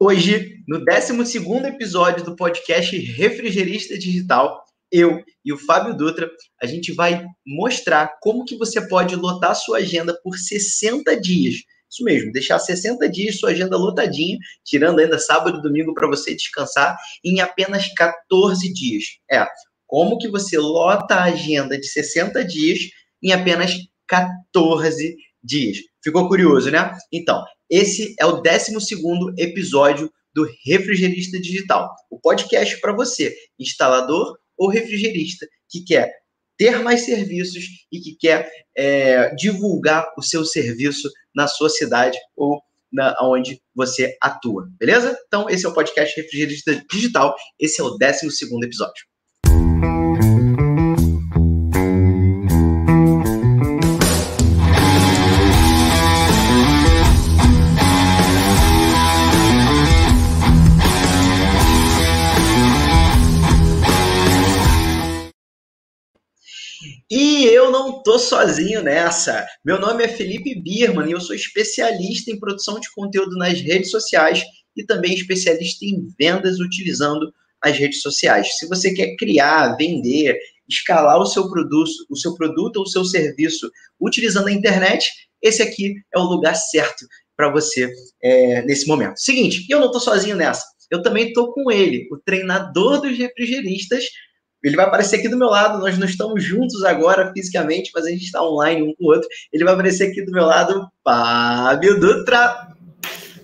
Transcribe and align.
Hoje, 0.00 0.62
no 0.68 0.84
12 0.84 1.66
episódio 1.66 2.24
do 2.24 2.36
podcast 2.36 2.96
Refrigerista 2.96 3.98
Digital, 3.98 4.62
eu 4.92 5.24
e 5.44 5.52
o 5.52 5.58
Fábio 5.58 5.92
Dutra, 5.92 6.30
a 6.62 6.66
gente 6.66 6.92
vai 6.92 7.26
mostrar 7.44 8.12
como 8.22 8.44
que 8.44 8.56
você 8.56 8.86
pode 8.86 9.16
lotar 9.16 9.56
sua 9.56 9.78
agenda 9.78 10.16
por 10.22 10.38
60 10.38 11.20
dias. 11.20 11.56
Isso 11.90 12.04
mesmo, 12.04 12.30
deixar 12.30 12.60
60 12.60 13.08
dias 13.08 13.40
sua 13.40 13.50
agenda 13.50 13.76
lotadinha, 13.76 14.38
tirando 14.64 15.00
ainda 15.00 15.18
sábado 15.18 15.58
e 15.58 15.62
domingo 15.62 15.92
para 15.92 16.06
você 16.06 16.32
descansar, 16.32 16.96
em 17.24 17.40
apenas 17.40 17.92
14 17.94 18.72
dias. 18.72 19.02
É, 19.28 19.44
como 19.84 20.16
que 20.18 20.28
você 20.28 20.56
lota 20.58 21.16
a 21.16 21.24
agenda 21.24 21.76
de 21.76 21.88
60 21.88 22.44
dias 22.44 22.78
em 23.20 23.32
apenas 23.32 23.74
14 24.06 25.16
dias? 25.42 25.78
Ficou 26.04 26.28
curioso, 26.28 26.70
né? 26.70 26.96
Então, 27.12 27.44
esse 27.70 28.14
é 28.18 28.24
o 28.24 28.40
12 28.40 28.72
episódio 29.36 30.10
do 30.34 30.48
Refrigerista 30.64 31.40
Digital, 31.40 31.94
o 32.10 32.18
podcast 32.18 32.80
para 32.80 32.92
você, 32.92 33.34
instalador 33.58 34.38
ou 34.56 34.68
refrigerista, 34.68 35.46
que 35.68 35.84
quer 35.84 36.12
ter 36.56 36.78
mais 36.80 37.02
serviços 37.02 37.64
e 37.92 38.00
que 38.00 38.16
quer 38.16 38.50
é, 38.76 39.34
divulgar 39.34 40.06
o 40.16 40.22
seu 40.22 40.44
serviço 40.44 41.08
na 41.34 41.46
sua 41.46 41.68
cidade 41.68 42.18
ou 42.36 42.60
na, 42.92 43.14
onde 43.22 43.60
você 43.74 44.16
atua, 44.20 44.68
beleza? 44.78 45.16
Então, 45.26 45.48
esse 45.48 45.66
é 45.66 45.68
o 45.68 45.74
podcast 45.74 46.18
Refrigerista 46.20 46.82
Digital, 46.90 47.36
esse 47.58 47.80
é 47.80 47.84
o 47.84 47.90
12 47.90 48.26
episódio. 48.64 49.06
Tô 68.08 68.18
sozinho 68.18 68.82
nessa. 68.82 69.46
Meu 69.62 69.78
nome 69.78 70.02
é 70.02 70.08
Felipe 70.08 70.58
Birman 70.62 71.10
e 71.10 71.12
eu 71.12 71.20
sou 71.20 71.36
especialista 71.36 72.30
em 72.30 72.40
produção 72.40 72.80
de 72.80 72.90
conteúdo 72.94 73.36
nas 73.36 73.60
redes 73.60 73.90
sociais 73.90 74.42
e 74.74 74.82
também 74.82 75.12
especialista 75.12 75.84
em 75.84 76.08
vendas 76.18 76.58
utilizando 76.58 77.30
as 77.60 77.76
redes 77.76 78.00
sociais. 78.00 78.56
Se 78.56 78.66
você 78.66 78.94
quer 78.94 79.14
criar, 79.16 79.76
vender, 79.76 80.38
escalar 80.66 81.20
o 81.20 81.26
seu 81.26 81.50
produto, 81.50 81.90
o 82.08 82.16
seu 82.16 82.34
produto 82.34 82.78
ou 82.78 82.84
o 82.84 82.88
seu 82.88 83.04
serviço 83.04 83.70
utilizando 84.00 84.48
a 84.48 84.52
internet, 84.52 85.10
esse 85.42 85.60
aqui 85.60 85.96
é 86.14 86.18
o 86.18 86.22
lugar 86.22 86.54
certo 86.54 87.04
para 87.36 87.50
você 87.50 87.92
é, 88.22 88.62
nesse 88.62 88.86
momento. 88.86 89.18
Seguinte, 89.18 89.66
eu 89.68 89.80
não 89.80 89.88
estou 89.88 90.00
sozinho 90.00 90.34
nessa. 90.34 90.64
Eu 90.90 91.02
também 91.02 91.28
estou 91.28 91.52
com 91.52 91.70
ele, 91.70 92.08
o 92.10 92.16
treinador 92.16 93.02
dos 93.02 93.18
refrigeristas, 93.18 94.06
ele 94.62 94.76
vai 94.76 94.86
aparecer 94.86 95.16
aqui 95.16 95.28
do 95.28 95.38
meu 95.38 95.48
lado, 95.48 95.78
nós 95.78 95.96
não 95.96 96.06
estamos 96.06 96.42
juntos 96.42 96.84
agora 96.84 97.32
fisicamente, 97.32 97.90
mas 97.94 98.06
a 98.06 98.10
gente 98.10 98.24
está 98.24 98.42
online 98.42 98.82
um 98.82 98.94
com 98.94 99.04
o 99.04 99.14
outro. 99.14 99.28
Ele 99.52 99.64
vai 99.64 99.74
aparecer 99.74 100.08
aqui 100.10 100.22
do 100.22 100.32
meu 100.32 100.44
lado, 100.44 100.88
Fábio 101.04 102.00
Dutra. 102.00 102.68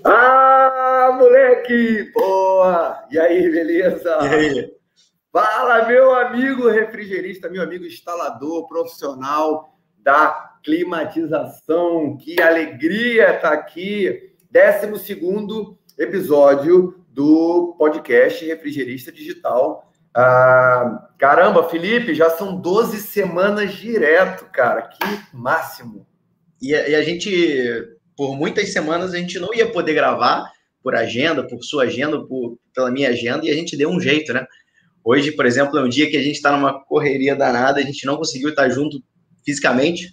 Ah, 0.05 1.17
moleque! 1.19 2.11
Boa! 2.13 3.05
E 3.11 3.19
aí, 3.19 3.51
beleza? 3.51 4.19
E 4.23 4.27
aí? 4.27 4.75
Fala, 5.33 5.87
meu 5.87 6.15
amigo 6.15 6.69
refrigerista, 6.69 7.49
meu 7.49 7.63
amigo 7.63 7.85
instalador 7.85 8.67
profissional 8.69 9.75
da 9.99 10.55
climatização. 10.65 12.17
Que 12.17 12.41
alegria 12.41 13.37
estar 13.37 13.51
tá 13.51 13.53
aqui. 13.53 14.31
12 14.51 15.77
episódio 15.99 17.05
do 17.09 17.75
podcast 17.79 18.45
Refrigerista 18.45 19.11
Digital 19.11 19.93
ah, 20.15 21.09
caramba, 21.19 21.69
Felipe, 21.69 22.15
já 22.15 22.31
são 22.31 22.55
12 22.61 22.99
semanas 22.99 23.75
direto, 23.75 24.45
cara. 24.53 24.83
Que 24.83 25.37
máximo. 25.37 26.07
E 26.63 26.75
a, 26.75 26.89
e 26.89 26.95
a, 26.95 27.03
gente, 27.03 27.99
por 28.17 28.37
muitas 28.37 28.73
semanas, 28.73 29.13
a 29.13 29.19
gente 29.19 29.39
não 29.41 29.53
ia 29.53 29.71
poder 29.71 29.93
gravar 29.93 30.49
por 30.83 30.95
agenda, 30.95 31.47
por 31.47 31.63
sua 31.65 31.85
agenda, 31.85 32.25
por, 32.25 32.59
pela 32.73 32.91
minha 32.91 33.09
agenda, 33.09 33.45
e 33.45 33.51
a 33.51 33.55
gente 33.55 33.77
deu 33.77 33.91
um 33.91 34.01
jeito, 34.01 34.33
né? 34.33 34.47
Hoje, 35.03 35.33
por 35.33 35.47
exemplo, 35.47 35.79
é 35.79 35.83
um 35.83 35.89
dia 35.89 36.09
que 36.09 36.17
a 36.17 36.23
gente 36.23 36.37
está 36.37 36.53
numa 36.53 36.85
correria 36.85 37.35
danada, 37.35 37.81
a 37.81 37.83
gente 37.83 38.07
não 38.07 38.17
conseguiu 38.17 38.51
estar 38.51 38.69
junto 38.69 39.03
fisicamente, 39.45 40.11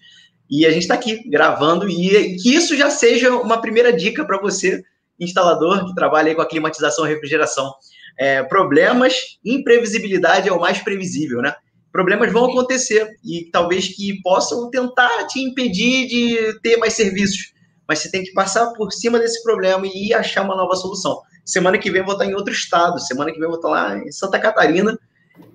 e 0.50 0.66
a 0.66 0.72
gente 0.72 0.82
está 0.82 0.96
aqui 0.96 1.30
gravando, 1.30 1.88
e 1.88 2.36
que 2.38 2.54
isso 2.54 2.76
já 2.76 2.90
seja 2.90 3.34
uma 3.36 3.62
primeira 3.62 3.94
dica 3.94 4.26
para 4.26 4.40
você, 4.40 4.84
instalador 5.20 5.86
que 5.86 5.94
trabalha 5.94 6.34
com 6.34 6.42
a 6.42 6.48
climatização 6.48 7.06
e 7.06 7.10
refrigeração 7.10 7.72
é, 8.18 8.44
problemas, 8.44 9.14
imprevisibilidade 9.44 10.50
é 10.50 10.52
o 10.52 10.60
mais 10.60 10.80
previsível, 10.80 11.42
né? 11.42 11.54
Problemas 11.92 12.32
vão 12.32 12.46
acontecer 12.46 13.10
e 13.24 13.50
talvez 13.52 13.90
que 13.90 14.22
possam 14.22 14.70
tentar 14.70 15.28
te 15.28 15.42
impedir 15.42 16.08
de 16.08 16.60
ter 16.62 16.78
mais 16.78 16.94
serviços, 16.94 17.54
mas 17.88 18.00
você 18.00 18.10
tem 18.10 18.24
que 18.24 18.32
passar 18.32 18.72
por 18.74 18.92
cima 18.92 19.20
desse 19.20 19.44
problema 19.44 19.86
e 19.86 20.14
achar 20.14 20.44
uma 20.44 20.56
nova 20.56 20.76
solução. 20.76 21.22
Semana 21.44 21.78
que 21.78 21.92
vem 21.92 22.04
vou 22.04 22.14
estar 22.14 22.26
em 22.26 22.34
outro 22.34 22.54
estado, 22.54 23.00
semana 23.00 23.32
que 23.32 23.40
vem 23.40 23.48
vou 23.48 23.58
estar 23.58 23.70
lá 23.70 23.98
em 23.98 24.12
Santa 24.12 24.40
Catarina 24.40 24.98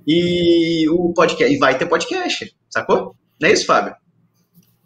e 0.07 0.87
o 0.91 1.13
podcast 1.15 1.55
e 1.55 1.59
vai 1.59 1.79
ter 1.79 1.87
podcast, 1.87 2.55
sacou? 2.69 3.17
Não 3.41 3.49
é 3.49 3.53
isso, 3.53 3.65
Fábio? 3.65 3.95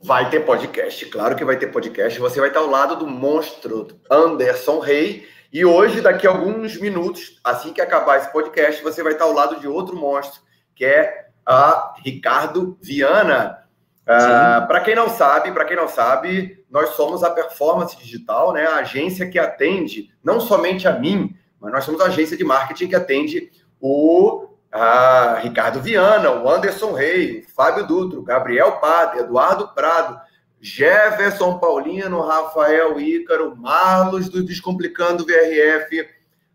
Vai 0.02 0.30
ter 0.30 0.40
podcast, 0.40 1.04
claro 1.06 1.36
que 1.36 1.44
vai 1.44 1.58
ter 1.58 1.66
podcast. 1.66 2.18
Você 2.18 2.40
vai 2.40 2.48
estar 2.48 2.60
ao 2.60 2.70
lado 2.70 2.96
do 2.96 3.06
monstro 3.06 3.88
Anderson 4.10 4.78
Rey 4.78 5.26
e 5.52 5.64
hoje, 5.64 6.00
daqui 6.00 6.26
a 6.26 6.30
alguns 6.30 6.80
minutos, 6.80 7.40
assim 7.42 7.72
que 7.72 7.80
acabar 7.80 8.18
esse 8.18 8.30
podcast, 8.30 8.82
você 8.82 9.02
vai 9.02 9.12
estar 9.12 9.24
ao 9.24 9.32
lado 9.32 9.58
de 9.58 9.66
outro 9.66 9.96
monstro, 9.96 10.40
que 10.76 10.84
é 10.84 11.26
a 11.44 11.94
Ricardo 12.04 12.78
Viana. 12.80 13.64
Uh, 14.02 14.66
para 14.68 14.80
quem 14.80 14.94
não 14.94 15.08
sabe, 15.08 15.50
para 15.50 15.64
quem 15.64 15.76
não 15.76 15.88
sabe, 15.88 16.64
nós 16.70 16.90
somos 16.90 17.24
a 17.24 17.30
Performance 17.30 17.96
Digital, 17.96 18.52
né? 18.52 18.64
A 18.66 18.76
agência 18.76 19.28
que 19.28 19.38
atende 19.38 20.12
não 20.22 20.40
somente 20.40 20.86
a 20.86 20.92
mim, 20.92 21.36
mas 21.60 21.72
nós 21.72 21.84
somos 21.84 22.00
a 22.00 22.04
agência 22.06 22.36
de 22.36 22.44
marketing 22.44 22.88
que 22.88 22.96
atende 22.96 23.50
o 23.80 24.50
Ricardo 25.42 25.80
Viana, 25.80 26.30
o 26.30 26.48
Anderson 26.48 26.92
Rey, 26.92 27.40
o 27.40 27.50
Fábio 27.50 27.86
Dutro, 27.86 28.22
Gabriel 28.22 28.72
Padre, 28.72 29.20
Eduardo 29.20 29.68
Prado, 29.74 30.20
Jefferson 30.60 31.58
Paulino, 31.58 32.20
Rafael 32.20 33.00
Ícaro, 33.00 33.56
Marlos 33.56 34.28
do 34.28 34.42
Descomplicando 34.42 35.24
VRF. 35.24 36.06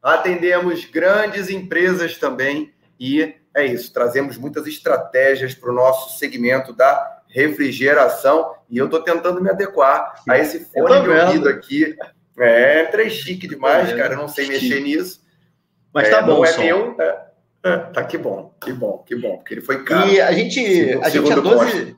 Atendemos 0.01 0.85
grandes 0.85 1.49
empresas 1.49 2.17
também 2.17 2.71
e 2.99 3.33
é 3.55 3.65
isso, 3.65 3.91
trazemos 3.93 4.37
muitas 4.37 4.67
estratégias 4.67 5.53
para 5.53 5.71
o 5.71 5.73
nosso 5.73 6.19
segmento 6.19 6.73
da 6.73 7.21
refrigeração 7.27 8.53
e 8.69 8.77
eu 8.77 8.85
estou 8.85 9.01
tentando 9.01 9.41
me 9.41 9.49
adequar 9.49 10.21
a 10.27 10.37
esse 10.37 10.65
fone 10.65 11.01
de 11.01 11.09
ouvido 11.09 11.49
aqui. 11.49 11.95
É, 12.37 12.83
três 12.85 13.13
chique 13.13 13.47
demais, 13.47 13.93
cara, 13.93 14.13
eu 14.13 14.17
não 14.17 14.27
sei 14.27 14.45
chique. 14.45 14.69
mexer 14.69 14.81
nisso. 14.81 15.21
Mas 15.93 16.09
tá 16.09 16.17
é, 16.17 16.21
bom, 16.21 16.35
não 16.35 16.45
é 16.45 16.57
meu. 16.57 16.95
É, 16.99 17.25
é, 17.63 17.77
tá 17.77 18.03
que 18.03 18.17
bom, 18.17 18.53
que 18.59 18.73
bom, 18.73 19.03
que 19.07 19.15
bom, 19.15 19.37
porque 19.37 19.53
ele 19.53 19.61
foi 19.61 19.83
caro. 19.83 20.09
E 20.09 20.19
a 20.19 20.31
gente, 20.33 20.59
a 21.01 21.09
gente 21.09 21.31
há 21.31 21.35
12, 21.35 21.97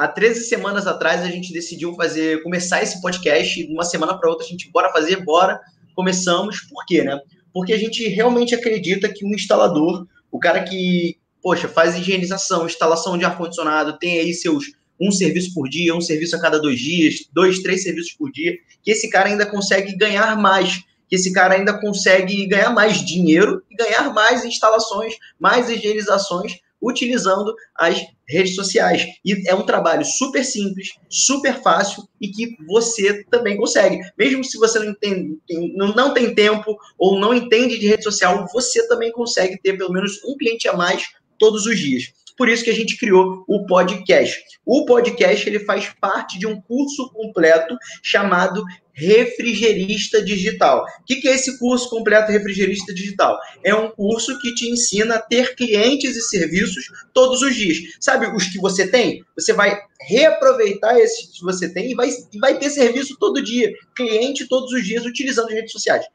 Há 0.00 0.08
13 0.08 0.44
semanas 0.44 0.86
atrás 0.86 1.20
a 1.20 1.28
gente 1.28 1.52
decidiu 1.52 1.94
fazer, 1.94 2.42
começar 2.42 2.82
esse 2.82 3.02
podcast, 3.02 3.66
de 3.66 3.70
uma 3.70 3.84
semana 3.84 4.18
para 4.18 4.30
outra 4.30 4.46
a 4.46 4.48
gente 4.48 4.70
bora 4.70 4.90
fazer, 4.90 5.22
bora, 5.22 5.60
começamos. 5.94 6.62
Por 6.62 6.86
quê, 6.86 7.02
né? 7.02 7.20
Porque 7.52 7.74
a 7.74 7.76
gente 7.76 8.08
realmente 8.08 8.54
acredita 8.54 9.12
que 9.12 9.26
um 9.26 9.34
instalador, 9.34 10.06
o 10.32 10.38
cara 10.38 10.62
que, 10.62 11.18
poxa, 11.42 11.68
faz 11.68 11.94
higienização, 11.98 12.64
instalação 12.64 13.18
de 13.18 13.26
ar-condicionado, 13.26 13.98
tem 13.98 14.18
aí 14.20 14.32
seus 14.32 14.72
um 14.98 15.10
serviço 15.10 15.52
por 15.52 15.68
dia, 15.68 15.94
um 15.94 16.00
serviço 16.00 16.34
a 16.34 16.40
cada 16.40 16.58
dois 16.58 16.80
dias, 16.80 17.16
dois, 17.30 17.58
três 17.58 17.82
serviços 17.82 18.14
por 18.14 18.32
dia, 18.32 18.56
que 18.82 18.92
esse 18.92 19.10
cara 19.10 19.28
ainda 19.28 19.44
consegue 19.44 19.94
ganhar 19.98 20.34
mais, 20.34 20.82
que 21.10 21.16
esse 21.16 21.30
cara 21.30 21.56
ainda 21.56 21.78
consegue 21.78 22.46
ganhar 22.46 22.70
mais 22.70 23.04
dinheiro 23.04 23.62
e 23.70 23.76
ganhar 23.76 24.14
mais 24.14 24.46
instalações, 24.46 25.12
mais 25.38 25.68
higienizações 25.68 26.58
utilizando 26.80 27.54
as 27.76 28.00
redes 28.28 28.54
sociais. 28.54 29.04
E 29.24 29.48
é 29.48 29.54
um 29.54 29.66
trabalho 29.66 30.04
super 30.04 30.44
simples, 30.44 30.90
super 31.08 31.60
fácil 31.62 32.08
e 32.20 32.28
que 32.28 32.56
você 32.66 33.24
também 33.24 33.56
consegue. 33.56 34.00
Mesmo 34.16 34.44
se 34.44 34.56
você 34.58 34.78
não, 34.78 34.94
tem, 34.94 35.40
não 35.74 36.14
tem 36.14 36.34
tempo 36.34 36.76
ou 36.98 37.18
não 37.18 37.34
entende 37.34 37.78
de 37.78 37.88
rede 37.88 38.04
social, 38.04 38.46
você 38.52 38.86
também 38.88 39.12
consegue 39.12 39.60
ter 39.60 39.76
pelo 39.76 39.92
menos 39.92 40.22
um 40.24 40.36
cliente 40.36 40.68
a 40.68 40.76
mais 40.76 41.08
todos 41.38 41.66
os 41.66 41.78
dias. 41.78 42.12
Por 42.40 42.48
isso 42.48 42.64
que 42.64 42.70
a 42.70 42.74
gente 42.74 42.96
criou 42.96 43.44
o 43.46 43.66
podcast. 43.66 44.42
O 44.64 44.86
podcast 44.86 45.46
ele 45.46 45.60
faz 45.60 45.92
parte 46.00 46.38
de 46.38 46.46
um 46.46 46.58
curso 46.58 47.10
completo 47.12 47.76
chamado 48.02 48.64
Refrigerista 48.94 50.24
Digital. 50.24 50.82
O 50.82 51.04
que 51.04 51.28
é 51.28 51.34
esse 51.34 51.58
curso 51.58 51.90
completo 51.90 52.32
Refrigerista 52.32 52.94
Digital? 52.94 53.38
É 53.62 53.74
um 53.74 53.90
curso 53.90 54.38
que 54.40 54.54
te 54.54 54.70
ensina 54.70 55.16
a 55.16 55.20
ter 55.20 55.54
clientes 55.54 56.16
e 56.16 56.22
serviços 56.22 56.86
todos 57.12 57.42
os 57.42 57.54
dias. 57.54 57.76
Sabe 58.00 58.34
os 58.34 58.46
que 58.46 58.58
você 58.58 58.88
tem? 58.88 59.22
Você 59.38 59.52
vai 59.52 59.78
reaproveitar 60.00 60.98
esses 60.98 61.36
que 61.36 61.44
você 61.44 61.70
tem 61.70 61.90
e 61.90 61.94
vai, 61.94 62.08
e 62.08 62.38
vai 62.38 62.58
ter 62.58 62.70
serviço 62.70 63.18
todo 63.18 63.44
dia, 63.44 63.70
cliente 63.94 64.48
todos 64.48 64.72
os 64.72 64.82
dias 64.82 65.04
utilizando 65.04 65.48
as 65.48 65.54
redes 65.54 65.72
sociais. 65.72 66.06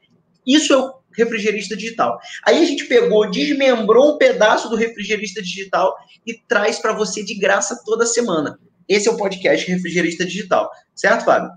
Isso 0.44 0.72
é 0.72 0.76
o 0.76 0.92
refrigerista 1.16 1.76
digital. 1.76 2.18
Aí 2.44 2.62
a 2.62 2.64
gente 2.64 2.84
pegou, 2.84 3.30
desmembrou 3.30 4.14
um 4.14 4.18
pedaço 4.18 4.68
do 4.68 4.76
refrigerista 4.76 5.42
digital 5.42 5.94
e 6.26 6.34
traz 6.34 6.78
para 6.78 6.92
você 6.92 7.24
de 7.24 7.34
graça 7.34 7.82
toda 7.84 8.04
semana. 8.06 8.58
Esse 8.88 9.08
é 9.08 9.10
o 9.10 9.16
podcast 9.16 9.68
Refrigerista 9.70 10.24
Digital. 10.24 10.70
Certo, 10.94 11.24
Fábio? 11.24 11.50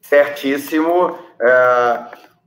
Certíssimo. 0.00 1.18
É, 1.40 2.06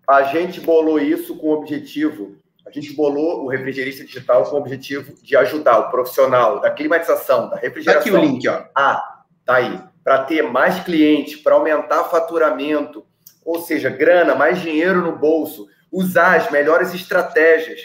a 0.10 0.24
gente 0.24 0.60
bolou 0.60 1.00
isso 1.00 1.36
com 1.38 1.48
o 1.48 1.54
objetivo. 1.54 2.36
A 2.66 2.72
gente 2.72 2.94
bolou 2.94 3.44
o 3.44 3.48
refrigerista 3.48 4.04
digital 4.04 4.44
com 4.46 4.56
o 4.56 4.60
objetivo 4.60 5.14
de 5.22 5.38
ajudar 5.38 5.78
o 5.80 5.92
profissional 5.92 6.60
da 6.60 6.72
climatização, 6.72 7.50
da 7.50 7.58
refrigeração. 7.58 8.12
Tá 8.12 8.18
aqui 8.18 8.26
o 8.26 8.32
link, 8.32 8.48
ó. 8.48 8.66
Ah, 8.76 9.24
tá 9.46 9.56
aí. 9.56 9.80
Para 10.04 10.24
ter 10.24 10.42
mais 10.42 10.84
clientes, 10.84 11.36
para 11.36 11.54
aumentar 11.54 12.06
faturamento, 12.06 13.06
ou 13.44 13.62
seja, 13.62 13.90
grana, 13.90 14.34
mais 14.34 14.60
dinheiro 14.62 15.02
no 15.02 15.16
bolso, 15.16 15.68
usar 15.92 16.36
as 16.36 16.52
melhores 16.52 16.94
estratégias, 16.94 17.82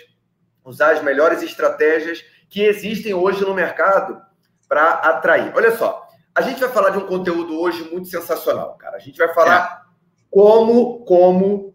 usar 0.64 0.92
as 0.92 1.02
melhores 1.02 1.42
estratégias 1.42 2.24
que 2.48 2.62
existem 2.62 3.14
hoje 3.14 3.42
no 3.42 3.54
mercado 3.54 4.20
para 4.68 4.90
atrair. 4.90 5.52
Olha 5.54 5.76
só, 5.76 6.06
a 6.34 6.42
gente 6.42 6.60
vai 6.60 6.68
falar 6.70 6.90
de 6.90 6.98
um 6.98 7.06
conteúdo 7.06 7.58
hoje 7.58 7.82
muito 7.90 8.08
sensacional, 8.08 8.76
cara. 8.76 8.96
A 8.96 9.00
gente 9.00 9.18
vai 9.18 9.32
falar 9.34 9.84
é. 9.84 9.90
como, 10.30 11.04
como. 11.04 11.72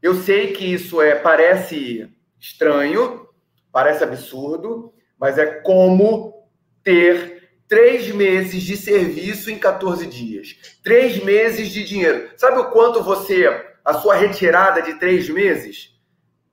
Eu 0.00 0.14
sei 0.14 0.52
que 0.52 0.64
isso 0.64 1.02
é 1.02 1.14
parece 1.14 2.08
estranho, 2.38 3.28
parece 3.72 4.04
absurdo, 4.04 4.92
mas 5.18 5.38
é 5.38 5.46
como 5.46 6.48
ter 6.82 7.50
três 7.68 8.08
meses 8.14 8.62
de 8.62 8.76
serviço 8.76 9.50
em 9.50 9.58
14 9.58 10.06
dias, 10.06 10.56
três 10.82 11.22
meses 11.22 11.68
de 11.68 11.84
dinheiro. 11.84 12.30
Sabe 12.36 12.58
o 12.58 12.70
quanto 12.70 13.02
você, 13.02 13.46
a 13.88 13.94
sua 13.94 14.16
retirada 14.16 14.82
de 14.82 14.98
três 14.98 15.30
meses, 15.30 15.94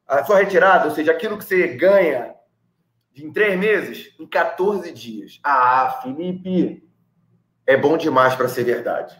a 0.08 0.24
sua 0.24 0.40
retirada, 0.40 0.86
ou 0.86 0.96
seja, 0.96 1.12
aquilo 1.12 1.38
que 1.38 1.44
você 1.44 1.68
ganha 1.68 2.34
em 3.14 3.30
três 3.30 3.60
meses, 3.60 4.10
em 4.18 4.26
14 4.26 4.90
dias. 4.94 5.42
Ah, 5.44 6.00
Felipe, 6.02 6.82
é 7.68 7.76
bom 7.76 7.98
demais 7.98 8.36
para 8.36 8.48
ser 8.48 8.64
verdade. 8.64 9.14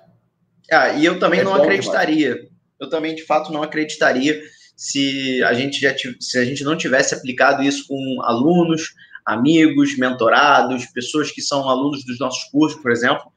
Ah, 0.72 0.94
e 0.94 1.04
eu 1.04 1.20
também 1.20 1.42
é 1.42 1.44
não 1.44 1.56
acreditaria. 1.56 2.36
Demais. 2.36 2.52
Eu 2.80 2.90
também, 2.90 3.16
de 3.16 3.26
fato, 3.26 3.52
não 3.52 3.62
acreditaria 3.62 4.42
se 4.78 5.44
a 5.44 5.54
gente 5.54 5.82
já 5.82 5.94
se 6.22 6.38
a 6.38 6.46
gente 6.46 6.64
não 6.64 6.78
tivesse 6.78 7.14
aplicado 7.14 7.64
isso 7.64 7.86
com 7.86 8.22
alunos, 8.22 8.94
amigos, 9.26 9.98
mentorados, 9.98 10.86
pessoas 10.86 11.32
que 11.32 11.42
são 11.42 11.68
alunos 11.70 12.06
dos 12.06 12.18
nossos 12.18 12.46
cursos, 12.46 12.82
por 12.82 12.94
exemplo, 12.94 13.30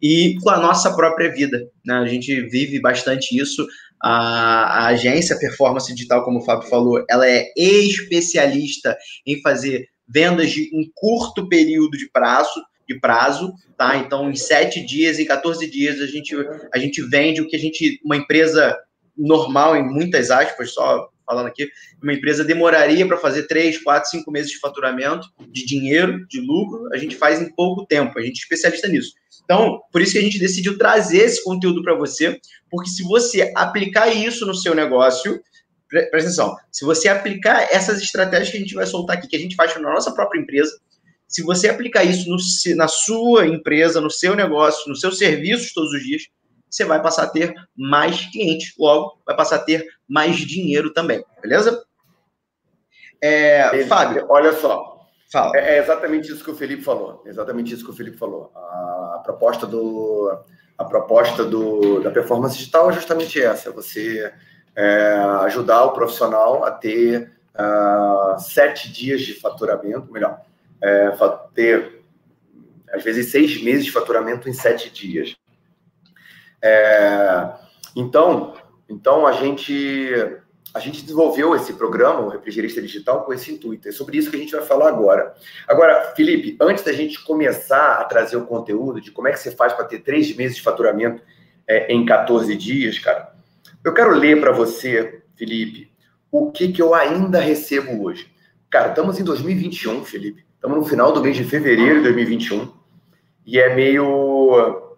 e 0.00 0.36
com 0.42 0.48
a 0.48 0.58
nossa 0.58 0.94
própria 0.94 1.30
vida. 1.30 1.68
Né? 1.84 1.94
A 1.94 2.06
gente 2.06 2.40
vive 2.48 2.80
bastante 2.80 3.38
isso. 3.38 3.66
A, 4.02 4.84
a, 4.84 4.86
agência 4.88 5.38
Performance 5.38 5.92
Digital, 5.94 6.24
como 6.24 6.40
o 6.40 6.44
Fábio 6.44 6.68
falou, 6.68 7.04
ela 7.08 7.28
é 7.28 7.52
especialista 7.56 8.96
em 9.26 9.40
fazer 9.40 9.86
vendas 10.08 10.50
de 10.50 10.70
um 10.74 10.84
curto 10.94 11.48
período 11.48 11.96
de 11.96 12.10
prazo, 12.10 12.60
de 12.88 12.98
prazo, 12.98 13.52
tá? 13.76 13.96
Então, 13.96 14.30
em 14.30 14.34
sete 14.34 14.84
dias, 14.84 15.18
em 15.18 15.24
14 15.24 15.70
dias, 15.70 16.00
a 16.00 16.06
gente, 16.06 16.34
a 16.74 16.78
gente 16.78 17.00
vende 17.02 17.40
o 17.40 17.48
que 17.48 17.56
a 17.56 17.58
gente, 17.58 18.00
uma 18.04 18.16
empresa 18.16 18.76
normal, 19.16 19.76
em 19.76 19.84
muitas 19.84 20.30
aspas, 20.30 20.72
só 20.74 21.08
falando 21.24 21.46
aqui, 21.46 21.68
uma 22.02 22.12
empresa 22.12 22.44
demoraria 22.44 23.06
para 23.06 23.16
fazer 23.16 23.46
três, 23.46 23.82
quatro, 23.82 24.10
cinco 24.10 24.30
meses 24.30 24.50
de 24.50 24.58
faturamento, 24.58 25.26
de 25.48 25.64
dinheiro, 25.64 26.26
de 26.28 26.40
lucro, 26.40 26.88
a 26.92 26.98
gente 26.98 27.16
faz 27.16 27.40
em 27.40 27.50
pouco 27.54 27.86
tempo, 27.86 28.18
a 28.18 28.22
gente 28.22 28.40
é 28.40 28.42
especialista 28.42 28.88
nisso. 28.88 29.14
Então, 29.44 29.80
por 29.90 30.00
isso 30.00 30.12
que 30.12 30.18
a 30.18 30.22
gente 30.22 30.38
decidiu 30.38 30.78
trazer 30.78 31.18
esse 31.18 31.42
conteúdo 31.42 31.82
para 31.82 31.94
você, 31.94 32.40
porque 32.70 32.88
se 32.88 33.02
você 33.02 33.52
aplicar 33.54 34.08
isso 34.08 34.46
no 34.46 34.54
seu 34.54 34.74
negócio, 34.74 35.40
presta 35.88 36.16
atenção, 36.16 36.56
se 36.70 36.84
você 36.84 37.08
aplicar 37.08 37.68
essas 37.70 38.00
estratégias 38.00 38.50
que 38.50 38.56
a 38.56 38.60
gente 38.60 38.74
vai 38.74 38.86
soltar 38.86 39.18
aqui, 39.18 39.28
que 39.28 39.36
a 39.36 39.40
gente 39.40 39.56
faz 39.56 39.74
na 39.74 39.92
nossa 39.92 40.12
própria 40.12 40.40
empresa, 40.40 40.72
se 41.28 41.42
você 41.42 41.68
aplicar 41.68 42.04
isso 42.04 42.28
no, 42.28 42.36
na 42.76 42.88
sua 42.88 43.46
empresa, 43.46 44.00
no 44.00 44.10
seu 44.10 44.34
negócio, 44.36 44.88
nos 44.88 45.00
seus 45.00 45.18
serviços 45.18 45.72
todos 45.72 45.92
os 45.92 46.02
dias, 46.02 46.28
você 46.68 46.84
vai 46.84 47.02
passar 47.02 47.24
a 47.24 47.28
ter 47.28 47.54
mais 47.76 48.26
clientes, 48.30 48.74
logo 48.78 49.18
vai 49.26 49.36
passar 49.36 49.56
a 49.56 49.58
ter 49.58 49.86
mais 50.08 50.36
dinheiro 50.36 50.92
também, 50.92 51.22
beleza? 51.40 51.84
É, 53.20 53.84
Fábio, 53.84 54.26
olha 54.28 54.52
só, 54.58 54.91
Fala. 55.32 55.56
É, 55.56 55.76
é, 55.76 55.78
exatamente 55.78 56.30
isso 56.30 56.44
que 56.44 56.50
o 56.50 56.54
Felipe 56.54 56.82
falou. 56.82 57.22
Exatamente 57.24 57.72
isso 57.72 57.82
que 57.82 57.90
o 57.90 57.94
Felipe 57.94 58.18
falou. 58.18 58.52
A, 58.54 59.16
a 59.16 59.22
proposta 59.24 59.66
do 59.66 60.38
a 60.76 60.84
proposta 60.84 61.44
do, 61.44 62.00
da 62.00 62.10
performance 62.10 62.56
digital 62.56 62.90
é 62.90 62.92
justamente 62.92 63.40
essa: 63.40 63.70
você 63.70 64.30
é, 64.76 65.14
ajudar 65.44 65.84
o 65.86 65.92
profissional 65.92 66.64
a 66.64 66.70
ter 66.70 67.32
uh, 67.54 68.38
sete 68.38 68.92
dias 68.92 69.22
de 69.22 69.34
faturamento, 69.34 70.12
melhor, 70.12 70.40
é, 70.82 71.10
ter 71.54 72.02
às 72.92 73.02
vezes 73.02 73.30
seis 73.30 73.62
meses 73.62 73.86
de 73.86 73.92
faturamento 73.92 74.50
em 74.50 74.52
sete 74.52 74.90
dias. 74.90 75.34
É, 76.60 77.52
então, 77.96 78.54
então 78.86 79.26
a 79.26 79.32
gente 79.32 80.41
a 80.74 80.80
gente 80.80 81.02
desenvolveu 81.02 81.54
esse 81.54 81.74
programa, 81.74 82.20
o 82.20 82.28
Refrigerista 82.28 82.80
Digital, 82.80 83.24
com 83.24 83.32
esse 83.32 83.52
intuito. 83.52 83.88
É 83.88 83.92
sobre 83.92 84.16
isso 84.16 84.30
que 84.30 84.36
a 84.36 84.38
gente 84.38 84.52
vai 84.52 84.64
falar 84.64 84.88
agora. 84.88 85.34
Agora, 85.68 86.12
Felipe, 86.16 86.56
antes 86.60 86.82
da 86.82 86.92
gente 86.92 87.22
começar 87.22 87.96
a 87.96 88.04
trazer 88.04 88.36
o 88.36 88.46
conteúdo 88.46 89.00
de 89.00 89.10
como 89.10 89.28
é 89.28 89.32
que 89.32 89.38
você 89.38 89.50
faz 89.50 89.72
para 89.72 89.84
ter 89.84 90.00
três 90.00 90.34
meses 90.34 90.56
de 90.56 90.62
faturamento 90.62 91.22
é, 91.68 91.92
em 91.92 92.04
14 92.06 92.56
dias, 92.56 92.98
cara, 92.98 93.32
eu 93.84 93.92
quero 93.92 94.12
ler 94.12 94.40
para 94.40 94.52
você, 94.52 95.22
Felipe, 95.36 95.92
o 96.30 96.50
que, 96.50 96.72
que 96.72 96.80
eu 96.80 96.94
ainda 96.94 97.38
recebo 97.38 98.04
hoje. 98.04 98.32
Cara, 98.70 98.88
estamos 98.88 99.20
em 99.20 99.24
2021, 99.24 100.04
Felipe. 100.04 100.44
Estamos 100.54 100.78
no 100.78 100.84
final 100.84 101.12
do 101.12 101.20
mês 101.20 101.36
de 101.36 101.44
fevereiro 101.44 101.96
de 101.96 102.04
2021. 102.04 102.72
E 103.44 103.58
é 103.58 103.74
meio. 103.74 104.96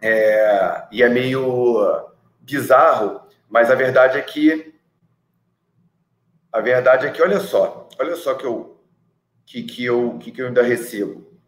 É, 0.00 0.84
e 0.92 1.02
é 1.02 1.08
meio 1.08 2.06
bizarro, 2.40 3.22
mas 3.48 3.70
a 3.70 3.74
verdade 3.74 4.18
é 4.18 4.22
que. 4.22 4.75
A 6.56 6.60
verdade 6.62 7.06
é 7.06 7.10
que, 7.10 7.20
olha 7.20 7.38
só, 7.38 7.86
olha 8.00 8.16
só 8.16 8.32
que 8.32 8.46
eu, 8.46 8.80
que, 9.44 9.62
que 9.62 9.84
eu, 9.84 10.16
que, 10.18 10.32
que 10.32 10.40
eu 10.40 10.46
ainda 10.46 10.62
recebo. 10.62 11.38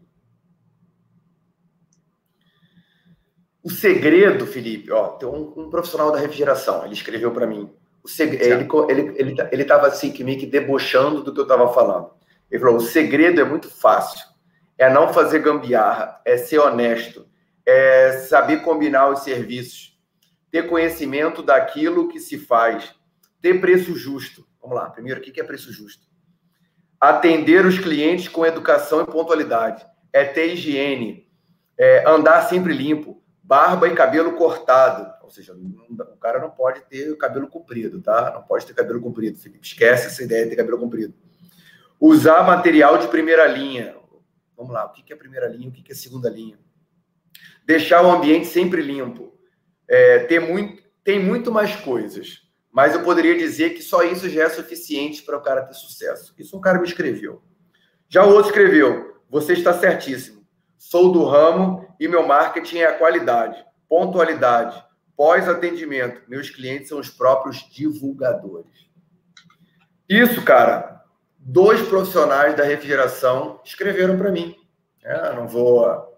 O 3.65 3.71
segredo, 3.71 4.47
Felipe, 4.47 4.93
ó, 4.93 5.09
tem 5.09 5.27
um, 5.27 5.55
um 5.57 5.71
profissional 5.71 6.13
da 6.13 6.19
refrigeração, 6.19 6.85
ele 6.85 6.93
escreveu 6.93 7.33
para 7.33 7.47
mim. 7.47 7.75
O 8.05 8.07
seg... 8.07 8.35
ele, 8.35 8.69
ele, 8.91 9.15
ele, 9.17 9.37
ele 9.51 9.65
tava 9.65 9.87
assim, 9.87 10.13
que 10.13 10.23
meio 10.23 10.39
que 10.39 10.45
debochando 10.45 11.23
do 11.23 11.33
que 11.33 11.41
eu 11.41 11.45
estava 11.45 11.73
falando. 11.73 12.11
Ele 12.51 12.61
falou: 12.61 12.77
o 12.77 12.81
segredo 12.81 13.41
é 13.41 13.45
muito 13.45 13.71
fácil. 13.71 14.21
É 14.77 14.93
não 14.93 15.15
fazer 15.15 15.39
gambiarra, 15.39 16.21
é 16.23 16.37
ser 16.37 16.59
honesto, 16.59 17.27
é 17.65 18.13
saber 18.29 18.61
combinar 18.61 19.09
os 19.09 19.21
serviços, 19.21 19.99
ter 20.51 20.69
conhecimento 20.69 21.43
daquilo 21.43 22.09
que 22.09 22.21
se 22.21 22.37
faz, 22.37 22.95
ter 23.41 23.59
preço 23.59 23.97
justo. 23.97 24.47
Vamos 24.69 24.83
lá, 24.83 24.91
primeiro, 24.91 25.19
o 25.19 25.23
que 25.23 25.41
é 25.41 25.45
preço 25.45 25.73
justo? 25.73 26.07
Atender 27.01 27.65
os 27.65 27.79
clientes 27.79 28.29
com 28.29 28.45
educação 28.45 29.01
e 29.01 29.07
pontualidade. 29.07 29.87
É 30.13 30.27
ter 30.27 30.53
higiene, 30.53 31.27
é 31.79 32.07
andar 32.07 32.43
sempre 32.43 32.75
limpo, 32.75 33.23
barba 33.43 33.89
e 33.89 33.95
cabelo 33.95 34.37
cortado. 34.37 35.11
Ou 35.23 35.31
seja, 35.31 35.55
o 35.55 36.17
cara 36.19 36.39
não 36.39 36.51
pode 36.51 36.83
ter 36.83 37.17
cabelo 37.17 37.49
comprido, 37.49 38.03
tá? 38.03 38.31
Não 38.35 38.43
pode 38.43 38.67
ter 38.67 38.75
cabelo 38.75 39.01
comprido. 39.01 39.39
Esquece 39.63 40.09
essa 40.09 40.23
ideia 40.23 40.45
de 40.45 40.51
ter 40.51 40.57
cabelo 40.57 40.79
comprido. 40.79 41.15
Usar 41.99 42.43
material 42.43 42.99
de 42.99 43.09
primeira 43.09 43.47
linha. 43.47 43.97
Vamos 44.55 44.75
lá, 44.75 44.85
o 44.85 44.93
que 44.93 45.11
é 45.11 45.17
primeira 45.17 45.49
linha, 45.49 45.71
o 45.71 45.73
que 45.73 45.91
é 45.91 45.95
segunda 45.95 46.29
linha? 46.29 46.59
Deixar 47.65 48.05
o 48.05 48.11
ambiente 48.11 48.47
sempre 48.47 48.83
limpo. 48.83 49.35
É, 49.89 50.19
ter 50.27 50.41
muito, 50.41 50.83
tem 51.03 51.19
muito 51.19 51.51
mais 51.51 51.75
coisas, 51.77 52.48
mas 52.79 52.95
eu 52.95 53.03
poderia 53.03 53.37
dizer 53.37 53.71
que 53.71 53.83
só 53.83 54.05
isso 54.05 54.29
já 54.29 54.45
é 54.45 54.49
suficiente 54.49 55.25
para 55.25 55.37
o 55.37 55.41
cara 55.41 55.63
ter 55.63 55.75
sucesso. 55.75 56.33
Isso 56.39 56.57
um 56.57 56.61
cara 56.61 56.79
me 56.79 56.87
escreveu. 56.87 57.43
Já 58.09 58.25
o 58.25 58.31
outro 58.31 58.51
escreveu: 58.51 59.21
Você 59.29 59.55
está 59.55 59.73
certíssimo. 59.73 60.47
Sou 60.77 61.11
do 61.11 61.25
ramo 61.25 61.93
e 61.99 62.07
meu 62.07 62.25
marketing 62.25 62.79
é 62.79 62.87
a 62.87 62.97
qualidade, 62.97 63.67
pontualidade, 63.89 64.81
pós-atendimento. 65.17 66.23
Meus 66.29 66.51
clientes 66.51 66.91
são 66.91 67.01
os 67.01 67.11
próprios 67.11 67.69
divulgadores. 67.69 68.87
Isso, 70.09 70.45
cara, 70.45 71.03
dois 71.37 71.83
profissionais 71.83 72.57
da 72.57 72.63
refrigeração 72.63 73.61
escreveram 73.65 74.17
para 74.17 74.31
mim. 74.31 74.55
É, 75.03 75.35
não 75.35 75.49
vou, 75.49 76.17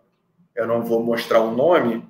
eu 0.55 0.67
não 0.67 0.85
vou 0.85 1.03
mostrar 1.03 1.41
o 1.41 1.53
nome, 1.53 2.07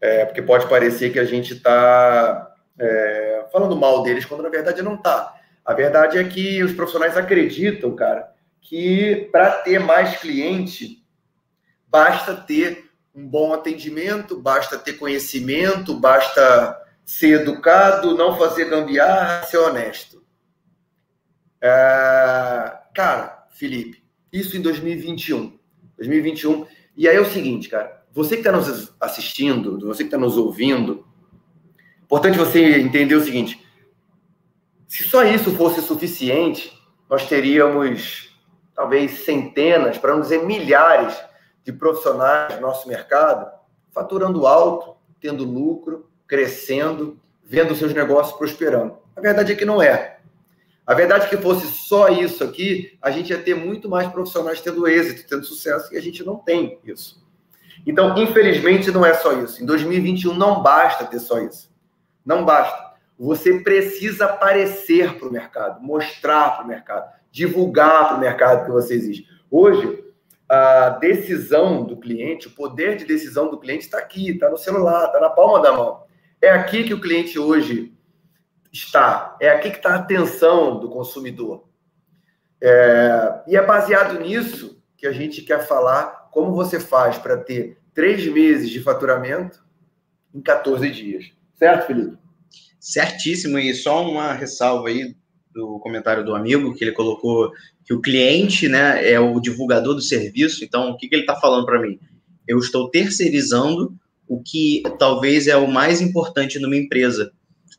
é, 0.00 0.24
porque 0.24 0.42
pode 0.42 0.68
parecer 0.68 1.12
que 1.12 1.20
a 1.20 1.24
gente 1.24 1.54
está 1.54 2.53
é, 2.78 3.46
falando 3.52 3.76
mal 3.76 4.02
deles, 4.02 4.24
quando 4.24 4.42
na 4.42 4.48
verdade 4.48 4.82
não 4.82 4.94
está. 4.94 5.34
A 5.64 5.72
verdade 5.72 6.18
é 6.18 6.24
que 6.24 6.62
os 6.62 6.72
profissionais 6.72 7.16
acreditam, 7.16 7.94
cara, 7.94 8.32
que 8.60 9.28
para 9.32 9.50
ter 9.50 9.78
mais 9.78 10.16
cliente 10.18 11.04
Basta 11.94 12.34
ter 12.34 12.90
um 13.14 13.24
bom 13.24 13.54
atendimento, 13.54 14.40
basta 14.40 14.76
ter 14.76 14.94
conhecimento, 14.94 15.94
basta 15.94 16.76
ser 17.04 17.42
educado, 17.42 18.16
não 18.16 18.36
fazer 18.36 18.64
gambiarra, 18.64 19.44
ser 19.44 19.58
honesto. 19.58 20.20
É... 21.60 22.78
Cara, 22.92 23.46
Felipe, 23.52 24.02
isso 24.32 24.56
em 24.56 24.60
2021. 24.60 25.56
2021. 25.96 26.66
E 26.96 27.08
aí 27.08 27.14
é 27.14 27.20
o 27.20 27.30
seguinte, 27.30 27.68
cara. 27.68 28.04
Você 28.12 28.34
que 28.34 28.40
está 28.40 28.50
nos 28.50 28.92
assistindo, 29.00 29.78
você 29.78 30.02
que 30.02 30.08
está 30.08 30.18
nos 30.18 30.36
ouvindo, 30.36 31.06
importante 32.14 32.38
você 32.38 32.78
entender 32.78 33.16
o 33.16 33.24
seguinte: 33.24 33.60
se 34.86 35.02
só 35.02 35.24
isso 35.24 35.50
fosse 35.56 35.82
suficiente, 35.82 36.72
nós 37.10 37.26
teríamos 37.26 38.32
talvez 38.72 39.24
centenas, 39.24 39.98
para 39.98 40.12
não 40.12 40.20
dizer 40.20 40.44
milhares, 40.44 41.16
de 41.64 41.72
profissionais 41.72 42.54
no 42.54 42.60
nosso 42.60 42.86
mercado 42.86 43.52
faturando 43.92 44.46
alto, 44.46 44.96
tendo 45.20 45.44
lucro, 45.44 46.08
crescendo, 46.26 47.18
vendo 47.44 47.74
seus 47.74 47.94
negócios 47.94 48.36
prosperando. 48.36 48.98
A 49.16 49.20
verdade 49.20 49.52
é 49.52 49.56
que 49.56 49.64
não 49.64 49.80
é. 49.80 50.18
A 50.86 50.94
verdade 50.94 51.26
é 51.26 51.28
que 51.28 51.36
fosse 51.36 51.66
só 51.66 52.08
isso 52.08 52.42
aqui, 52.44 52.98
a 53.00 53.10
gente 53.10 53.30
ia 53.30 53.38
ter 53.38 53.54
muito 53.54 53.88
mais 53.88 54.08
profissionais 54.08 54.60
tendo 54.60 54.86
êxito, 54.86 55.28
tendo 55.28 55.44
sucesso, 55.44 55.94
e 55.94 55.96
a 55.96 56.02
gente 56.02 56.24
não 56.24 56.36
tem 56.36 56.78
isso. 56.84 57.24
Então, 57.86 58.16
infelizmente, 58.18 58.90
não 58.90 59.06
é 59.06 59.14
só 59.14 59.32
isso. 59.40 59.62
Em 59.62 59.66
2021 59.66 60.34
não 60.34 60.62
basta 60.62 61.04
ter 61.04 61.20
só 61.20 61.38
isso. 61.40 61.73
Não 62.24 62.44
basta. 62.44 62.94
Você 63.18 63.60
precisa 63.60 64.26
aparecer 64.26 65.18
para 65.18 65.28
o 65.28 65.32
mercado, 65.32 65.82
mostrar 65.82 66.56
para 66.56 66.64
o 66.64 66.68
mercado, 66.68 67.12
divulgar 67.30 68.08
para 68.08 68.16
o 68.16 68.20
mercado 68.20 68.64
que 68.64 68.72
você 68.72 68.94
existe. 68.94 69.28
Hoje, 69.50 70.04
a 70.48 70.90
decisão 70.90 71.84
do 71.84 71.96
cliente, 71.96 72.48
o 72.48 72.54
poder 72.54 72.96
de 72.96 73.04
decisão 73.04 73.50
do 73.50 73.58
cliente 73.58 73.84
está 73.84 73.98
aqui, 73.98 74.30
está 74.30 74.50
no 74.50 74.58
celular, 74.58 75.06
está 75.06 75.20
na 75.20 75.30
palma 75.30 75.60
da 75.60 75.72
mão. 75.72 76.04
É 76.40 76.50
aqui 76.50 76.84
que 76.84 76.94
o 76.94 77.00
cliente 77.00 77.38
hoje 77.38 77.94
está, 78.72 79.36
é 79.40 79.48
aqui 79.50 79.70
que 79.70 79.76
está 79.76 79.92
a 79.92 79.98
atenção 79.98 80.80
do 80.80 80.90
consumidor. 80.90 81.68
É, 82.60 83.42
e 83.46 83.56
é 83.56 83.62
baseado 83.64 84.18
nisso 84.20 84.82
que 84.96 85.06
a 85.06 85.12
gente 85.12 85.42
quer 85.42 85.66
falar 85.66 86.28
como 86.30 86.54
você 86.54 86.80
faz 86.80 87.16
para 87.16 87.36
ter 87.36 87.78
três 87.92 88.26
meses 88.26 88.68
de 88.70 88.82
faturamento 88.82 89.64
em 90.34 90.40
14 90.40 90.90
dias. 90.90 91.32
Certo, 91.64 91.86
Felipe? 91.86 92.18
Certíssimo. 92.78 93.58
E 93.58 93.72
só 93.72 94.06
uma 94.06 94.34
ressalva 94.34 94.88
aí 94.88 95.16
do 95.50 95.78
comentário 95.78 96.22
do 96.22 96.34
amigo, 96.34 96.74
que 96.74 96.84
ele 96.84 96.92
colocou 96.92 97.50
que 97.86 97.94
o 97.94 98.02
cliente 98.02 98.68
né, 98.68 99.10
é 99.10 99.18
o 99.18 99.40
divulgador 99.40 99.94
do 99.94 100.02
serviço. 100.02 100.62
Então, 100.62 100.90
o 100.90 100.96
que, 100.98 101.08
que 101.08 101.14
ele 101.14 101.22
está 101.22 101.36
falando 101.36 101.64
para 101.64 101.80
mim? 101.80 101.98
Eu 102.46 102.58
estou 102.58 102.90
terceirizando 102.90 103.96
o 104.28 104.42
que 104.42 104.82
talvez 104.98 105.46
é 105.46 105.56
o 105.56 105.66
mais 105.66 106.02
importante 106.02 106.58
numa 106.58 106.76
empresa. 106.76 107.32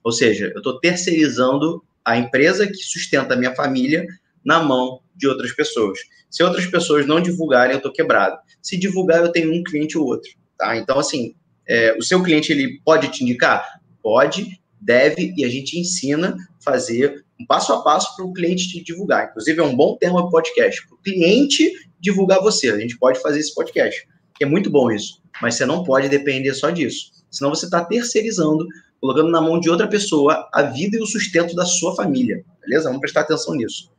Ou 0.04 0.12
seja, 0.12 0.48
eu 0.56 0.58
estou 0.58 0.80
terceirizando 0.80 1.84
a 2.04 2.18
empresa 2.18 2.66
que 2.66 2.82
sustenta 2.82 3.36
a 3.36 3.38
minha 3.38 3.54
família 3.54 4.08
na 4.44 4.64
mão 4.64 5.00
de 5.16 5.28
outras 5.28 5.52
pessoas. 5.52 6.00
Se 6.28 6.42
outras 6.42 6.66
pessoas 6.66 7.06
não 7.06 7.22
divulgarem, 7.22 7.74
eu 7.74 7.78
estou 7.78 7.94
quebrado. 7.94 8.40
Se 8.64 8.78
divulgar, 8.78 9.22
eu 9.22 9.32
tenho 9.32 9.54
um 9.54 9.62
cliente 9.62 9.96
ou 9.96 10.08
outro. 10.08 10.32
Tá? 10.58 10.76
Então, 10.76 10.98
assim, 10.98 11.36
é, 11.68 11.96
o 11.98 12.02
seu 12.02 12.22
cliente 12.22 12.52
ele 12.52 12.80
pode 12.84 13.08
te 13.10 13.24
indicar? 13.24 13.75
Pode, 14.06 14.62
deve, 14.80 15.34
e 15.36 15.44
a 15.44 15.50
gente 15.50 15.80
ensina 15.80 16.38
fazer 16.64 17.26
um 17.42 17.46
passo 17.48 17.74
a 17.74 17.82
passo 17.82 18.16
para 18.16 18.24
o 18.24 18.32
cliente 18.32 18.70
te 18.70 18.84
divulgar. 18.84 19.30
Inclusive, 19.30 19.60
é 19.60 19.64
um 19.64 19.76
bom 19.76 19.98
tema 19.98 20.22
para 20.22 20.30
podcast, 20.30 20.88
para 20.88 20.96
o 20.96 21.02
cliente 21.02 21.74
divulgar 22.00 22.40
você. 22.40 22.70
A 22.70 22.78
gente 22.78 23.00
pode 23.00 23.20
fazer 23.20 23.40
esse 23.40 23.56
podcast, 23.56 24.08
é 24.40 24.46
muito 24.46 24.70
bom 24.70 24.92
isso, 24.92 25.24
mas 25.42 25.56
você 25.56 25.66
não 25.66 25.84
pode 25.84 26.08
depender 26.08 26.54
só 26.54 26.70
disso. 26.70 27.14
Senão 27.32 27.50
você 27.50 27.66
está 27.66 27.84
terceirizando, 27.84 28.68
colocando 29.02 29.32
na 29.32 29.42
mão 29.42 29.60
de 29.60 29.72
outra 29.72 29.88
pessoa 29.88 30.48
a 30.54 30.62
vida 30.62 30.98
e 30.98 31.02
o 31.02 31.08
sustento 31.08 31.56
da 31.56 31.66
sua 31.66 31.96
família. 31.96 32.46
Beleza? 32.62 32.84
Vamos 32.84 33.02
prestar 33.02 33.22
atenção 33.22 33.56
nisso. 33.56 33.92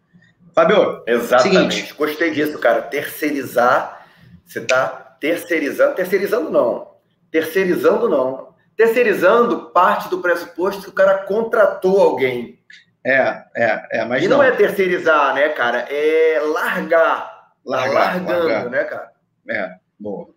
Fábio, 0.54 1.02
exatamente. 1.04 1.74
Seguinte. 1.74 1.94
Gostei 1.94 2.30
disso, 2.30 2.56
cara. 2.60 2.82
Terceirizar, 2.82 4.06
você 4.46 4.60
está 4.60 4.86
terceirizando, 5.18 5.96
terceirizando 5.96 6.48
não, 6.48 6.92
terceirizando 7.28 8.08
não, 8.08 8.54
terceirizando 8.76 9.70
parte 9.70 10.08
do 10.08 10.20
pressuposto 10.20 10.82
que 10.82 10.88
o 10.88 10.92
cara 10.92 11.18
contratou 11.24 12.00
alguém. 12.00 12.60
É, 13.04 13.44
é, 13.56 13.88
é, 13.92 14.04
mas 14.04 14.22
e 14.22 14.28
não, 14.28 14.38
não 14.38 14.44
é 14.44 14.50
terceirizar, 14.50 15.34
né, 15.34 15.48
cara? 15.50 15.86
É 15.90 16.40
largar. 16.40 17.52
Largar, 17.64 17.94
largando, 17.94 18.48
largar. 18.48 18.70
né, 18.70 18.84
cara? 18.84 19.12
É, 19.48 19.74
boa. 19.98 20.28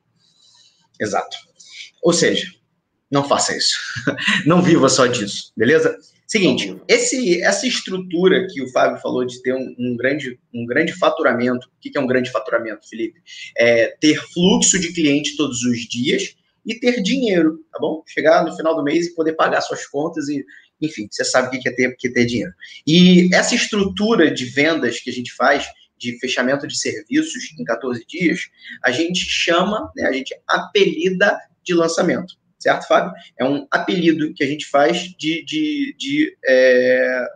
Exato. 1.00 1.38
Ou 2.03 2.13
seja, 2.13 2.48
não 3.12 3.27
faça 3.27 3.55
isso. 3.58 3.77
não 4.46 4.62
viva 4.62 4.88
só 4.88 5.08
disso, 5.08 5.51
beleza? 5.58 5.98
Seguinte, 6.27 6.79
esse, 6.88 7.41
essa 7.41 7.65
estrutura 7.65 8.46
que 8.48 8.62
o 8.62 8.72
Fábio 8.72 9.01
falou 9.01 9.25
de 9.25 9.41
ter 9.41 9.51
um, 9.51 9.75
um 9.79 9.98
grande, 9.98 10.39
um 10.53 10.63
grande 10.63 10.93
faturamento, 10.93 11.67
o 11.67 11.72
que 11.81 11.98
é 11.98 12.00
um 12.00 12.05
grande 12.05 12.29
faturamento, 12.29 12.88
Felipe? 12.88 13.19
É 13.58 13.96
ter 14.00 14.22
fluxo 14.31 14.79
de 14.79 14.93
cliente 14.93 15.36
todos 15.36 15.63
os 15.63 15.79
dias 15.89 16.36
e 16.66 16.75
ter 16.75 17.01
dinheiro, 17.01 17.60
tá 17.72 17.80
bom? 17.80 18.04
Chegar 18.06 18.44
no 18.44 18.56
final 18.56 18.75
do 18.75 18.84
mês 18.84 19.08
e 19.08 19.16
poder 19.16 19.34
pagar 19.34 19.62
suas 19.62 19.86
contas 19.86 20.28
e, 20.28 20.46
enfim, 20.82 21.08
você 21.10 21.24
sabe 21.24 21.48
o 21.48 21.62
que 21.62 21.68
é 21.68 21.72
ter, 21.72 21.96
que 21.98 22.08
é 22.08 22.12
ter 22.12 22.25
dinheiro. 22.25 22.54
E 22.86 23.34
essa 23.34 23.56
estrutura 23.56 24.32
de 24.32 24.46
vendas 24.46 25.00
que 25.00 25.10
a 25.10 25.13
gente 25.13 25.34
faz, 25.34 25.66
de 25.98 26.18
fechamento 26.20 26.68
de 26.68 26.78
serviços 26.78 27.54
em 27.60 27.63
14 27.63 28.06
dias, 28.08 28.42
a 28.84 28.92
gente 28.92 29.20
chama, 29.20 29.92
né, 29.96 30.08
a 30.08 30.12
gente 30.12 30.34
apelida 30.48 31.38
de 31.63 31.74
lançamento, 31.74 32.36
certo, 32.58 32.88
Fábio? 32.88 33.12
É 33.38 33.46
um 33.46 33.68
apelido 33.70 34.34
que 34.34 34.44
a 34.44 34.48
gente 34.48 34.66
faz 34.66 35.00
de, 35.18 35.44
de, 35.46 35.96
de 35.98 36.38
é, 36.48 37.28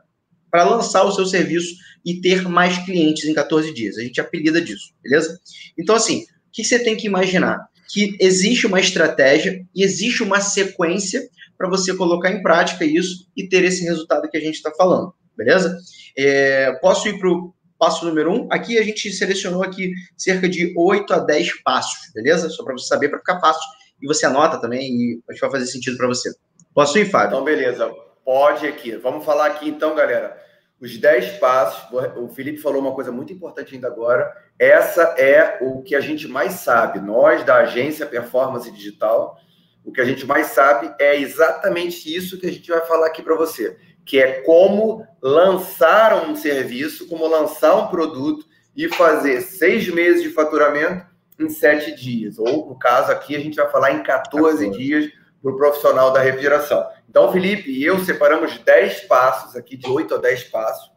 para 0.50 0.64
lançar 0.64 1.04
o 1.04 1.12
seu 1.12 1.26
serviço 1.26 1.76
e 2.06 2.22
ter 2.22 2.44
mais 2.48 2.78
clientes 2.86 3.26
em 3.26 3.34
14 3.34 3.74
dias. 3.74 3.98
A 3.98 4.02
gente 4.02 4.20
apelida 4.20 4.62
disso, 4.62 4.94
beleza? 5.02 5.40
Então, 5.78 5.96
assim, 5.96 6.22
o 6.22 6.26
que 6.52 6.64
você 6.64 6.78
tem 6.78 6.96
que 6.96 7.08
imaginar? 7.08 7.68
Que 7.94 8.18
existe 8.20 8.66
uma 8.66 8.80
estratégia 8.80 9.64
e 9.76 9.84
existe 9.84 10.24
uma 10.24 10.42
sequência 10.42 11.30
para 11.58 11.70
você 11.70 11.96
colocar 11.96 12.32
em 12.32 12.42
prática 12.42 12.84
isso 12.84 13.28
e 13.38 13.48
ter 13.48 13.64
esse 13.64 13.84
resultado 13.84 14.28
que 14.30 14.38
a 14.38 14.42
gente 14.42 14.56
está 14.56 14.72
falando, 14.72 15.14
beleza? 15.38 15.78
É, 16.18 16.72
posso 16.82 17.08
ir 17.08 17.20
para 17.20 17.30
o 17.30 17.54
passo 17.78 18.06
número 18.06 18.32
um? 18.32 18.48
Aqui 18.52 18.78
a 18.78 18.84
gente 18.84 19.12
selecionou 19.12 19.64
aqui 19.64 19.92
cerca 20.18 20.50
de 20.50 20.74
8 20.76 21.14
a 21.14 21.20
10 21.20 21.62
passos, 21.64 22.12
beleza? 22.14 22.50
Só 22.50 22.64
para 22.64 22.74
você 22.74 22.88
saber, 22.88 23.10
para 23.10 23.20
ficar 23.20 23.40
fácil. 23.40 23.62
E 24.02 24.08
você 24.08 24.26
anota 24.26 24.60
também 24.60 24.82
e 24.90 25.20
acho 25.30 25.40
que 25.40 25.46
vai 25.46 25.52
fazer 25.52 25.72
sentido 25.72 25.96
para 25.96 26.08
você. 26.08 26.34
Posso 26.74 26.98
ir, 26.98 27.10
Fábio? 27.10 27.28
Então, 27.28 27.44
beleza. 27.44 27.90
Pode 28.26 28.66
aqui. 28.66 28.98
Vamos 28.98 29.24
falar 29.24 29.48
aqui 29.48 29.70
então, 29.70 29.96
galera. 29.96 30.43
Os 30.84 30.98
10 30.98 31.38
passos. 31.38 31.82
O 32.18 32.28
Felipe 32.28 32.58
falou 32.58 32.82
uma 32.82 32.92
coisa 32.92 33.10
muito 33.10 33.32
importante 33.32 33.74
ainda 33.74 33.88
agora. 33.88 34.30
Essa 34.60 35.04
é 35.18 35.60
o 35.62 35.82
que 35.82 35.96
a 35.96 36.02
gente 36.02 36.28
mais 36.28 36.56
sabe. 36.56 37.00
Nós, 37.00 37.42
da 37.46 37.60
agência 37.60 38.06
Performance 38.06 38.70
Digital, 38.70 39.38
o 39.86 39.94
que 39.94 40.02
a 40.02 40.06
gente 40.06 40.26
mais 40.26 40.48
sabe 40.48 40.94
é 41.00 41.18
exatamente 41.18 42.14
isso 42.14 42.38
que 42.38 42.48
a 42.48 42.52
gente 42.52 42.70
vai 42.70 42.82
falar 42.82 43.08
aqui 43.08 43.22
para 43.22 43.34
você, 43.34 43.78
que 44.06 44.20
é 44.20 44.42
como 44.42 45.08
lançar 45.22 46.28
um 46.28 46.36
serviço, 46.36 47.08
como 47.08 47.26
lançar 47.28 47.78
um 47.78 47.88
produto 47.88 48.46
e 48.76 48.90
fazer 48.90 49.40
seis 49.40 49.88
meses 49.88 50.22
de 50.22 50.32
faturamento 50.32 51.06
em 51.40 51.48
sete 51.48 51.96
dias. 51.96 52.38
Ou, 52.38 52.68
no 52.68 52.78
caso 52.78 53.10
aqui, 53.10 53.38
a 53.38 53.40
gente 53.40 53.56
vai 53.56 53.70
falar 53.70 53.94
em 53.94 54.04
14 54.04 54.70
dias 54.72 55.10
para 55.44 55.52
o 55.52 55.58
profissional 55.58 56.14
da 56.14 56.22
refrigeração. 56.22 56.88
Então, 57.10 57.32
Felipe 57.32 57.70
e 57.70 57.84
eu 57.84 58.00
separamos 58.00 58.58
10 58.60 59.02
passos 59.02 59.58
aqui, 59.58 59.76
de 59.76 59.88
8 59.88 60.16
a 60.16 60.18
10 60.18 60.46
passos. 60.46 60.90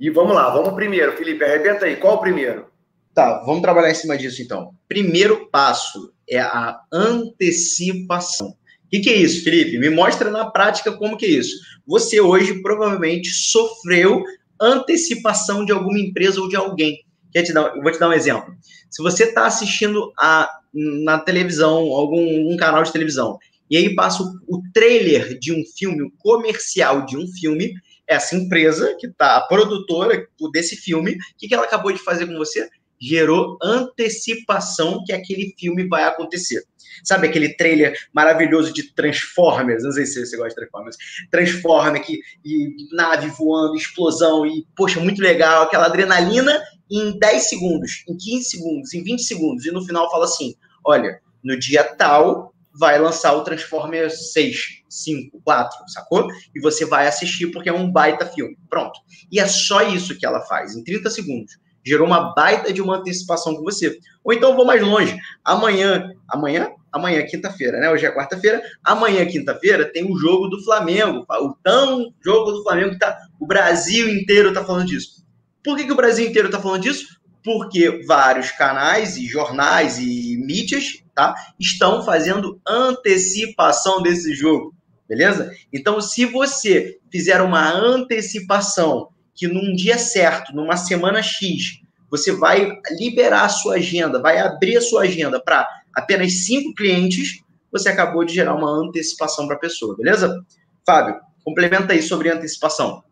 E 0.00 0.10
vamos 0.10 0.34
lá, 0.34 0.50
vamos 0.50 0.74
primeiro. 0.74 1.16
Felipe, 1.16 1.44
arrebenta 1.44 1.84
aí. 1.84 1.96
Qual 1.96 2.16
o 2.16 2.20
primeiro? 2.20 2.66
Tá, 3.14 3.42
vamos 3.46 3.62
trabalhar 3.62 3.90
em 3.90 3.94
cima 3.94 4.16
disso 4.16 4.42
então. 4.42 4.74
Primeiro 4.88 5.48
passo 5.48 6.12
é 6.28 6.40
a 6.40 6.80
antecipação. 6.92 8.48
O 8.48 8.90
que, 8.90 9.00
que, 9.00 9.10
é 9.10 9.16
isso, 9.16 9.44
Felipe? 9.44 9.78
Me 9.78 9.90
mostra 9.90 10.30
na 10.30 10.50
prática 10.50 10.92
como 10.92 11.16
que 11.16 11.26
é 11.26 11.30
isso. 11.30 11.56
Você 11.86 12.20
hoje 12.20 12.60
provavelmente 12.62 13.28
sofreu 13.30 14.24
antecipação 14.60 15.64
de 15.64 15.72
alguma 15.72 15.98
empresa 15.98 16.40
ou 16.40 16.48
de 16.48 16.56
alguém. 16.56 17.04
Quer 17.32 17.42
te 17.42 17.52
dar, 17.52 17.76
eu 17.76 17.82
vou 17.82 17.92
te 17.92 17.98
dar 17.98 18.08
um 18.08 18.12
exemplo. 18.12 18.54
Se 18.88 19.02
você 19.02 19.24
está 19.24 19.46
assistindo 19.46 20.12
a, 20.18 20.48
na 20.72 21.18
televisão, 21.18 21.92
algum 21.92 22.52
um 22.52 22.56
canal 22.56 22.82
de 22.82 22.92
televisão, 22.92 23.38
e 23.70 23.76
aí 23.76 23.94
passa 23.94 24.22
o, 24.22 24.62
trailer 24.72 25.38
de 25.38 25.52
um 25.52 25.62
filme, 25.76 26.02
o 26.02 26.12
comercial 26.18 27.04
de 27.04 27.16
um 27.16 27.26
filme, 27.26 27.74
essa 28.06 28.34
empresa 28.34 28.96
que 28.98 29.06
está 29.06 29.36
a 29.36 29.46
produtora 29.46 30.26
desse 30.52 30.76
filme, 30.76 31.12
o 31.12 31.16
que, 31.36 31.48
que 31.48 31.54
ela 31.54 31.64
acabou 31.64 31.92
de 31.92 31.98
fazer 31.98 32.26
com 32.26 32.36
você? 32.36 32.68
gerou 33.00 33.56
antecipação 33.62 35.02
que 35.04 35.12
aquele 35.12 35.54
filme 35.58 35.86
vai 35.86 36.04
acontecer. 36.04 36.62
Sabe 37.04 37.28
aquele 37.28 37.54
trailer 37.54 37.96
maravilhoso 38.12 38.72
de 38.72 38.92
Transformers? 38.94 39.84
Não 39.84 39.92
sei 39.92 40.04
se 40.04 40.26
você 40.26 40.36
gosta 40.36 40.48
de 40.48 40.56
Transformers. 40.56 40.96
Transformers, 41.30 42.06
que, 42.06 42.20
e 42.44 42.88
nave 42.92 43.28
voando, 43.28 43.76
explosão, 43.76 44.44
e, 44.44 44.66
poxa, 44.76 44.98
muito 44.98 45.22
legal, 45.22 45.62
aquela 45.62 45.86
adrenalina 45.86 46.60
em 46.90 47.16
10 47.18 47.48
segundos, 47.48 48.04
em 48.08 48.16
15 48.16 48.44
segundos, 48.44 48.94
em 48.94 49.02
20 49.04 49.22
segundos, 49.22 49.66
e 49.66 49.70
no 49.70 49.84
final 49.84 50.10
fala 50.10 50.24
assim: 50.24 50.54
olha, 50.84 51.20
no 51.44 51.58
dia 51.58 51.84
tal 51.84 52.52
vai 52.78 52.98
lançar 52.98 53.32
o 53.34 53.42
Transformers 53.42 54.32
6, 54.32 54.84
5, 54.88 55.40
4, 55.42 55.88
sacou? 55.88 56.28
E 56.54 56.60
você 56.60 56.84
vai 56.84 57.08
assistir 57.08 57.48
porque 57.48 57.68
é 57.68 57.72
um 57.72 57.90
baita 57.90 58.24
filme. 58.24 58.56
Pronto. 58.70 59.00
E 59.30 59.40
é 59.40 59.46
só 59.46 59.82
isso 59.82 60.16
que 60.16 60.24
ela 60.24 60.40
faz, 60.42 60.76
em 60.76 60.84
30 60.84 61.10
segundos. 61.10 61.58
Gerou 61.84 62.06
uma 62.06 62.34
baita 62.34 62.72
de 62.72 62.80
uma 62.80 62.98
antecipação 62.98 63.56
com 63.56 63.62
você. 63.62 63.98
Ou 64.22 64.32
então 64.32 64.54
vou 64.54 64.64
mais 64.64 64.80
longe. 64.80 65.16
Amanhã, 65.44 66.12
amanhã, 66.28 66.70
amanhã 66.92 67.24
quinta-feira, 67.26 67.80
né? 67.80 67.90
Hoje 67.90 68.06
é 68.06 68.14
quarta-feira. 68.14 68.62
Amanhã 68.84 69.26
quinta-feira 69.26 69.90
tem 69.90 70.04
o 70.10 70.16
jogo 70.16 70.48
do 70.48 70.62
Flamengo, 70.62 71.26
o 71.28 71.54
tão 71.62 72.12
jogo 72.24 72.52
do 72.52 72.62
Flamengo 72.62 72.90
que 72.90 72.98
tá 72.98 73.18
o 73.40 73.46
Brasil 73.46 74.08
inteiro 74.08 74.52
tá 74.52 74.64
falando 74.64 74.86
disso. 74.86 75.24
Por 75.64 75.76
que, 75.76 75.84
que 75.84 75.92
o 75.92 75.96
Brasil 75.96 76.26
inteiro 76.26 76.50
tá 76.50 76.60
falando 76.60 76.82
disso? 76.82 77.17
Porque 77.48 78.04
vários 78.06 78.50
canais 78.50 79.16
e 79.16 79.26
jornais 79.26 79.98
e 79.98 80.36
mídias 80.36 81.02
tá? 81.18 81.34
Estão 81.58 82.04
fazendo 82.04 82.60
antecipação 82.64 84.00
desse 84.00 84.32
jogo, 84.34 84.72
beleza? 85.08 85.50
Então, 85.72 86.00
se 86.00 86.24
você 86.24 86.96
fizer 87.10 87.42
uma 87.42 87.68
antecipação 87.72 89.08
que 89.34 89.48
num 89.48 89.74
dia 89.74 89.98
certo, 89.98 90.54
numa 90.54 90.76
semana 90.76 91.20
X, 91.20 91.80
você 92.08 92.30
vai 92.30 92.70
liberar 93.00 93.46
a 93.46 93.48
sua 93.48 93.74
agenda, 93.74 94.22
vai 94.22 94.38
abrir 94.38 94.76
a 94.76 94.80
sua 94.80 95.02
agenda 95.02 95.42
para 95.42 95.66
apenas 95.92 96.44
cinco 96.44 96.72
clientes, 96.72 97.40
você 97.72 97.88
acabou 97.88 98.24
de 98.24 98.34
gerar 98.34 98.54
uma 98.54 98.70
antecipação 98.70 99.48
para 99.48 99.56
a 99.56 99.60
pessoa, 99.60 99.96
beleza? 99.96 100.40
Fábio, 100.86 101.16
complementa 101.44 101.94
aí 101.94 102.02
sobre 102.02 102.30
antecipação. 102.30 103.02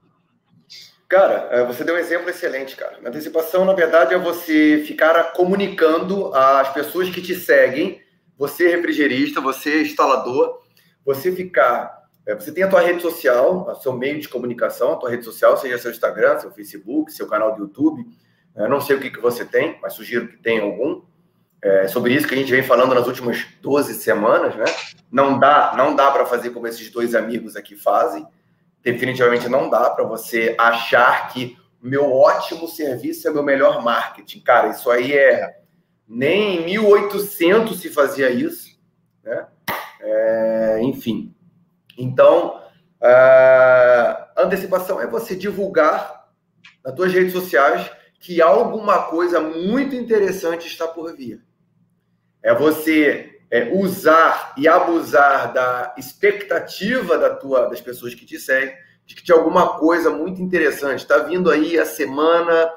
Cara, 1.09 1.49
é, 1.53 1.65
você 1.65 1.85
deu 1.85 1.95
um 1.95 1.99
exemplo 1.99 2.29
excelente, 2.29 2.75
cara. 2.75 2.99
Antecipação, 3.05 3.65
na 3.65 3.73
verdade, 3.73 4.13
é 4.13 4.19
você 4.19 4.83
ficar 4.85 5.33
comunicando 5.33 6.35
às 6.35 6.73
pessoas 6.73 7.09
que 7.09 7.23
te 7.23 7.35
seguem, 7.35 8.01
você 8.37 8.69
refrigerista, 8.69 9.41
você 9.41 9.83
instalador, 9.83 10.63
você 11.05 11.31
ficar. 11.31 12.07
É, 12.27 12.35
você 12.35 12.51
tem 12.51 12.65
a 12.65 12.69
tua 12.69 12.81
rede 12.81 13.01
social, 13.03 13.69
o 13.71 13.75
seu 13.77 13.93
meio 13.93 14.19
de 14.19 14.29
comunicação, 14.29 14.95
a 14.95 14.97
tua 14.97 15.11
rede 15.11 15.25
social, 15.25 15.57
seja 15.57 15.79
seu 15.79 15.93
Instagram, 15.93 16.41
seu 16.41 16.51
Facebook, 16.51 17.13
seu 17.13 17.29
canal 17.29 17.55
do 17.55 17.63
YouTube. 17.63 18.05
Eu 18.57 18.69
não 18.69 18.81
sei 18.81 18.97
o 18.97 19.01
que, 19.01 19.11
que 19.11 19.21
você 19.21 19.45
tem, 19.45 19.79
mas 19.81 19.93
sugiro 19.93 20.27
que 20.27 20.39
tenha 20.39 20.63
algum. 20.63 21.03
É 21.63 21.87
sobre 21.87 22.15
isso 22.15 22.27
que 22.27 22.35
a 22.35 22.37
gente 22.37 22.51
vem 22.51 22.65
falando 22.65 22.95
nas 22.95 23.07
últimas 23.07 23.47
12 23.63 23.95
semanas, 23.95 24.57
né? 24.57 24.65
Não 25.11 25.39
dá, 25.39 25.75
não 25.77 25.95
dá 25.95 26.11
para 26.11 26.27
fazer 26.27 26.51
como 26.51 26.67
esses 26.67 26.91
dois 26.91 27.15
amigos 27.15 27.55
aqui 27.55 27.77
fazem 27.77 28.27
definitivamente 28.87 29.49
não 29.49 29.69
dá 29.69 29.91
para 29.91 30.05
você 30.05 30.55
achar 30.57 31.33
que 31.33 31.59
meu 31.83 32.13
ótimo 32.13 32.69
serviço 32.69 33.27
é 33.27 33.33
meu 33.33 33.43
melhor 33.43 33.83
marketing. 33.83 34.41
Cara, 34.41 34.69
isso 34.69 34.89
aí 34.89 35.13
é. 35.13 35.59
Nem 36.07 36.59
em 36.61 36.65
1800 36.67 37.81
se 37.81 37.89
fazia 37.89 38.31
isso, 38.31 38.79
né? 39.25 39.49
É, 40.01 40.79
enfim. 40.83 41.35
Então, 41.99 42.63
antecipação 44.37 45.01
é 45.01 45.07
você 45.09 45.35
divulgar 45.35 46.29
nas 46.85 46.95
suas 46.95 47.13
redes 47.13 47.33
sociais 47.33 47.91
que 48.21 48.41
alguma 48.41 49.03
coisa 49.07 49.41
muito 49.41 49.97
interessante 49.97 50.69
está 50.69 50.87
por 50.87 51.17
vir. 51.17 51.45
É 52.41 52.55
você 52.55 53.36
é, 53.51 53.71
usar 53.73 54.55
e 54.57 54.67
abusar 54.67 55.53
da 55.53 55.95
expectativa 55.97 57.17
da 57.17 57.31
tua, 57.31 57.69
das 57.69 57.81
pessoas 57.81 58.15
que 58.15 58.27
te 58.27 58.39
seguem, 58.39 58.75
de 59.05 59.15
que 59.15 59.23
tinha 59.23 59.37
alguma 59.37 59.79
coisa 59.79 60.11
muito 60.11 60.43
interessante. 60.43 61.01
Está 61.01 61.19
vindo 61.19 61.51
aí 61.51 61.79
a 61.79 61.87
semana. 61.87 62.71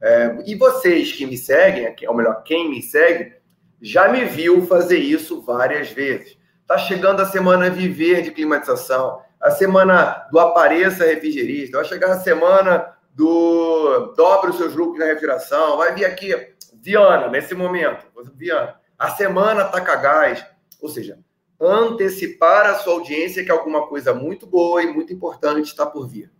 É, 0.00 0.36
e 0.44 0.54
vocês 0.54 1.12
que 1.12 1.24
me 1.24 1.36
seguem, 1.36 1.94
ou 2.06 2.14
melhor, 2.14 2.42
quem 2.42 2.68
me 2.68 2.82
segue, 2.82 3.34
já 3.80 4.08
me 4.08 4.24
viu 4.24 4.66
fazer 4.66 4.98
isso 4.98 5.40
várias 5.42 5.90
vezes. 5.90 6.36
Está 6.60 6.76
chegando 6.76 7.20
a 7.20 7.26
semana 7.26 7.70
Viver 7.70 8.22
de 8.22 8.32
Climatização, 8.32 9.20
a 9.40 9.50
semana 9.50 10.26
do 10.32 10.40
Apareça 10.40 11.04
Refrigerista, 11.04 11.78
vai 11.78 11.86
chegar 11.86 12.10
a 12.10 12.18
semana 12.18 12.94
do 13.14 14.12
Dobre 14.16 14.50
os 14.50 14.58
seus 14.58 14.74
lucros 14.74 14.98
na 14.98 15.06
refrigeração, 15.06 15.76
vai 15.76 15.94
vir 15.94 16.04
aqui 16.04 16.34
Viana, 16.74 17.28
nesse 17.28 17.54
momento, 17.54 18.06
Viana 18.34 18.74
a 18.98 19.10
semana 19.10 19.64
taca 19.64 19.96
gás, 19.96 20.44
ou 20.80 20.88
seja, 20.88 21.18
antecipar 21.60 22.66
a 22.66 22.74
sua 22.76 22.94
audiência 22.94 23.44
que 23.44 23.50
alguma 23.50 23.86
coisa 23.86 24.14
muito 24.14 24.46
boa 24.46 24.82
e 24.82 24.92
muito 24.92 25.12
importante 25.12 25.66
está 25.66 25.86
por 25.86 26.08
vir. 26.08 26.30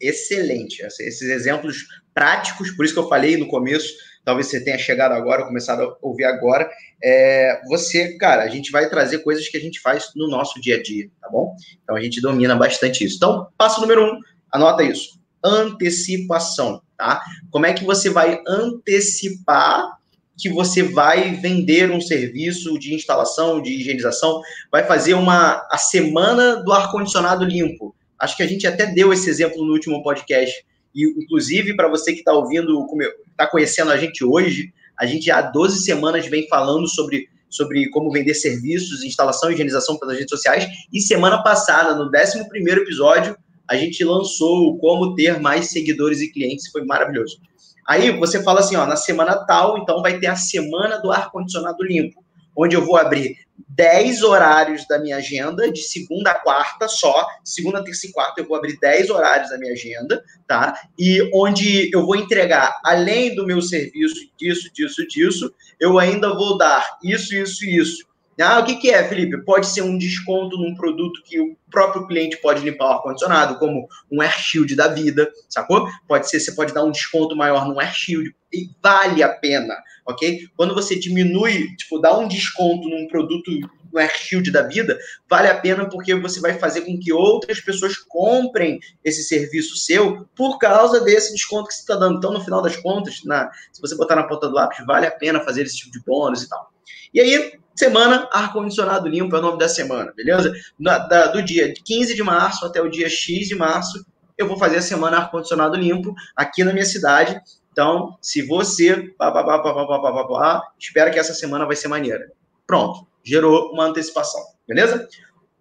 Excelente. 0.00 0.82
Esses 0.82 1.22
exemplos 1.22 1.86
práticos, 2.14 2.70
por 2.70 2.84
isso 2.84 2.94
que 2.94 3.00
eu 3.00 3.08
falei 3.08 3.36
no 3.36 3.48
começo, 3.48 3.94
talvez 4.24 4.46
você 4.46 4.62
tenha 4.62 4.78
chegado 4.78 5.12
agora, 5.12 5.46
começado 5.46 5.82
a 5.82 5.96
ouvir 6.02 6.24
agora. 6.24 6.70
É, 7.02 7.60
você, 7.68 8.16
cara, 8.16 8.42
a 8.42 8.48
gente 8.48 8.70
vai 8.70 8.88
trazer 8.88 9.18
coisas 9.20 9.48
que 9.48 9.56
a 9.56 9.60
gente 9.60 9.80
faz 9.80 10.12
no 10.14 10.28
nosso 10.28 10.60
dia 10.60 10.76
a 10.76 10.82
dia, 10.82 11.10
tá 11.20 11.28
bom? 11.28 11.54
Então 11.82 11.96
a 11.96 12.00
gente 12.00 12.20
domina 12.20 12.54
bastante 12.54 13.04
isso. 13.04 13.16
Então, 13.16 13.48
passo 13.56 13.80
número 13.80 14.04
um, 14.04 14.20
anota 14.52 14.82
isso. 14.82 15.18
Antecipação, 15.42 16.82
tá? 16.96 17.22
Como 17.50 17.66
é 17.66 17.72
que 17.72 17.84
você 17.84 18.10
vai 18.10 18.40
antecipar 18.46 19.97
que 20.38 20.48
você 20.48 20.84
vai 20.84 21.32
vender 21.32 21.90
um 21.90 22.00
serviço 22.00 22.78
de 22.78 22.94
instalação, 22.94 23.60
de 23.60 23.72
higienização, 23.72 24.40
vai 24.70 24.86
fazer 24.86 25.14
uma 25.14 25.66
a 25.70 25.76
semana 25.76 26.62
do 26.62 26.72
ar-condicionado 26.72 27.44
limpo. 27.44 27.94
Acho 28.16 28.36
que 28.36 28.42
a 28.44 28.46
gente 28.46 28.66
até 28.66 28.86
deu 28.86 29.12
esse 29.12 29.28
exemplo 29.28 29.64
no 29.64 29.72
último 29.72 30.02
podcast. 30.02 30.64
E, 30.94 31.04
inclusive, 31.22 31.74
para 31.74 31.88
você 31.88 32.12
que 32.12 32.20
está 32.20 32.32
ouvindo, 32.32 32.86
está 33.30 33.46
conhecendo 33.48 33.90
a 33.90 33.96
gente 33.96 34.24
hoje, 34.24 34.72
a 34.98 35.06
gente 35.06 35.30
há 35.30 35.42
12 35.42 35.82
semanas 35.82 36.26
vem 36.26 36.46
falando 36.48 36.88
sobre, 36.88 37.28
sobre 37.50 37.88
como 37.90 38.10
vender 38.10 38.34
serviços, 38.34 39.02
instalação 39.02 39.50
e 39.50 39.54
higienização 39.54 39.98
pelas 39.98 40.16
redes 40.16 40.30
sociais. 40.30 40.66
E 40.92 41.00
semana 41.00 41.42
passada, 41.42 41.94
no 41.96 42.10
11 42.10 42.80
episódio, 42.80 43.36
a 43.68 43.76
gente 43.76 44.02
lançou 44.04 44.78
como 44.78 45.14
ter 45.14 45.40
mais 45.40 45.68
seguidores 45.68 46.20
e 46.20 46.32
clientes. 46.32 46.70
Foi 46.70 46.84
maravilhoso. 46.84 47.40
Aí 47.88 48.10
você 48.10 48.42
fala 48.42 48.60
assim, 48.60 48.76
ó, 48.76 48.84
na 48.84 48.96
semana 48.96 49.46
tal, 49.46 49.78
então 49.78 50.02
vai 50.02 50.18
ter 50.18 50.26
a 50.26 50.36
semana 50.36 50.98
do 50.98 51.10
ar-condicionado 51.10 51.82
limpo, 51.82 52.22
onde 52.54 52.76
eu 52.76 52.84
vou 52.84 52.96
abrir 52.96 53.36
10 53.68 54.22
horários 54.22 54.86
da 54.86 54.98
minha 54.98 55.16
agenda, 55.16 55.70
de 55.70 55.80
segunda 55.80 56.32
a 56.32 56.34
quarta 56.34 56.86
só, 56.86 57.26
segunda, 57.44 57.82
terça 57.82 58.06
e 58.06 58.12
quarta 58.12 58.40
eu 58.40 58.46
vou 58.46 58.56
abrir 58.56 58.78
10 58.78 59.08
horários 59.08 59.50
da 59.50 59.58
minha 59.58 59.72
agenda, 59.72 60.22
tá? 60.46 60.78
E 60.98 61.30
onde 61.32 61.90
eu 61.94 62.04
vou 62.04 62.16
entregar, 62.16 62.78
além 62.84 63.34
do 63.34 63.46
meu 63.46 63.62
serviço, 63.62 64.28
disso, 64.38 64.70
disso, 64.74 65.06
disso, 65.08 65.54
eu 65.80 65.98
ainda 65.98 66.34
vou 66.34 66.58
dar 66.58 66.84
isso, 67.02 67.34
isso 67.34 67.64
isso. 67.64 68.07
Ah, 68.40 68.60
o 68.60 68.64
que, 68.64 68.76
que 68.76 68.90
é, 68.90 69.02
Felipe? 69.08 69.44
Pode 69.44 69.66
ser 69.66 69.82
um 69.82 69.98
desconto 69.98 70.56
num 70.56 70.74
produto 70.74 71.22
que 71.24 71.40
o 71.40 71.56
próprio 71.70 72.06
cliente 72.06 72.36
pode 72.36 72.62
limpar 72.62 72.86
o 72.86 72.92
ar-condicionado, 72.92 73.58
como 73.58 73.88
um 74.10 74.22
Air 74.22 74.38
Shield 74.38 74.76
da 74.76 74.88
vida, 74.88 75.30
sacou? 75.48 75.88
Pode 76.06 76.28
ser, 76.28 76.38
você 76.38 76.52
pode 76.52 76.72
dar 76.72 76.84
um 76.84 76.92
desconto 76.92 77.34
maior 77.34 77.66
no 77.66 77.80
Air 77.80 77.92
Shield, 77.92 78.34
e 78.52 78.70
vale 78.82 79.22
a 79.22 79.28
pena, 79.28 79.76
ok? 80.06 80.48
Quando 80.56 80.74
você 80.74 80.98
diminui, 80.98 81.74
tipo, 81.76 81.98
dá 81.98 82.16
um 82.16 82.28
desconto 82.28 82.88
num 82.88 83.06
produto 83.08 83.50
no 83.92 83.98
Air 83.98 84.16
Shield 84.16 84.50
da 84.50 84.62
vida, 84.62 84.98
vale 85.28 85.48
a 85.48 85.58
pena 85.58 85.88
porque 85.88 86.14
você 86.14 86.40
vai 86.40 86.58
fazer 86.58 86.82
com 86.82 86.98
que 86.98 87.12
outras 87.12 87.60
pessoas 87.60 87.96
comprem 87.96 88.78
esse 89.04 89.22
serviço 89.22 89.76
seu 89.76 90.26
por 90.36 90.58
causa 90.58 91.00
desse 91.00 91.32
desconto 91.32 91.68
que 91.68 91.74
você 91.74 91.80
está 91.80 91.96
dando. 91.96 92.18
Então, 92.18 92.32
no 92.32 92.44
final 92.44 92.62
das 92.62 92.76
contas, 92.76 93.22
na, 93.24 93.50
se 93.72 93.80
você 93.80 93.96
botar 93.96 94.16
na 94.16 94.24
ponta 94.24 94.48
do 94.48 94.54
lápis, 94.54 94.84
vale 94.86 95.06
a 95.06 95.10
pena 95.10 95.44
fazer 95.44 95.62
esse 95.62 95.78
tipo 95.78 95.92
de 95.92 96.00
bônus 96.04 96.42
e 96.42 96.48
tal. 96.48 96.70
E 97.12 97.20
aí, 97.20 97.58
semana, 97.78 98.28
ar-condicionado 98.32 99.08
limpo 99.08 99.34
é 99.36 99.38
o 99.38 99.42
nome 99.42 99.58
da 99.58 99.68
semana, 99.68 100.12
beleza? 100.16 100.52
Da, 100.78 100.98
da, 100.98 101.26
do 101.28 101.42
dia 101.42 101.72
15 101.72 102.14
de 102.14 102.22
março 102.22 102.66
até 102.66 102.80
o 102.82 102.90
dia 102.90 103.08
X 103.08 103.48
de 103.48 103.54
março, 103.54 104.04
eu 104.36 104.46
vou 104.46 104.58
fazer 104.58 104.78
a 104.78 104.82
semana 104.82 105.18
ar-condicionado 105.18 105.76
limpo 105.76 106.14
aqui 106.36 106.64
na 106.64 106.72
minha 106.72 106.84
cidade. 106.84 107.40
Então, 107.72 108.16
se 108.20 108.42
você. 108.42 109.14
Pá, 109.16 109.30
pá, 109.30 109.44
pá, 109.44 109.58
pá, 109.60 109.72
pá, 109.72 109.86
pá, 109.86 110.12
pá, 110.12 110.24
pá, 110.24 110.62
espera 110.78 111.10
que 111.10 111.18
essa 111.18 111.34
semana 111.34 111.66
vai 111.66 111.76
ser 111.76 111.88
maneira. 111.88 112.30
Pronto, 112.66 113.06
gerou 113.22 113.72
uma 113.72 113.86
antecipação, 113.86 114.40
beleza? 114.66 115.08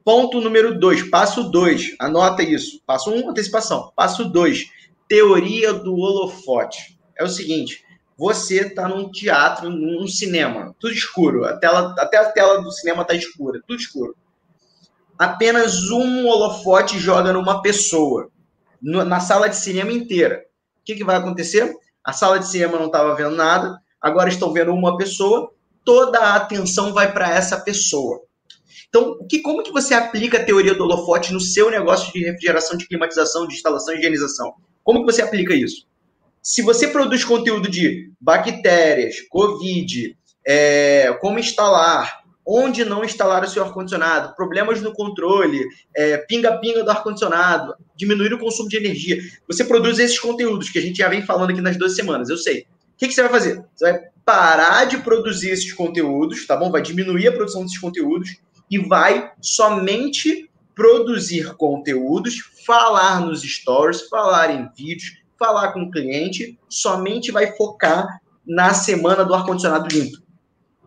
Ponto 0.04 0.40
número 0.42 0.80
2, 0.80 1.10
passo 1.10 1.44
2, 1.44 1.96
anota 2.00 2.42
isso. 2.42 2.82
Passo 2.86 3.12
1, 3.12 3.16
um, 3.26 3.30
antecipação. 3.30 3.92
Passo 3.96 4.26
2, 4.26 4.66
teoria 5.08 5.74
do 5.74 5.96
holofote. 5.96 6.98
É 7.18 7.24
o 7.24 7.30
seguinte: 7.30 7.84
você 8.18 8.68
está 8.68 8.88
num 8.88 9.12
teatro, 9.12 9.70
num 9.70 10.08
cinema, 10.08 10.76
tudo 10.80 10.94
escuro, 10.94 11.46
a 11.46 11.56
tela, 11.58 11.94
até 12.00 12.18
a 12.18 12.32
tela 12.32 12.62
do 12.62 12.72
cinema 12.72 13.04
está 13.04 13.14
escura, 13.14 13.62
tudo 13.68 13.80
escuro. 13.80 14.16
Apenas 15.18 15.90
um 15.92 16.28
holofote 16.28 16.98
joga 16.98 17.32
numa 17.32 17.62
pessoa, 17.62 18.30
na 18.82 19.20
sala 19.20 19.48
de 19.48 19.56
cinema 19.56 19.92
inteira. 19.92 20.44
O 20.82 20.86
que, 20.86 20.96
que 20.96 21.04
vai 21.04 21.16
acontecer? 21.16 21.76
A 22.04 22.12
sala 22.12 22.40
de 22.40 22.48
cinema 22.48 22.80
não 22.80 22.88
estava 22.88 23.14
vendo 23.16 23.36
nada, 23.36 23.80
agora 24.02 24.30
estão 24.30 24.52
vendo 24.52 24.74
uma 24.74 24.98
pessoa, 24.98 25.52
toda 25.86 26.20
a 26.20 26.36
atenção 26.36 26.94
vai 26.94 27.12
para 27.14 27.30
essa 27.30 27.60
pessoa. 27.60 28.22
Então, 28.90 29.18
que, 29.30 29.42
como 29.42 29.64
que 29.64 29.72
você 29.72 29.94
aplica 29.94 30.38
a 30.38 30.44
teoria 30.44 30.74
do 30.74 30.84
holofote 30.84 31.34
no 31.34 31.40
seu 31.40 31.70
negócio 31.70 32.12
de 32.14 32.24
refrigeração, 32.24 32.78
de 32.78 32.88
climatização, 32.88 33.48
de 33.48 33.54
instalação 33.54 33.94
e 33.94 33.98
higienização? 33.98 34.54
Como 34.84 35.06
que 35.06 35.12
você 35.12 35.22
aplica 35.22 35.54
isso? 35.54 35.86
Se 36.48 36.62
você 36.62 36.88
produz 36.88 37.26
conteúdo 37.26 37.70
de 37.70 38.10
bactérias, 38.22 39.16
Covid, 39.30 40.18
é, 40.48 41.12
como 41.20 41.40
instalar, 41.40 42.22
onde 42.48 42.86
não 42.86 43.04
instalar 43.04 43.44
o 43.44 43.50
seu 43.50 43.66
ar-condicionado, 43.66 44.34
problemas 44.34 44.82
no 44.82 44.94
controle, 44.94 45.62
é, 45.94 46.16
pinga-pinga 46.20 46.80
é, 46.80 46.84
do 46.84 46.90
ar-condicionado, 46.90 47.76
diminuir 47.98 48.34
o 48.34 48.40
consumo 48.40 48.70
de 48.70 48.78
energia. 48.78 49.18
Você 49.46 49.66
produz 49.66 50.00
esses 50.00 50.18
conteúdos 50.18 50.70
que 50.70 50.80
a 50.80 50.82
gente 50.82 51.00
já 51.00 51.10
vem 51.10 51.22
falando 51.22 51.50
aqui 51.50 51.60
nas 51.60 51.76
duas 51.76 51.98
semanas, 51.98 52.30
eu 52.30 52.38
sei. 52.38 52.62
O 52.62 52.98
que, 52.98 53.10
que 53.10 53.14
você 53.14 53.24
vai 53.24 53.32
fazer? 53.32 53.62
Você 53.76 53.92
vai 53.92 54.00
parar 54.24 54.86
de 54.86 55.00
produzir 55.00 55.50
esses 55.50 55.74
conteúdos, 55.74 56.48
tá 56.48 56.56
bom? 56.56 56.72
Vai 56.72 56.82
diminuir 56.82 57.28
a 57.28 57.34
produção 57.34 57.64
desses 57.64 57.78
conteúdos 57.78 58.38
e 58.72 58.78
vai 58.78 59.34
somente 59.42 60.50
produzir 60.74 61.58
conteúdos, 61.58 62.40
falar 62.66 63.20
nos 63.20 63.42
stories, 63.42 64.08
falar 64.08 64.50
em 64.50 64.70
vídeos, 64.78 65.27
falar 65.38 65.72
com 65.72 65.84
o 65.84 65.92
cliente, 65.92 66.58
somente 66.70 67.32
vai 67.32 67.56
focar 67.56 68.20
na 68.46 68.74
semana 68.74 69.24
do 69.24 69.34
ar-condicionado 69.34 69.88
limpo. 69.88 70.18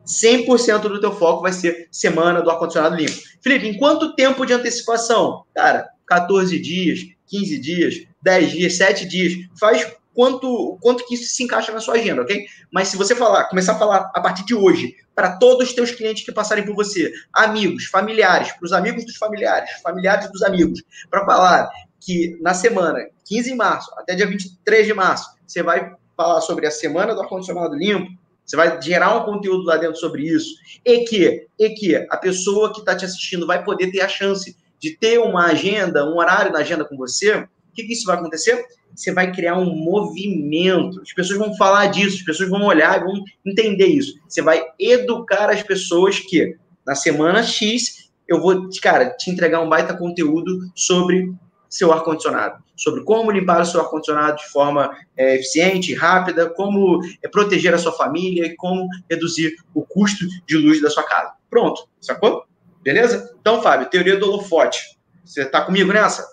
100% 0.06 0.82
do 0.82 1.00
teu 1.00 1.12
foco 1.12 1.42
vai 1.42 1.52
ser 1.52 1.88
semana 1.90 2.40
do 2.40 2.50
ar-condicionado 2.50 2.96
limpo. 2.96 3.16
Felipe, 3.42 3.68
em 3.68 3.78
quanto 3.78 4.14
tempo 4.14 4.44
de 4.44 4.52
antecipação? 4.52 5.44
Cara, 5.54 5.88
14 6.06 6.58
dias, 6.58 7.00
15 7.26 7.58
dias, 7.58 7.94
10 8.22 8.50
dias, 8.50 8.76
7 8.76 9.06
dias. 9.06 9.34
Faz 9.58 9.86
quanto, 10.14 10.78
quanto 10.80 11.06
que 11.06 11.14
isso 11.14 11.34
se 11.34 11.44
encaixa 11.44 11.72
na 11.72 11.80
sua 11.80 11.94
agenda, 11.94 12.22
ok? 12.22 12.44
Mas 12.72 12.88
se 12.88 12.96
você 12.96 13.14
falar, 13.14 13.44
começar 13.44 13.72
a 13.72 13.78
falar 13.78 14.10
a 14.14 14.20
partir 14.20 14.44
de 14.44 14.54
hoje, 14.54 14.94
para 15.14 15.36
todos 15.36 15.68
os 15.68 15.74
teus 15.74 15.90
clientes 15.90 16.24
que 16.24 16.32
passarem 16.32 16.64
por 16.64 16.74
você, 16.74 17.12
amigos, 17.32 17.84
familiares, 17.86 18.52
para 18.52 18.66
os 18.66 18.72
amigos 18.72 19.04
dos 19.04 19.16
familiares, 19.16 19.70
familiares 19.82 20.30
dos 20.30 20.42
amigos, 20.42 20.82
para 21.10 21.24
falar 21.24 21.70
que 22.00 22.38
na 22.40 22.54
semana 22.54 23.06
15 23.26 23.50
de 23.50 23.56
março 23.56 23.90
até 23.96 24.14
dia 24.14 24.26
23 24.26 24.86
de 24.86 24.94
março, 24.94 25.30
você 25.46 25.62
vai 25.62 25.94
falar 26.16 26.40
sobre 26.40 26.66
a 26.66 26.70
semana 26.70 27.14
do 27.14 27.20
ar-condicionado 27.20 27.74
limpo, 27.74 28.10
você 28.44 28.56
vai 28.56 28.82
gerar 28.82 29.16
um 29.16 29.24
conteúdo 29.24 29.64
lá 29.64 29.76
dentro 29.76 29.96
sobre 29.96 30.24
isso, 30.24 30.54
e 30.84 31.04
que, 31.04 31.46
e 31.58 31.70
que 31.70 31.94
a 31.94 32.16
pessoa 32.16 32.72
que 32.72 32.80
está 32.80 32.96
te 32.96 33.04
assistindo 33.04 33.46
vai 33.46 33.62
poder 33.62 33.92
ter 33.92 34.00
a 34.00 34.08
chance 34.08 34.56
de 34.80 34.96
ter 34.96 35.18
uma 35.18 35.46
agenda, 35.46 36.04
um 36.04 36.16
horário 36.16 36.52
na 36.52 36.58
agenda 36.58 36.84
com 36.84 36.96
você, 36.96 37.36
o 37.36 37.48
que, 37.72 37.84
que 37.84 37.92
isso 37.92 38.06
vai 38.06 38.16
acontecer? 38.16 38.64
Você 38.94 39.12
vai 39.12 39.30
criar 39.30 39.56
um 39.56 39.72
movimento. 39.72 41.00
As 41.00 41.12
pessoas 41.12 41.38
vão 41.38 41.56
falar 41.56 41.86
disso, 41.86 42.16
as 42.16 42.24
pessoas 42.24 42.50
vão 42.50 42.64
olhar 42.64 43.00
e 43.00 43.04
vão 43.04 43.22
entender 43.46 43.86
isso. 43.86 44.18
Você 44.28 44.42
vai 44.42 44.64
educar 44.78 45.48
as 45.48 45.62
pessoas 45.62 46.18
que 46.18 46.56
na 46.84 46.96
semana 46.96 47.42
X 47.42 48.10
eu 48.26 48.40
vou, 48.40 48.68
cara, 48.82 49.10
te 49.10 49.30
entregar 49.30 49.60
um 49.60 49.68
baita 49.68 49.96
conteúdo 49.96 50.70
sobre 50.74 51.32
seu 51.70 51.92
ar-condicionado, 51.92 52.62
sobre 52.76 53.04
como 53.04 53.30
limpar 53.30 53.62
o 53.62 53.64
seu 53.64 53.80
ar-condicionado 53.80 54.38
de 54.38 54.48
forma 54.48 54.94
é, 55.16 55.36
eficiente, 55.36 55.94
rápida, 55.94 56.50
como 56.50 57.00
é, 57.22 57.28
proteger 57.28 57.72
a 57.72 57.78
sua 57.78 57.92
família 57.92 58.44
e 58.46 58.56
como 58.56 58.88
reduzir 59.08 59.54
o 59.72 59.82
custo 59.82 60.26
de 60.46 60.56
luz 60.56 60.82
da 60.82 60.90
sua 60.90 61.04
casa. 61.04 61.32
Pronto, 61.48 61.88
sacou? 62.00 62.44
Beleza? 62.82 63.34
Então, 63.40 63.62
Fábio, 63.62 63.88
teoria 63.88 64.16
do 64.16 64.26
holofote. 64.26 64.98
Você 65.24 65.42
está 65.42 65.60
comigo 65.60 65.92
nessa? 65.92 66.26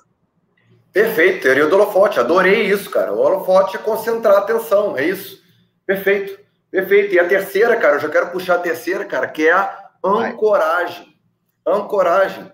Perfeito, 0.91 1.43
teoria 1.43 1.67
do 1.67 1.76
holofote. 1.76 2.19
Adorei 2.19 2.63
isso, 2.71 2.89
cara. 2.89 3.13
O 3.13 3.19
holofote 3.19 3.76
é 3.76 3.80
concentrar 3.80 4.36
a 4.36 4.39
atenção, 4.39 4.97
é 4.97 5.06
isso. 5.06 5.43
Perfeito, 5.86 6.39
perfeito. 6.71 7.13
E 7.13 7.19
a 7.19 7.28
terceira, 7.28 7.76
cara, 7.76 7.97
eu 7.97 8.00
já 8.00 8.10
quero 8.10 8.32
puxar 8.32 8.56
a 8.56 8.60
terceira, 8.60 9.06
cara, 9.06 9.28
que 9.28 9.47
é 9.47 9.52
a 9.52 9.89
ancoragem. 10.04 11.15
Ancoragem. 11.65 12.52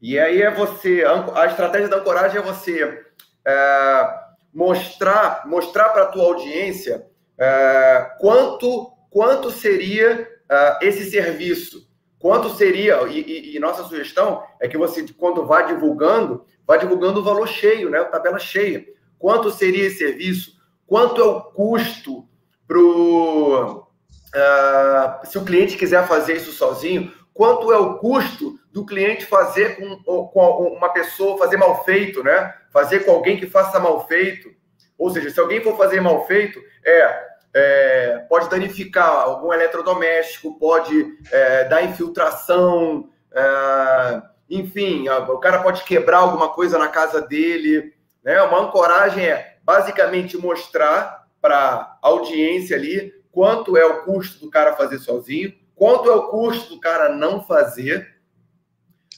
E 0.00 0.18
aí 0.18 0.42
é 0.42 0.50
você, 0.50 1.04
a 1.34 1.46
estratégia 1.46 1.88
da 1.88 1.96
ancoragem 1.96 2.38
é 2.38 2.42
você 2.42 3.04
é, 3.44 4.14
mostrar 4.52 5.42
mostrar 5.46 5.88
para 5.90 6.04
a 6.04 6.06
tua 6.06 6.24
audiência 6.24 7.06
é, 7.36 8.10
quanto 8.20 8.92
quanto 9.10 9.50
seria 9.50 10.28
é, 10.48 10.78
esse 10.82 11.10
serviço, 11.10 11.88
quanto 12.18 12.50
seria 12.50 13.02
e, 13.08 13.20
e, 13.20 13.56
e, 13.56 13.58
nossa 13.58 13.82
sugestão 13.84 14.42
é 14.60 14.68
que 14.68 14.78
você 14.78 15.04
quando 15.16 15.46
vá 15.46 15.62
divulgando, 15.62 16.44
vá 16.66 16.76
divulgando 16.76 17.20
o 17.20 17.24
valor 17.24 17.48
cheio, 17.48 17.90
né, 17.90 17.98
a 17.98 18.04
tabela 18.04 18.38
cheia. 18.38 18.84
Quanto 19.18 19.50
seria 19.50 19.86
esse 19.86 19.98
serviço? 19.98 20.52
Quanto 20.86 21.20
é 21.20 21.24
o 21.24 21.40
custo 21.42 22.28
pro 22.66 23.88
uh, 24.34 25.26
se 25.26 25.36
o 25.38 25.44
cliente 25.44 25.76
quiser 25.76 26.06
fazer 26.06 26.36
isso 26.36 26.52
sozinho? 26.52 27.12
Quanto 27.34 27.72
é 27.72 27.78
o 27.78 27.98
custo 27.98 28.58
do 28.78 28.86
cliente 28.86 29.26
fazer 29.26 29.76
com, 29.76 30.28
com 30.28 30.74
uma 30.76 30.90
pessoa 30.90 31.36
fazer 31.36 31.56
mal 31.56 31.84
feito, 31.84 32.22
né? 32.22 32.54
Fazer 32.72 33.00
com 33.00 33.10
alguém 33.10 33.36
que 33.36 33.46
faça 33.46 33.80
mal 33.80 34.06
feito. 34.06 34.48
Ou 34.96 35.10
seja, 35.10 35.30
se 35.30 35.40
alguém 35.40 35.60
for 35.60 35.76
fazer 35.76 36.00
mal 36.00 36.24
feito, 36.26 36.60
é, 36.84 37.28
é 37.54 38.26
pode 38.28 38.48
danificar 38.48 39.08
algum 39.08 39.52
eletrodoméstico, 39.52 40.58
pode 40.58 41.18
é, 41.32 41.64
dar 41.64 41.82
infiltração, 41.82 43.10
é, 43.32 44.22
enfim, 44.48 45.08
o 45.08 45.38
cara 45.38 45.62
pode 45.62 45.82
quebrar 45.82 46.18
alguma 46.18 46.50
coisa 46.50 46.78
na 46.78 46.88
casa 46.88 47.20
dele. 47.20 47.92
Né? 48.22 48.40
Uma 48.42 48.60
ancoragem 48.60 49.26
é 49.26 49.56
basicamente 49.62 50.38
mostrar 50.38 51.26
para 51.40 51.56
a 51.58 51.98
audiência 52.02 52.76
ali 52.76 53.12
quanto 53.32 53.76
é 53.76 53.84
o 53.84 54.02
custo 54.04 54.44
do 54.44 54.50
cara 54.50 54.74
fazer 54.74 54.98
sozinho, 54.98 55.52
quanto 55.74 56.10
é 56.10 56.14
o 56.14 56.28
custo 56.28 56.74
do 56.74 56.80
cara 56.80 57.08
não 57.08 57.42
fazer 57.42 58.17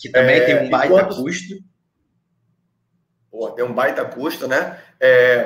que 0.01 0.09
também 0.09 0.37
é, 0.37 0.41
tem 0.41 0.67
um 0.67 0.71
baita 0.71 0.95
quantos... 0.95 1.19
custo. 1.19 1.55
Pô, 3.31 3.51
tem 3.51 3.65
um 3.65 3.73
baita 3.73 4.05
custo, 4.05 4.49
né? 4.49 4.81
É, 4.99 5.45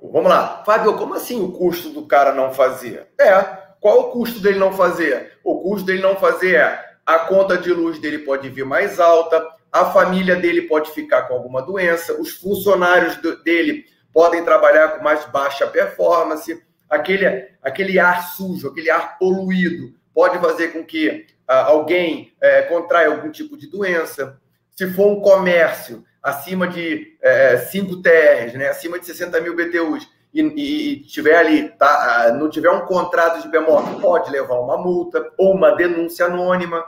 vamos 0.00 0.30
lá. 0.30 0.62
Fábio, 0.64 0.96
como 0.96 1.14
assim 1.14 1.40
o 1.42 1.52
custo 1.52 1.90
do 1.90 2.06
cara 2.06 2.32
não 2.32 2.52
fazer? 2.52 3.08
É, 3.20 3.42
qual 3.80 4.00
o 4.00 4.10
custo 4.12 4.40
dele 4.40 4.58
não 4.58 4.72
fazer? 4.72 5.38
O 5.44 5.60
custo 5.60 5.86
dele 5.86 6.00
não 6.00 6.16
fazer 6.16 6.54
é 6.56 6.86
a 7.04 7.20
conta 7.20 7.56
de 7.56 7.72
luz 7.72 7.98
dele 8.00 8.18
pode 8.18 8.48
vir 8.48 8.64
mais 8.64 8.98
alta, 8.98 9.46
a 9.70 9.84
família 9.92 10.34
dele 10.36 10.62
pode 10.62 10.90
ficar 10.90 11.22
com 11.22 11.34
alguma 11.34 11.62
doença, 11.62 12.20
os 12.20 12.30
funcionários 12.30 13.16
dele 13.44 13.84
podem 14.12 14.44
trabalhar 14.44 14.96
com 14.96 15.04
mais 15.04 15.24
baixa 15.26 15.66
performance, 15.66 16.60
aquele, 16.88 17.48
aquele 17.62 17.98
ar 17.98 18.22
sujo, 18.30 18.68
aquele 18.68 18.90
ar 18.90 19.18
poluído 19.18 19.94
pode 20.12 20.38
fazer 20.38 20.68
com 20.68 20.82
que 20.82 21.26
alguém 21.46 22.32
é, 22.40 22.62
contrai 22.62 23.06
algum 23.06 23.30
tipo 23.30 23.56
de 23.56 23.68
doença, 23.68 24.40
se 24.72 24.90
for 24.92 25.06
um 25.08 25.20
comércio 25.20 26.04
acima 26.22 26.66
de 26.66 27.16
é, 27.22 27.56
5 27.56 28.02
TRs, 28.02 28.54
né, 28.54 28.68
acima 28.68 28.98
de 28.98 29.06
60 29.06 29.40
mil 29.40 29.54
BTUs, 29.54 30.08
e, 30.34 30.42
e, 30.42 31.00
tiver 31.04 31.36
ali, 31.36 31.68
tá, 31.70 32.34
não 32.38 32.50
tiver 32.50 32.70
um 32.70 32.84
contrato 32.84 33.40
de 33.40 33.48
PMO, 33.48 34.00
pode 34.00 34.30
levar 34.30 34.58
uma 34.60 34.76
multa 34.76 35.32
ou 35.38 35.54
uma 35.54 35.74
denúncia 35.74 36.26
anônima. 36.26 36.84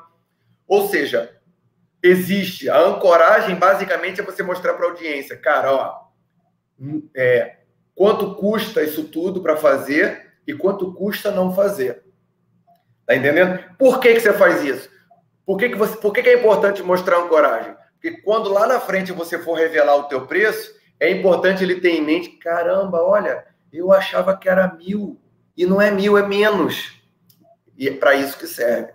Ou 0.67 0.87
seja, 0.89 1.35
existe 2.03 2.69
a 2.69 2.79
ancoragem, 2.79 3.57
basicamente 3.57 4.21
é 4.21 4.25
você 4.25 4.43
mostrar 4.43 4.75
para 4.75 4.87
a 4.87 4.91
audiência, 4.91 5.37
cara, 5.37 5.73
ó, 5.73 6.09
é, 7.17 7.57
quanto 7.95 8.35
custa 8.35 8.83
isso 8.83 9.05
tudo 9.05 9.41
para 9.41 9.57
fazer 9.57 10.33
e 10.47 10.53
quanto 10.53 10.93
custa 10.93 11.31
não 11.31 11.55
fazer. 11.55 12.05
Tá 13.09 13.17
entendendo? 13.17 13.59
Por 13.79 14.01
que, 14.01 14.13
que 14.13 14.21
você 14.21 14.35
faz 14.35 14.63
isso? 14.63 14.91
Por 15.47 15.57
que, 15.57 15.71
que, 15.71 15.77
você, 15.77 15.97
por 15.97 16.13
que, 16.13 16.23
que 16.23 16.29
é 16.29 16.39
importante 16.39 16.83
mostrar 16.83 17.17
ancoragem? 17.17 17.75
Porque 17.95 18.21
quando 18.21 18.53
lá 18.53 18.67
na 18.67 18.79
frente 18.79 19.13
você 19.13 19.39
for 19.39 19.55
revelar 19.55 19.97
o 19.97 20.03
teu 20.05 20.27
preço, 20.27 20.75
é 21.01 21.11
importante 21.11 21.65
ele 21.65 21.81
ter 21.81 21.93
em 21.93 22.03
mente, 22.03 22.29
caramba, 22.37 23.03
olha, 23.03 23.47
eu 23.73 23.91
achava 23.95 24.37
que 24.37 24.47
era 24.47 24.75
mil, 24.75 25.19
e 25.57 25.65
não 25.65 25.81
é 25.81 25.91
mil, 25.91 26.19
é 26.19 26.29
menos. 26.29 27.01
E 27.79 27.89
é 27.89 27.95
para 27.95 28.15
isso 28.15 28.37
que 28.37 28.47
serve. 28.47 28.93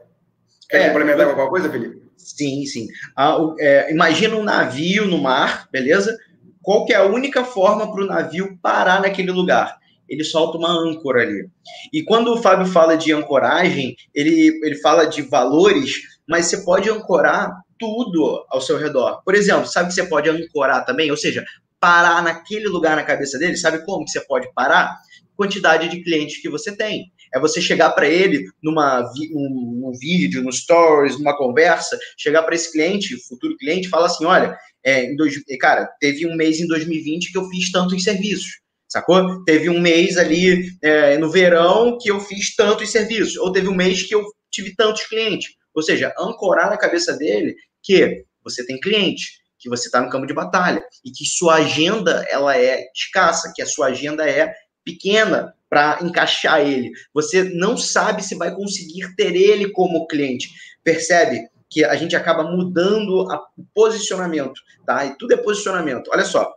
Quer 0.69 0.81
é, 0.81 0.87
complementar 0.89 1.27
alguma 1.27 1.49
coisa, 1.49 1.67
Felipe? 1.67 2.03
Sim, 2.15 2.67
sim. 2.67 2.87
Ah, 3.17 3.35
é, 3.57 3.91
imagina 3.91 4.35
um 4.35 4.43
navio 4.43 5.07
no 5.07 5.17
mar, 5.17 5.67
beleza? 5.71 6.15
Qual 6.61 6.85
que 6.85 6.93
é 6.93 6.97
a 6.97 7.03
única 7.03 7.43
forma 7.43 7.91
para 7.91 8.03
o 8.03 8.07
navio 8.07 8.59
parar 8.61 9.01
naquele 9.01 9.31
lugar? 9.31 9.75
Ele 10.07 10.23
solta 10.23 10.57
uma 10.57 10.71
âncora 10.71 11.21
ali. 11.21 11.47
E 11.91 12.03
quando 12.03 12.33
o 12.33 12.41
Fábio 12.41 12.65
fala 12.65 12.95
de 12.95 13.11
ancoragem, 13.11 13.95
ele, 14.13 14.59
ele 14.63 14.75
fala 14.75 15.05
de 15.05 15.21
valores, 15.21 15.91
mas 16.27 16.45
você 16.45 16.63
pode 16.63 16.89
ancorar 16.89 17.51
tudo 17.79 18.45
ao 18.49 18.61
seu 18.61 18.77
redor. 18.77 19.21
Por 19.23 19.35
exemplo, 19.35 19.67
sabe 19.67 19.89
que 19.89 19.95
você 19.95 20.05
pode 20.05 20.29
ancorar 20.29 20.85
também? 20.85 21.11
Ou 21.11 21.17
seja, 21.17 21.43
parar 21.79 22.23
naquele 22.23 22.67
lugar 22.67 22.95
na 22.95 23.03
cabeça 23.03 23.37
dele. 23.37 23.57
Sabe 23.57 23.85
como 23.85 24.05
que 24.05 24.11
você 24.11 24.21
pode 24.21 24.51
parar? 24.53 24.95
Quantidade 25.35 25.89
de 25.89 26.01
clientes 26.01 26.41
que 26.41 26.49
você 26.49 26.75
tem. 26.75 27.11
É 27.33 27.39
você 27.39 27.59
chegar 27.59 27.89
para 27.89 28.07
ele 28.07 28.45
numa 28.63 29.01
um, 29.33 29.89
um, 29.89 29.91
vídeo, 29.99 30.43
no 30.43 30.51
stories, 30.53 31.17
numa 31.17 31.35
conversa, 31.35 31.97
chegar 32.17 32.43
para 32.43 32.53
esse 32.55 32.71
cliente, 32.71 33.17
futuro 33.27 33.57
cliente, 33.57 33.89
falar 33.89 34.05
assim: 34.05 34.23
olha, 34.23 34.55
é, 34.85 35.13
dois, 35.15 35.33
cara, 35.59 35.89
teve 35.99 36.27
um 36.27 36.35
mês 36.35 36.59
em 36.59 36.67
2020 36.67 37.31
que 37.31 37.37
eu 37.37 37.49
fiz 37.49 37.71
tantos 37.71 38.03
serviços 38.03 38.62
sacou? 38.93 39.43
Teve 39.43 39.69
um 39.69 39.79
mês 39.79 40.17
ali 40.17 40.65
é, 40.81 41.17
no 41.17 41.31
verão 41.31 41.97
que 41.99 42.09
eu 42.09 42.19
fiz 42.19 42.55
tantos 42.55 42.91
serviços, 42.91 43.37
ou 43.37 43.51
teve 43.51 43.67
um 43.67 43.75
mês 43.75 44.03
que 44.03 44.13
eu 44.13 44.23
tive 44.51 44.75
tantos 44.75 45.05
clientes. 45.07 45.53
Ou 45.73 45.81
seja, 45.81 46.13
ancorar 46.17 46.69
na 46.69 46.77
cabeça 46.77 47.17
dele 47.17 47.55
que 47.81 48.23
você 48.43 48.65
tem 48.65 48.79
cliente, 48.79 49.41
que 49.57 49.67
você 49.67 49.87
está 49.87 49.99
no 49.99 50.09
campo 50.09 50.27
de 50.27 50.33
batalha 50.33 50.83
e 51.03 51.09
que 51.09 51.25
sua 51.25 51.55
agenda 51.55 52.25
ela 52.29 52.55
é 52.55 52.83
escassa, 52.95 53.51
que 53.55 53.61
a 53.61 53.65
sua 53.65 53.87
agenda 53.87 54.29
é 54.29 54.53
pequena 54.85 55.53
para 55.69 55.99
encaixar 56.03 56.61
ele. 56.61 56.91
Você 57.13 57.43
não 57.43 57.75
sabe 57.75 58.23
se 58.23 58.35
vai 58.35 58.53
conseguir 58.53 59.15
ter 59.15 59.35
ele 59.35 59.71
como 59.71 60.05
cliente. 60.05 60.49
Percebe 60.83 61.47
que 61.67 61.83
a 61.83 61.95
gente 61.95 62.15
acaba 62.15 62.43
mudando 62.43 63.25
o 63.57 63.65
posicionamento, 63.73 64.61
tá? 64.85 65.03
E 65.05 65.17
tudo 65.17 65.33
é 65.33 65.37
posicionamento. 65.37 66.11
Olha 66.13 66.25
só. 66.25 66.53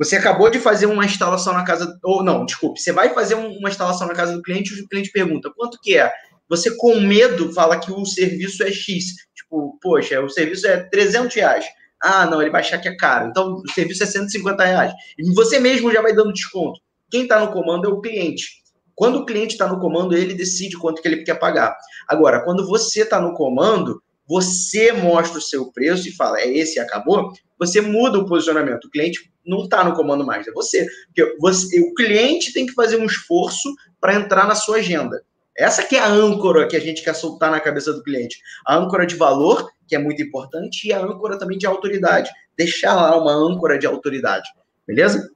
Você 0.00 0.16
acabou 0.16 0.48
de 0.48 0.58
fazer 0.58 0.86
uma 0.86 1.04
instalação 1.04 1.52
na 1.52 1.62
casa, 1.62 1.98
ou 2.02 2.24
não, 2.24 2.46
desculpe, 2.46 2.80
você 2.80 2.90
vai 2.90 3.12
fazer 3.12 3.34
uma 3.34 3.68
instalação 3.68 4.06
na 4.06 4.14
casa 4.14 4.32
do 4.32 4.40
cliente 4.40 4.72
e 4.72 4.80
o 4.80 4.88
cliente 4.88 5.12
pergunta 5.12 5.52
quanto 5.54 5.78
que 5.78 5.94
é. 5.94 6.10
Você 6.48 6.74
com 6.74 6.98
medo 7.00 7.52
fala 7.52 7.78
que 7.78 7.92
o 7.92 8.06
serviço 8.06 8.62
é 8.62 8.72
X. 8.72 9.04
Tipo, 9.34 9.78
poxa, 9.78 10.18
o 10.22 10.30
serviço 10.30 10.66
é 10.66 10.78
300 10.84 11.36
reais. 11.36 11.66
Ah, 12.02 12.24
não, 12.24 12.40
ele 12.40 12.50
vai 12.50 12.62
achar 12.62 12.78
que 12.78 12.88
é 12.88 12.96
caro. 12.96 13.28
Então, 13.28 13.56
o 13.56 13.70
serviço 13.72 14.02
é 14.02 14.06
150 14.06 14.64
reais. 14.64 14.92
E 15.18 15.34
você 15.34 15.60
mesmo 15.60 15.92
já 15.92 16.00
vai 16.00 16.14
dando 16.14 16.32
desconto. 16.32 16.80
Quem 17.10 17.24
está 17.24 17.38
no 17.38 17.52
comando 17.52 17.86
é 17.86 17.92
o 17.92 18.00
cliente. 18.00 18.62
Quando 18.94 19.18
o 19.18 19.26
cliente 19.26 19.52
está 19.52 19.68
no 19.68 19.78
comando, 19.78 20.16
ele 20.16 20.32
decide 20.32 20.78
quanto 20.78 21.02
que 21.02 21.08
ele 21.08 21.24
quer 21.24 21.38
pagar. 21.38 21.76
Agora, 22.08 22.42
quando 22.42 22.66
você 22.66 23.02
está 23.02 23.20
no 23.20 23.34
comando, 23.34 24.02
você 24.30 24.92
mostra 24.92 25.38
o 25.38 25.42
seu 25.42 25.72
preço 25.72 26.08
e 26.08 26.12
fala, 26.12 26.40
é 26.40 26.46
esse 26.46 26.78
acabou, 26.78 27.32
você 27.58 27.80
muda 27.80 28.16
o 28.16 28.24
posicionamento. 28.24 28.84
O 28.84 28.90
cliente 28.90 29.28
não 29.44 29.64
está 29.64 29.82
no 29.82 29.92
comando 29.92 30.24
mais, 30.24 30.46
é 30.46 30.52
você. 30.52 30.86
Porque 31.06 31.36
você, 31.40 31.80
o 31.80 31.92
cliente 31.94 32.52
tem 32.52 32.64
que 32.64 32.72
fazer 32.72 32.96
um 32.96 33.06
esforço 33.06 33.68
para 34.00 34.14
entrar 34.14 34.46
na 34.46 34.54
sua 34.54 34.76
agenda. 34.76 35.20
Essa 35.58 35.82
que 35.82 35.96
é 35.96 35.98
a 35.98 36.06
âncora 36.06 36.68
que 36.68 36.76
a 36.76 36.80
gente 36.80 37.02
quer 37.02 37.12
soltar 37.12 37.50
na 37.50 37.58
cabeça 37.58 37.92
do 37.92 38.04
cliente. 38.04 38.38
A 38.64 38.76
âncora 38.76 39.04
de 39.04 39.16
valor, 39.16 39.68
que 39.88 39.96
é 39.96 39.98
muito 39.98 40.22
importante, 40.22 40.86
e 40.86 40.92
a 40.92 41.00
âncora 41.00 41.36
também 41.36 41.58
de 41.58 41.66
autoridade. 41.66 42.30
Deixar 42.56 42.94
lá 42.94 43.20
uma 43.20 43.32
âncora 43.32 43.80
de 43.80 43.86
autoridade. 43.88 44.48
Beleza? 44.86 45.28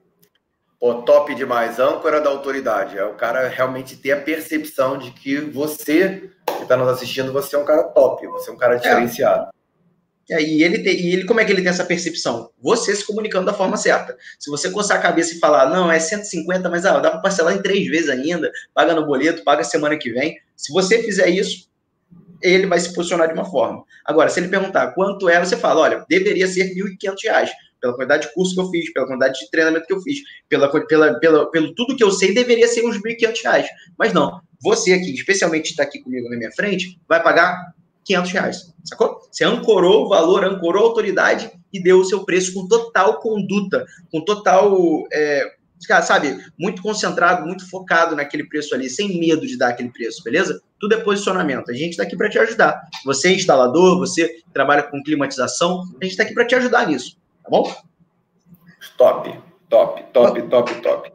Pô, 0.78 1.02
top 1.02 1.34
demais. 1.34 1.80
Âncora 1.80 2.20
da 2.20 2.30
autoridade. 2.30 2.96
É 2.96 3.04
o 3.04 3.14
cara 3.14 3.48
realmente 3.48 3.96
ter 3.96 4.12
a 4.12 4.20
percepção 4.20 4.96
de 4.96 5.10
que 5.10 5.40
você 5.40 6.30
que 6.56 6.62
está 6.62 6.76
nos 6.76 6.88
assistindo, 6.88 7.32
você 7.32 7.56
é 7.56 7.58
um 7.58 7.64
cara 7.64 7.84
top, 7.84 8.26
você 8.26 8.50
é 8.50 8.52
um 8.52 8.56
cara 8.56 8.76
diferenciado. 8.76 9.48
É. 10.30 10.42
E, 10.42 10.62
ele 10.62 10.78
tem, 10.78 10.98
e 10.98 11.12
ele, 11.12 11.24
como 11.24 11.40
é 11.40 11.44
que 11.44 11.52
ele 11.52 11.60
tem 11.60 11.70
essa 11.70 11.84
percepção? 11.84 12.50
Você 12.62 12.94
se 12.94 13.06
comunicando 13.06 13.46
da 13.46 13.52
forma 13.52 13.76
certa. 13.76 14.16
Se 14.38 14.50
você 14.50 14.70
coçar 14.70 14.98
a 14.98 15.02
cabeça 15.02 15.34
e 15.34 15.38
falar, 15.38 15.68
não, 15.68 15.92
é 15.92 15.98
150, 15.98 16.68
mas 16.70 16.86
ah, 16.86 16.98
dá 16.98 17.10
para 17.10 17.20
parcelar 17.20 17.54
em 17.54 17.62
três 17.62 17.86
vezes 17.88 18.08
ainda, 18.08 18.50
paga 18.72 18.94
no 18.94 19.04
boleto, 19.04 19.44
paga 19.44 19.62
semana 19.62 19.98
que 19.98 20.10
vem. 20.10 20.36
Se 20.56 20.72
você 20.72 21.02
fizer 21.02 21.28
isso, 21.28 21.68
ele 22.40 22.66
vai 22.66 22.78
se 22.80 22.92
posicionar 22.94 23.28
de 23.28 23.34
uma 23.34 23.44
forma. 23.44 23.84
Agora, 24.04 24.30
se 24.30 24.40
ele 24.40 24.48
perguntar 24.48 24.92
quanto 24.92 25.28
é, 25.28 25.38
você 25.40 25.56
fala, 25.56 25.80
olha, 25.80 26.04
deveria 26.08 26.46
ser 26.46 26.64
R$ 26.64 26.96
1.500 27.00 27.50
pela 27.84 27.94
quantidade 27.94 28.26
de 28.26 28.34
curso 28.34 28.54
que 28.54 28.60
eu 28.60 28.70
fiz, 28.70 28.92
pela 28.92 29.06
quantidade 29.06 29.38
de 29.38 29.50
treinamento 29.50 29.86
que 29.86 29.92
eu 29.92 30.00
fiz, 30.00 30.20
pela, 30.48 30.68
pela, 30.86 31.20
pela, 31.20 31.50
pelo 31.50 31.74
tudo 31.74 31.94
que 31.94 32.02
eu 32.02 32.10
sei, 32.10 32.32
deveria 32.32 32.66
ser 32.66 32.86
uns 32.86 32.96
R$ 32.96 33.14
1.500. 33.14 33.66
Mas 33.98 34.14
não, 34.14 34.40
você 34.62 34.94
aqui, 34.94 35.12
especialmente 35.12 35.70
está 35.70 35.82
aqui 35.82 36.00
comigo 36.02 36.28
na 36.30 36.36
minha 36.38 36.52
frente, 36.52 36.98
vai 37.06 37.22
pagar 37.22 37.74
500 38.04 38.32
reais, 38.32 38.74
sacou? 38.82 39.20
Você 39.30 39.44
ancorou 39.44 40.06
o 40.06 40.08
valor, 40.08 40.44
ancorou 40.44 40.84
a 40.84 40.88
autoridade 40.88 41.50
e 41.72 41.82
deu 41.82 41.98
o 41.98 42.04
seu 42.04 42.24
preço 42.24 42.54
com 42.54 42.66
total 42.66 43.20
conduta, 43.20 43.84
com 44.10 44.22
total, 44.22 45.04
é, 45.12 45.52
sabe, 46.02 46.38
muito 46.58 46.80
concentrado, 46.80 47.46
muito 47.46 47.68
focado 47.68 48.16
naquele 48.16 48.46
preço 48.48 48.74
ali, 48.74 48.88
sem 48.88 49.18
medo 49.18 49.46
de 49.46 49.58
dar 49.58 49.68
aquele 49.68 49.90
preço, 49.90 50.22
beleza? 50.22 50.60
Tudo 50.80 50.94
é 50.94 51.00
posicionamento. 51.00 51.70
A 51.70 51.74
gente 51.74 51.90
está 51.90 52.02
aqui 52.02 52.16
para 52.16 52.28
te 52.28 52.38
ajudar. 52.38 52.80
Você 53.04 53.28
é 53.28 53.32
instalador, 53.32 53.98
você 53.98 54.42
trabalha 54.52 54.82
com 54.82 55.02
climatização, 55.02 55.82
a 56.00 56.04
gente 56.04 56.12
está 56.12 56.22
aqui 56.22 56.34
para 56.34 56.46
te 56.46 56.54
ajudar 56.54 56.86
nisso. 56.86 57.16
Tá 57.44 57.50
bom? 57.50 57.74
Top, 58.96 59.42
top, 59.68 60.02
top, 60.12 60.42
top, 60.48 60.74
top. 60.80 61.12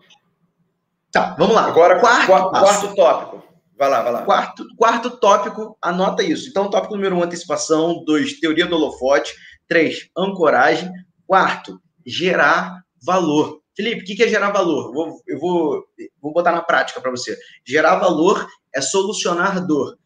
Tá, 1.12 1.36
vamos 1.40 1.56
lá. 1.56 1.66
Agora, 1.66 2.00
quarto, 2.00 2.28
quarto, 2.28 2.52
quarto 2.52 2.96
tópico. 2.96 3.44
Vai 3.76 3.90
lá, 3.90 4.02
vai 4.04 4.12
lá. 4.12 4.22
Quarto, 4.24 4.68
quarto 4.78 5.18
tópico, 5.18 5.76
anota 5.82 6.22
isso. 6.22 6.48
Então, 6.48 6.70
tópico 6.70 6.96
número 6.96 7.16
um, 7.16 7.24
antecipação. 7.24 8.04
Dois, 8.06 8.40
teoria 8.40 8.68
do 8.68 8.76
holofote. 8.76 9.34
Três, 9.68 10.08
ancoragem. 10.16 10.92
Quarto, 11.26 11.82
gerar 12.06 12.84
valor. 13.04 13.60
Felipe, 13.76 14.04
o 14.04 14.06
que 14.06 14.22
é 14.22 14.28
gerar 14.28 14.52
valor? 14.52 14.88
Eu 14.88 14.94
vou, 14.94 15.22
eu 15.26 15.40
vou, 15.40 15.84
vou 16.22 16.34
botar 16.34 16.52
na 16.52 16.62
prática 16.62 17.02
para 17.02 17.10
você. 17.10 17.36
Gerar 17.66 17.96
valor 17.96 18.48
é 18.76 18.82
solucionar 18.82 19.66
dor. 19.66 19.98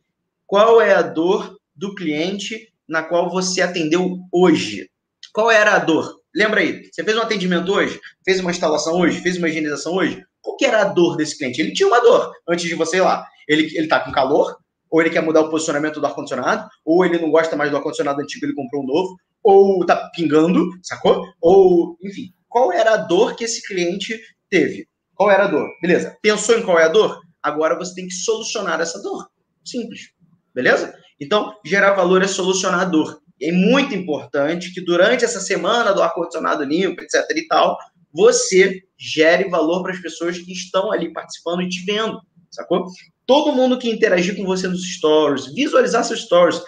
Qual 0.47 0.79
é 0.79 0.93
a 0.93 1.01
dor 1.01 1.57
do 1.75 1.93
cliente 1.95 2.71
na 2.87 3.03
qual 3.03 3.29
você 3.29 3.61
atendeu 3.61 4.19
hoje? 4.31 4.89
Qual 5.33 5.49
era 5.49 5.73
a 5.73 5.79
dor? 5.79 6.21
Lembra 6.35 6.61
aí, 6.61 6.87
você 6.91 7.03
fez 7.03 7.17
um 7.17 7.21
atendimento 7.21 7.71
hoje? 7.73 7.99
Fez 8.23 8.39
uma 8.39 8.51
instalação 8.51 8.99
hoje? 8.99 9.19
Fez 9.19 9.35
uma 9.35 9.49
higienização 9.49 9.93
hoje? 9.95 10.23
Qual 10.39 10.55
que 10.55 10.63
era 10.63 10.81
a 10.81 10.85
dor 10.85 11.17
desse 11.17 11.35
cliente? 11.35 11.59
Ele 11.59 11.73
tinha 11.73 11.87
uma 11.87 11.99
dor 12.01 12.31
antes 12.47 12.65
de 12.65 12.75
você 12.75 12.97
ir 12.97 13.01
lá. 13.01 13.25
Ele, 13.47 13.63
ele 13.75 13.87
tá 13.87 13.99
com 13.99 14.11
calor, 14.11 14.55
ou 14.91 15.01
ele 15.01 15.09
quer 15.09 15.23
mudar 15.23 15.41
o 15.41 15.49
posicionamento 15.49 15.99
do 15.99 16.05
ar-condicionado, 16.05 16.69
ou 16.85 17.03
ele 17.03 17.17
não 17.17 17.31
gosta 17.31 17.55
mais 17.55 17.71
do 17.71 17.77
ar-condicionado 17.77 18.21
antigo, 18.21 18.45
ele 18.45 18.53
comprou 18.53 18.83
um 18.83 18.85
novo, 18.85 19.15
ou 19.41 19.83
tá 19.87 20.07
pingando, 20.15 20.69
sacou? 20.83 21.25
Ou, 21.41 21.97
enfim, 22.03 22.31
qual 22.47 22.71
era 22.71 22.93
a 22.93 22.97
dor 22.97 23.35
que 23.35 23.43
esse 23.43 23.65
cliente 23.67 24.19
teve? 24.51 24.87
Qual 25.15 25.31
era 25.31 25.45
a 25.45 25.47
dor? 25.47 25.67
Beleza. 25.81 26.15
Pensou 26.21 26.59
em 26.59 26.61
qual 26.61 26.77
é 26.77 26.83
a 26.83 26.89
dor? 26.89 27.19
Agora 27.41 27.75
você 27.75 27.95
tem 27.95 28.05
que 28.05 28.13
solucionar 28.13 28.79
essa 28.79 29.01
dor. 29.01 29.27
Simples. 29.65 30.11
Beleza? 30.53 30.93
Então, 31.19 31.55
gerar 31.65 31.93
valor 31.93 32.21
é 32.21 32.27
solucionar 32.27 32.81
a 32.81 32.85
dor 32.85 33.22
é 33.43 33.51
muito 33.51 33.93
importante 33.93 34.73
que 34.73 34.81
durante 34.81 35.25
essa 35.25 35.39
semana 35.39 35.91
do 35.91 36.01
ar-condicionado 36.01 36.63
limpo, 36.63 37.01
etc. 37.01 37.25
e 37.35 37.47
tal, 37.47 37.77
você 38.11 38.81
gere 38.97 39.49
valor 39.49 39.83
para 39.83 39.91
as 39.91 39.99
pessoas 39.99 40.37
que 40.37 40.53
estão 40.53 40.91
ali 40.91 41.11
participando 41.11 41.61
e 41.61 41.69
te 41.69 41.83
vendo, 41.85 42.21
sacou? 42.49 42.85
Todo 43.25 43.53
mundo 43.53 43.77
que 43.77 43.89
interagir 43.89 44.37
com 44.37 44.45
você 44.45 44.67
nos 44.67 44.95
stories, 44.95 45.53
visualizar 45.53 46.03
seus 46.03 46.21
stories, 46.21 46.61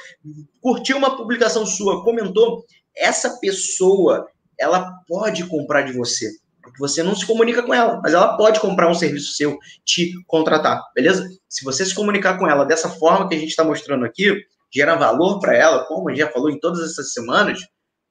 curtiu 0.62 0.98
uma 0.98 1.16
publicação 1.16 1.66
sua, 1.66 2.04
comentou, 2.04 2.66
essa 2.96 3.40
pessoa, 3.40 4.28
ela 4.60 4.92
pode 5.08 5.46
comprar 5.46 5.84
de 5.84 5.94
você. 5.94 6.30
Porque 6.62 6.80
você 6.80 7.04
não 7.04 7.16
se 7.16 7.26
comunica 7.26 7.62
com 7.62 7.74
ela, 7.74 8.02
mas 8.02 8.14
ela 8.14 8.36
pode 8.38 8.60
comprar 8.60 8.90
um 8.90 8.96
serviço 8.96 9.34
seu, 9.34 9.58
te 9.86 10.14
contratar, 10.26 10.82
beleza? 10.96 11.30
Se 11.48 11.64
você 11.64 11.86
se 11.86 11.94
comunicar 11.94 12.40
com 12.40 12.50
ela 12.50 12.66
dessa 12.66 12.90
forma 12.90 13.30
que 13.30 13.36
a 13.36 13.40
gente 13.40 13.50
está 13.50 13.64
mostrando 13.64 14.04
aqui, 14.04 14.44
gera 14.76 14.96
valor 14.96 15.40
para 15.40 15.56
ela, 15.56 15.86
como 15.86 16.10
a 16.10 16.12
gente 16.12 16.20
já 16.20 16.30
falou 16.30 16.50
em 16.50 16.60
todas 16.60 16.82
essas 16.82 17.14
semanas, 17.14 17.60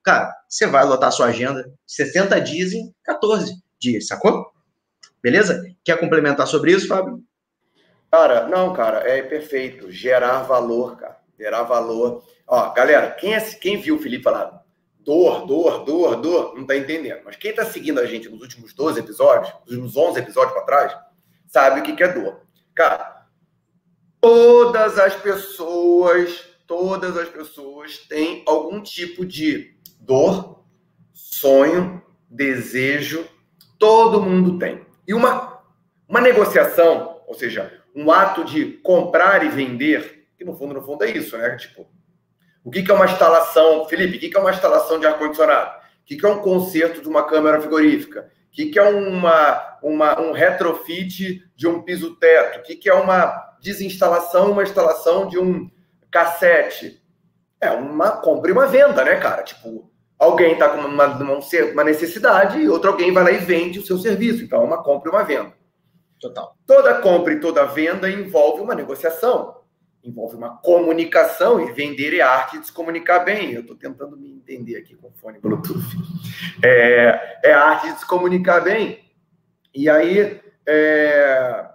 cara, 0.03 0.33
você 0.49 0.65
vai 0.65 0.83
lotar 0.83 1.11
sua 1.11 1.27
agenda 1.27 1.71
60 1.85 2.41
dias 2.41 2.73
em 2.73 2.91
14 3.03 3.53
dias, 3.79 4.07
sacou? 4.07 4.47
Beleza? 5.21 5.63
Quer 5.83 5.99
complementar 5.99 6.47
sobre 6.47 6.71
isso, 6.71 6.87
Fábio? 6.87 7.23
Cara, 8.11 8.47
não, 8.47 8.73
cara, 8.73 8.99
é 9.07 9.21
perfeito. 9.21 9.91
Gerar 9.91 10.43
valor, 10.43 10.97
cara. 10.97 11.17
Gerar 11.37 11.63
valor. 11.63 12.23
Ó, 12.47 12.71
galera, 12.71 13.11
quem, 13.11 13.35
é, 13.35 13.41
quem 13.41 13.79
viu 13.79 13.95
o 13.95 13.99
Felipe 13.99 14.23
falar 14.23 14.63
dor, 14.99 15.45
dor, 15.45 15.83
dor, 15.85 16.15
dor, 16.15 16.55
não 16.55 16.65
tá 16.65 16.75
entendendo. 16.75 17.21
Mas 17.23 17.35
quem 17.35 17.53
tá 17.53 17.63
seguindo 17.63 17.99
a 17.99 18.05
gente 18.07 18.27
nos 18.27 18.41
últimos 18.41 18.73
12 18.73 19.01
episódios, 19.01 19.53
nos 19.67 19.71
últimos 19.71 19.97
11 19.97 20.19
episódios 20.19 20.53
para 20.53 20.65
trás, 20.65 20.97
sabe 21.45 21.81
o 21.81 21.83
que, 21.83 21.95
que 21.95 22.03
é 22.03 22.11
dor. 22.11 22.41
Cara, 22.73 23.15
Todas 24.25 24.97
as 24.97 25.13
pessoas, 25.17 26.49
todas 26.67 27.17
as 27.17 27.29
pessoas 27.29 27.97
têm 27.97 28.43
algum 28.45 28.81
tipo 28.81 29.25
de 29.25 29.75
dor, 29.99 30.63
sonho, 31.13 32.01
desejo, 32.29 33.27
todo 33.77 34.21
mundo 34.21 34.57
tem. 34.57 34.85
E 35.07 35.13
uma, 35.13 35.61
uma 36.07 36.21
negociação, 36.21 37.21
ou 37.27 37.33
seja, 37.33 37.81
um 37.95 38.11
ato 38.11 38.43
de 38.43 38.73
comprar 38.83 39.45
e 39.45 39.49
vender, 39.49 40.27
que 40.37 40.43
no 40.43 40.55
fundo, 40.55 40.73
no 40.73 40.81
fundo 40.81 41.03
é 41.03 41.11
isso, 41.11 41.37
né? 41.37 41.55
Tipo, 41.55 41.87
o 42.63 42.71
que, 42.71 42.83
que 42.83 42.91
é 42.91 42.93
uma 42.93 43.05
instalação, 43.05 43.87
Felipe, 43.87 44.17
o 44.17 44.19
que, 44.19 44.29
que 44.29 44.37
é 44.37 44.39
uma 44.39 44.51
instalação 44.51 44.99
de 44.99 45.05
ar-condicionado? 45.05 45.79
O 46.01 46.05
que, 46.05 46.17
que 46.17 46.25
é 46.25 46.29
um 46.29 46.39
conserto 46.39 47.01
de 47.01 47.07
uma 47.07 47.23
câmera 47.23 47.61
frigorífica? 47.61 48.31
O 48.47 48.51
que, 48.51 48.67
que 48.67 48.79
é 48.79 48.83
uma, 48.83 49.77
uma, 49.83 50.19
um 50.19 50.31
retrofit 50.31 51.43
de 51.55 51.67
um 51.67 51.81
piso-teto? 51.81 52.59
O 52.59 52.61
que, 52.63 52.75
que 52.75 52.89
é 52.89 52.93
uma 52.93 53.55
desinstalação, 53.61 54.51
uma 54.51 54.63
instalação 54.63 55.27
de 55.27 55.37
um 55.37 55.69
cassete. 56.15 57.03
É 57.59 57.69
uma 57.71 58.11
compra 58.11 58.49
e 58.49 58.53
uma 58.53 58.67
venda, 58.67 59.03
né, 59.03 59.15
cara? 59.15 59.43
Tipo, 59.43 59.91
alguém 60.17 60.53
está 60.53 60.69
com 60.69 60.79
uma, 60.79 61.07
uma, 61.07 61.83
necessidade 61.83 62.57
e 62.57 62.69
outro 62.69 62.91
alguém 62.91 63.11
vai 63.11 63.23
lá 63.25 63.31
e 63.31 63.37
vende 63.37 63.79
o 63.79 63.85
seu 63.85 63.97
serviço. 63.97 64.41
Então, 64.41 64.61
é 64.61 64.65
uma 64.65 64.81
compra 64.81 65.11
e 65.11 65.13
uma 65.13 65.23
venda. 65.23 65.53
Total. 66.21 66.55
Toda 66.65 67.01
compra 67.01 67.33
e 67.33 67.39
toda 67.41 67.65
venda 67.65 68.09
envolve 68.09 68.61
uma 68.61 68.73
negociação, 68.73 69.57
envolve 70.01 70.37
uma 70.37 70.55
comunicação 70.57 71.59
e 71.59 71.73
vender 71.73 72.15
é 72.15 72.21
arte 72.21 72.59
de 72.59 72.67
se 72.67 72.71
comunicar 72.71 73.19
bem. 73.19 73.51
Eu 73.51 73.61
estou 73.61 73.75
tentando 73.75 74.15
me 74.15 74.31
entender 74.31 74.77
aqui 74.77 74.95
com 74.95 75.09
o 75.09 75.13
fone 75.13 75.39
Bluetooth. 75.39 75.83
É, 76.63 77.39
é 77.43 77.53
arte 77.53 77.91
de 77.91 77.99
se 77.99 78.07
comunicar 78.07 78.61
bem. 78.61 79.03
E 79.73 79.89
aí, 79.89 80.39
é, 80.65 81.65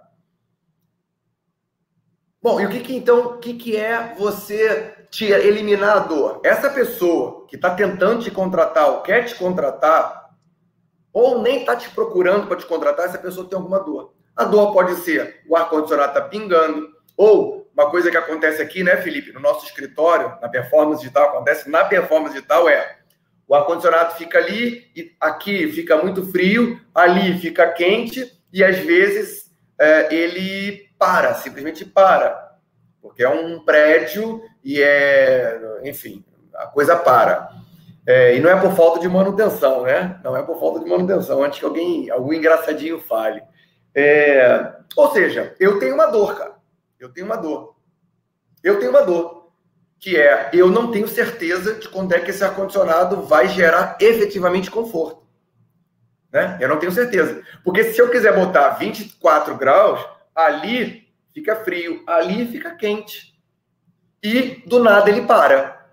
Bom, 2.41 2.59
e 2.59 2.65
o 2.65 2.69
que, 2.69 2.79
que 2.79 2.95
então, 2.95 3.19
o 3.19 3.37
que, 3.37 3.53
que 3.53 3.77
é 3.77 4.15
você 4.17 4.95
te 5.11 5.25
eliminar 5.25 5.97
a 5.97 5.99
dor? 5.99 6.41
Essa 6.43 6.71
pessoa 6.71 7.45
que 7.47 7.55
está 7.55 7.69
tentando 7.75 8.23
te 8.23 8.31
contratar 8.31 8.89
ou 8.89 9.01
quer 9.01 9.25
te 9.25 9.35
contratar, 9.35 10.31
ou 11.13 11.41
nem 11.43 11.59
está 11.59 11.75
te 11.75 11.89
procurando 11.91 12.47
para 12.47 12.57
te 12.57 12.65
contratar, 12.65 13.05
essa 13.05 13.19
pessoa 13.19 13.47
tem 13.47 13.57
alguma 13.57 13.79
dor. 13.79 14.13
A 14.35 14.43
dor 14.43 14.73
pode 14.73 14.95
ser 15.01 15.41
o 15.47 15.55
ar-condicionado 15.55 16.17
está 16.17 16.21
pingando, 16.21 16.89
ou 17.15 17.69
uma 17.75 17.91
coisa 17.91 18.09
que 18.09 18.17
acontece 18.17 18.59
aqui, 18.59 18.83
né, 18.83 18.97
Felipe, 18.97 19.31
no 19.31 19.39
nosso 19.39 19.65
escritório, 19.65 20.35
na 20.41 20.49
performance 20.49 21.01
digital, 21.01 21.29
acontece 21.29 21.69
na 21.69 21.85
performance 21.85 22.33
digital 22.33 22.67
é 22.67 22.97
o 23.47 23.53
ar-condicionado 23.53 24.15
fica 24.15 24.39
ali, 24.39 24.89
e 24.95 25.11
aqui 25.19 25.71
fica 25.73 25.97
muito 25.97 26.25
frio, 26.31 26.79
ali 26.95 27.37
fica 27.37 27.69
quente, 27.71 28.25
e 28.51 28.63
às 28.63 28.77
vezes 28.79 29.51
é, 29.77 30.15
ele 30.15 30.89
para, 31.01 31.33
simplesmente 31.33 31.83
para. 31.83 32.57
Porque 33.01 33.23
é 33.23 33.29
um 33.29 33.59
prédio 33.65 34.39
e 34.63 34.79
é, 34.79 35.59
enfim, 35.83 36.23
a 36.53 36.67
coisa 36.67 36.95
para. 36.95 37.49
É, 38.05 38.35
e 38.35 38.39
não 38.39 38.51
é 38.51 38.55
por 38.55 38.71
falta 38.73 38.99
de 38.99 39.09
manutenção, 39.09 39.81
né? 39.81 40.19
Não 40.23 40.37
é 40.37 40.43
por 40.43 40.59
falta 40.59 40.79
de 40.79 40.85
manutenção, 40.85 41.43
antes 41.43 41.57
que 41.57 41.65
alguém, 41.65 42.11
algum 42.11 42.31
engraçadinho 42.31 42.99
fale. 42.99 43.41
É, 43.95 44.73
ou 44.95 45.11
seja, 45.11 45.55
eu 45.59 45.79
tenho 45.79 45.95
uma 45.95 46.05
dor, 46.05 46.37
cara. 46.37 46.53
Eu 46.99 47.09
tenho 47.09 47.25
uma 47.25 47.35
dor. 47.35 47.75
Eu 48.63 48.77
tenho 48.77 48.91
uma 48.91 49.01
dor 49.01 49.49
que 49.99 50.17
é 50.17 50.51
eu 50.53 50.69
não 50.69 50.91
tenho 50.91 51.07
certeza 51.07 51.75
de 51.75 51.89
quando 51.89 52.13
é 52.13 52.19
que 52.19 52.29
esse 52.29 52.43
ar-condicionado 52.43 53.23
vai 53.23 53.47
gerar 53.47 53.97
efetivamente 53.99 54.69
conforto. 54.69 55.23
Né? 56.31 56.57
Eu 56.61 56.69
não 56.69 56.77
tenho 56.77 56.91
certeza. 56.91 57.41
Porque 57.63 57.85
se 57.85 57.99
eu 57.99 58.09
quiser 58.09 58.35
botar 58.35 58.69
24 58.69 59.55
graus, 59.57 59.99
ali 60.35 61.07
fica 61.33 61.55
frio, 61.57 62.03
ali 62.07 62.47
fica 62.47 62.75
quente. 62.75 63.31
E 64.23 64.63
do 64.65 64.83
nada 64.83 65.09
ele 65.09 65.23
para. 65.23 65.89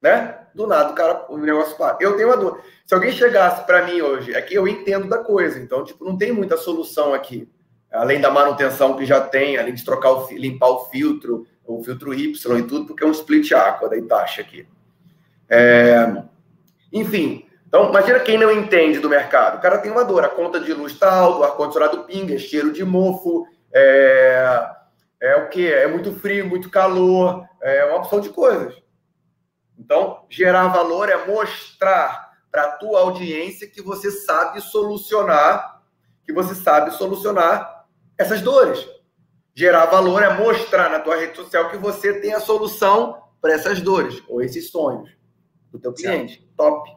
Né? 0.00 0.38
Do 0.54 0.66
nada 0.66 0.92
o 0.92 0.94
cara, 0.94 1.26
o 1.28 1.36
negócio 1.36 1.76
para. 1.76 1.98
Eu 2.00 2.16
tenho 2.16 2.28
uma 2.28 2.36
dor. 2.36 2.62
Se 2.84 2.94
alguém 2.94 3.12
chegasse 3.12 3.66
para 3.66 3.84
mim 3.84 4.00
hoje, 4.00 4.34
é 4.34 4.40
que 4.40 4.54
eu 4.54 4.68
entendo 4.68 5.08
da 5.08 5.18
coisa, 5.18 5.58
então 5.58 5.84
tipo, 5.84 6.04
não 6.04 6.16
tem 6.16 6.32
muita 6.32 6.56
solução 6.56 7.12
aqui. 7.12 7.48
Além 7.92 8.20
da 8.20 8.30
manutenção 8.30 8.96
que 8.96 9.04
já 9.04 9.20
tem, 9.20 9.58
além 9.58 9.74
de 9.74 9.84
trocar 9.84 10.12
o, 10.12 10.28
limpar 10.32 10.68
o 10.68 10.84
filtro, 10.86 11.46
o 11.64 11.82
filtro 11.82 12.14
Y 12.14 12.58
e 12.58 12.62
tudo, 12.62 12.86
porque 12.86 13.02
é 13.02 13.06
um 13.06 13.12
split 13.12 13.52
aqua 13.52 13.88
da 13.88 13.96
Itachi 13.96 14.40
aqui. 14.40 14.66
É... 15.48 16.22
Enfim, 16.92 17.46
então 17.66 17.88
imagina 17.88 18.20
quem 18.20 18.38
não 18.38 18.50
entende 18.50 18.98
do 18.98 19.08
mercado. 19.08 19.58
O 19.58 19.60
cara 19.60 19.78
tem 19.78 19.90
uma 19.90 20.04
dor, 20.04 20.24
a 20.24 20.28
conta 20.28 20.60
de 20.60 20.72
luz 20.72 20.96
tal, 20.98 21.40
o 21.40 21.44
ar-condicionado 21.44 22.04
pinga, 22.04 22.34
é 22.34 22.38
cheiro 22.38 22.72
de 22.72 22.84
mofo, 22.84 23.46
é... 23.78 24.70
é 25.20 25.36
o 25.36 25.48
que? 25.48 25.70
É 25.70 25.86
muito 25.86 26.12
frio, 26.14 26.46
muito 26.46 26.70
calor, 26.70 27.46
é 27.60 27.84
uma 27.84 27.98
opção 27.98 28.20
de 28.20 28.30
coisas. 28.30 28.74
Então, 29.78 30.24
gerar 30.30 30.68
valor 30.68 31.08
é 31.08 31.26
mostrar 31.26 32.32
para 32.50 32.64
a 32.64 32.72
tua 32.72 33.00
audiência 33.00 33.68
que 33.68 33.82
você 33.82 34.10
sabe 34.10 34.60
solucionar, 34.62 35.82
que 36.24 36.32
você 36.32 36.54
sabe 36.54 36.90
solucionar 36.92 37.84
essas 38.16 38.40
dores. 38.40 38.88
Gerar 39.54 39.86
valor 39.86 40.22
é 40.22 40.32
mostrar 40.32 40.90
na 40.90 41.00
tua 41.00 41.16
rede 41.16 41.36
social 41.36 41.70
que 41.70 41.76
você 41.76 42.20
tem 42.20 42.32
a 42.32 42.40
solução 42.40 43.22
para 43.40 43.52
essas 43.52 43.80
dores 43.80 44.22
ou 44.28 44.42
esses 44.42 44.70
sonhos 44.70 45.10
do 45.70 45.78
teu 45.78 45.92
cliente. 45.92 46.34
Certo. 46.34 46.54
Top. 46.56 46.90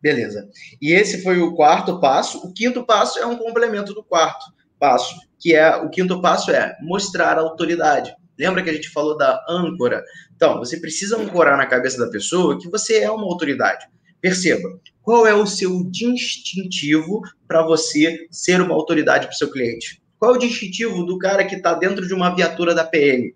Beleza. 0.00 0.50
E 0.80 0.92
esse 0.92 1.22
foi 1.22 1.40
o 1.40 1.54
quarto 1.54 1.98
passo. 1.98 2.46
O 2.46 2.52
quinto 2.52 2.84
passo 2.84 3.18
é 3.18 3.26
um 3.26 3.36
complemento 3.36 3.94
do 3.94 4.04
quarto 4.04 4.53
passo, 4.84 5.16
que 5.40 5.54
é 5.54 5.76
o 5.76 5.88
quinto 5.88 6.20
passo 6.20 6.50
é 6.50 6.76
mostrar 6.82 7.38
a 7.38 7.40
autoridade. 7.40 8.14
Lembra 8.38 8.62
que 8.62 8.68
a 8.68 8.72
gente 8.74 8.90
falou 8.90 9.16
da 9.16 9.42
âncora? 9.48 10.04
Então, 10.36 10.58
você 10.58 10.76
precisa 10.76 11.16
ancorar 11.16 11.56
na 11.56 11.64
cabeça 11.64 11.98
da 12.04 12.10
pessoa 12.10 12.60
que 12.60 12.68
você 12.68 12.98
é 12.98 13.10
uma 13.10 13.24
autoridade. 13.24 13.86
Perceba, 14.20 14.68
qual 15.00 15.26
é 15.26 15.32
o 15.32 15.46
seu 15.46 15.84
distintivo 15.90 17.22
para 17.48 17.62
você 17.62 18.26
ser 18.30 18.60
uma 18.60 18.74
autoridade 18.74 19.26
para 19.26 19.32
o 19.32 19.38
seu 19.38 19.50
cliente? 19.50 20.02
Qual 20.18 20.34
é 20.34 20.36
o 20.36 20.40
distintivo 20.40 21.02
do 21.04 21.16
cara 21.16 21.46
que 21.46 21.54
está 21.54 21.72
dentro 21.72 22.06
de 22.06 22.12
uma 22.12 22.34
viatura 22.34 22.74
da 22.74 22.84
PM? 22.84 23.34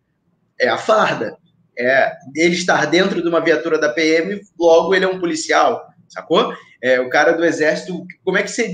É 0.61 0.68
a 0.68 0.76
farda. 0.76 1.34
É 1.78 2.12
ele 2.37 2.56
estar 2.56 2.84
dentro 2.87 3.22
de 3.22 3.28
uma 3.28 3.40
viatura 3.40 3.78
da 3.78 3.88
PM, 3.88 4.38
logo 4.58 4.94
ele 4.94 5.06
é 5.06 5.08
um 5.08 5.20
policial, 5.20 5.88
sacou? 6.09 6.55
É, 6.83 7.01
o 7.01 7.09
cara 7.09 7.33
do 7.33 7.44
exército, 7.44 8.05
como 8.25 8.38
é 8.38 8.42
que 8.42 8.51
você 8.51 8.68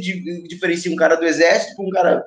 diferencia 0.49 0.93
um 0.93 0.97
cara 0.97 1.17
do 1.17 1.25
exército 1.25 1.77
com 1.77 1.89
um 1.89 1.91
cara, 1.91 2.25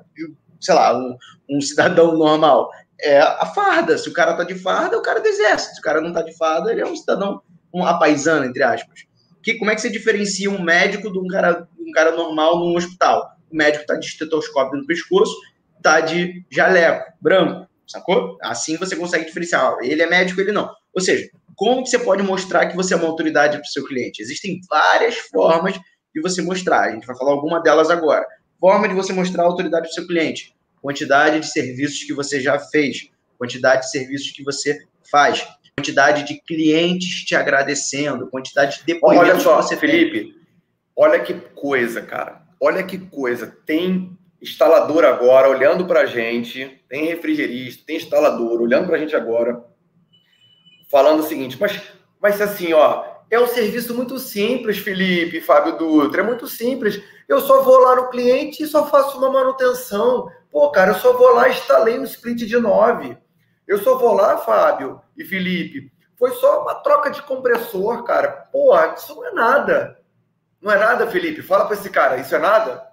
sei 0.60 0.76
lá, 0.76 0.98
um, 0.98 1.17
um 1.50 1.62
cidadão 1.62 2.17
normal? 2.17 2.70
É 3.00 3.20
a 3.20 3.46
farda. 3.46 3.98
Se 3.98 4.10
o 4.10 4.13
cara 4.13 4.34
tá 4.34 4.43
de 4.43 4.56
farda, 4.56 4.96
é 4.96 5.00
o 5.00 5.04
cara 5.04 5.20
do 5.20 5.28
exército. 5.28 5.76
Se 5.76 5.80
o 5.80 5.84
cara 5.84 6.02
não 6.02 6.12
tá 6.12 6.22
de 6.22 6.36
farda, 6.36 6.72
ele 6.72 6.82
é 6.82 6.86
um 6.86 6.96
cidadão, 6.96 7.41
um 7.74 7.86
apaisano, 7.86 8.46
entre 8.46 8.63
aspas. 8.63 9.06
Que, 9.43 9.56
como 9.56 9.72
é 9.72 9.76
que 9.76 9.82
você 9.82 9.89
diferencia 9.89 10.50
um 10.50 10.62
médico 10.62 11.12
de 11.12 11.20
um 11.20 11.28
cara, 11.28 11.67
um 11.80 11.91
cara 11.91 12.12
normal 12.12 12.60
num 12.60 12.76
hospital? 12.76 13.38
O 13.52 13.56
médico 13.56 13.86
tá 13.86 13.96
de 13.96 14.08
estetoscópio 14.08 14.80
no 14.80 14.86
pescoço 14.86 15.36
tá 15.82 16.02
de 16.02 16.43
jaleco 16.50 17.13
branco, 17.22 17.67
sacou? 17.88 18.38
Assim 18.41 18.78
você 18.78 18.96
consegue 18.96 19.26
diferenciar. 19.26 19.78
Ele 19.82 20.02
é 20.02 20.10
médico, 20.10 20.41
ele 20.41 20.52
não. 20.52 20.70
Ou 20.93 21.02
seja, 21.02 21.30
como 21.58 21.84
que 21.84 21.89
você 21.89 21.98
pode 21.98 22.22
mostrar 22.22 22.67
que 22.67 22.76
você 22.76 22.93
é 22.93 22.98
uma 22.98 23.08
autoridade 23.08 23.58
para 23.58 23.65
o 23.65 23.72
seu 23.72 23.84
cliente? 23.84 24.22
Existem 24.22 24.62
várias 24.70 25.15
formas 25.15 25.74
de 26.13 26.22
você 26.22 26.39
mostrar. 26.39 26.82
A 26.82 26.91
gente 26.91 27.08
vai 27.08 27.17
falar 27.17 27.32
alguma 27.32 27.60
delas 27.60 27.89
agora. 27.89 28.24
Forma 28.60 28.88
de 28.88 28.93
você 28.93 29.12
mostrar 29.12 29.43
autoridade 29.43 29.88
para 29.88 29.91
o 29.91 29.93
seu 29.93 30.06
cliente. 30.06 30.56
Quantidade 30.80 31.39
de 31.39 31.48
serviços 31.48 32.04
que 32.04 32.13
você 32.13 32.39
já 32.39 32.60
fez. 32.60 33.10
Quantidade 33.39 33.82
de 33.82 33.89
serviços 33.89 34.32
que 34.32 34.43
você 34.43 34.78
faz. 35.10 35.48
Quantidade 35.76 36.28
de 36.28 36.39
clientes 36.41 37.26
te 37.26 37.36
agradecendo. 37.36 38.30
Quantidade 38.30 38.78
de 38.78 38.86
depoimentos 38.86 39.28
olha 39.28 39.39
só, 39.39 39.58
que 39.58 39.63
você 39.63 39.78
Felipe, 39.78 40.20
tem. 40.26 40.36
olha 40.96 41.20
que 41.20 41.34
coisa, 41.34 42.04
cara. 42.04 42.43
Olha 42.62 42.84
que 42.84 43.00
coisa. 43.00 43.48
Tem 43.65 44.15
instalador 44.39 45.04
agora 45.06 45.50
olhando 45.50 45.88
para 45.88 46.02
a 46.02 46.06
gente, 46.06 46.84
tem 46.88 47.06
refrigerista, 47.08 47.84
tem 47.88 47.98
instalador 47.98 48.62
olhando 48.62 48.86
para 48.86 48.98
a 48.98 49.00
gente 49.00 49.15
agora, 49.15 49.65
falando 50.89 51.19
o 51.19 51.23
seguinte, 51.23 51.58
mas, 51.60 51.82
mas 52.21 52.41
assim, 52.41 52.73
ó, 52.73 53.04
é 53.30 53.39
um 53.39 53.47
serviço 53.47 53.93
muito 53.93 54.17
simples, 54.17 54.78
Felipe, 54.78 55.41
Fábio 55.41 55.78
Dutra, 55.78 56.21
é 56.21 56.26
muito 56.26 56.47
simples. 56.47 57.02
Eu 57.28 57.41
só 57.41 57.62
vou 57.62 57.80
lá 57.80 57.95
no 57.95 58.10
cliente 58.10 58.63
e 58.63 58.67
só 58.67 58.88
faço 58.88 59.17
uma 59.17 59.30
manutenção. 59.30 60.30
Pô, 60.50 60.69
cara, 60.71 60.91
eu 60.91 60.95
só 60.95 61.13
vou 61.13 61.34
lá 61.34 61.50
e 61.50 61.52
instalei 61.52 62.00
um 62.00 62.04
split 62.04 62.39
de 62.39 62.58
9. 62.58 63.17
Eu 63.67 63.80
só 63.80 63.97
vou 63.97 64.13
lá, 64.13 64.38
Fábio 64.38 65.02
e 65.17 65.26
Felipe. 65.26 65.91
Foi 66.17 66.32
só 66.32 66.63
uma 66.63 66.76
troca 66.76 67.12
de 67.12 67.21
compressor, 67.21 68.04
cara. 68.04 68.47
Pô, 68.52 68.73
isso 68.95 69.13
não 69.13 69.26
é 69.26 69.32
nada. 69.32 70.00
Não 70.62 70.71
é 70.71 70.78
nada, 70.78 71.06
Felipe? 71.08 71.41
Fala 71.41 71.65
para 71.65 71.76
esse 71.76 71.89
cara, 71.89 72.17
isso 72.17 72.34
é 72.34 72.39
nada? 72.39 72.88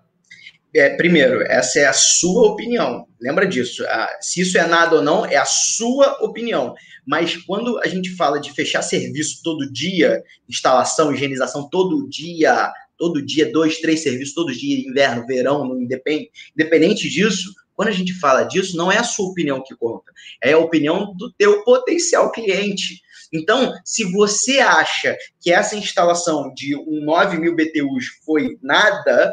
É, 0.74 0.90
primeiro, 0.96 1.42
essa 1.42 1.78
é 1.78 1.86
a 1.86 1.92
sua 1.92 2.48
opinião. 2.48 3.06
Lembra 3.20 3.46
disso. 3.46 3.84
Ah, 3.86 4.18
se 4.20 4.40
isso 4.40 4.58
é 4.58 4.66
nada 4.66 4.96
ou 4.96 5.02
não, 5.02 5.24
é 5.24 5.36
a 5.36 5.44
sua 5.44 6.18
opinião. 6.20 6.74
Mas 7.06 7.36
quando 7.36 7.78
a 7.78 7.86
gente 7.86 8.10
fala 8.16 8.40
de 8.40 8.52
fechar 8.52 8.82
serviço 8.82 9.40
todo 9.42 9.70
dia, 9.72 10.22
instalação, 10.48 11.12
higienização 11.12 11.68
todo 11.68 12.08
dia, 12.08 12.72
todo 12.98 13.24
dia, 13.24 13.52
dois, 13.52 13.78
três 13.78 14.02
serviços 14.02 14.34
todo 14.34 14.52
dia, 14.52 14.86
inverno, 14.88 15.26
verão, 15.26 15.66
não 15.66 15.80
independe, 15.80 16.30
independente 16.54 17.08
disso, 17.08 17.54
quando 17.74 17.88
a 17.88 17.92
gente 17.92 18.14
fala 18.14 18.44
disso, 18.44 18.76
não 18.76 18.90
é 18.90 18.98
a 18.98 19.04
sua 19.04 19.28
opinião 19.28 19.62
que 19.62 19.74
conta, 19.76 20.12
é 20.42 20.52
a 20.52 20.58
opinião 20.58 21.14
do 21.16 21.32
teu 21.32 21.62
potencial 21.64 22.30
cliente. 22.30 23.00
Então, 23.32 23.72
se 23.84 24.04
você 24.04 24.60
acha 24.60 25.16
que 25.40 25.52
essa 25.52 25.76
instalação 25.76 26.52
de 26.54 26.76
um 26.76 27.04
9 27.04 27.38
mil 27.38 27.54
BTUs 27.56 28.06
foi 28.24 28.56
nada, 28.62 29.32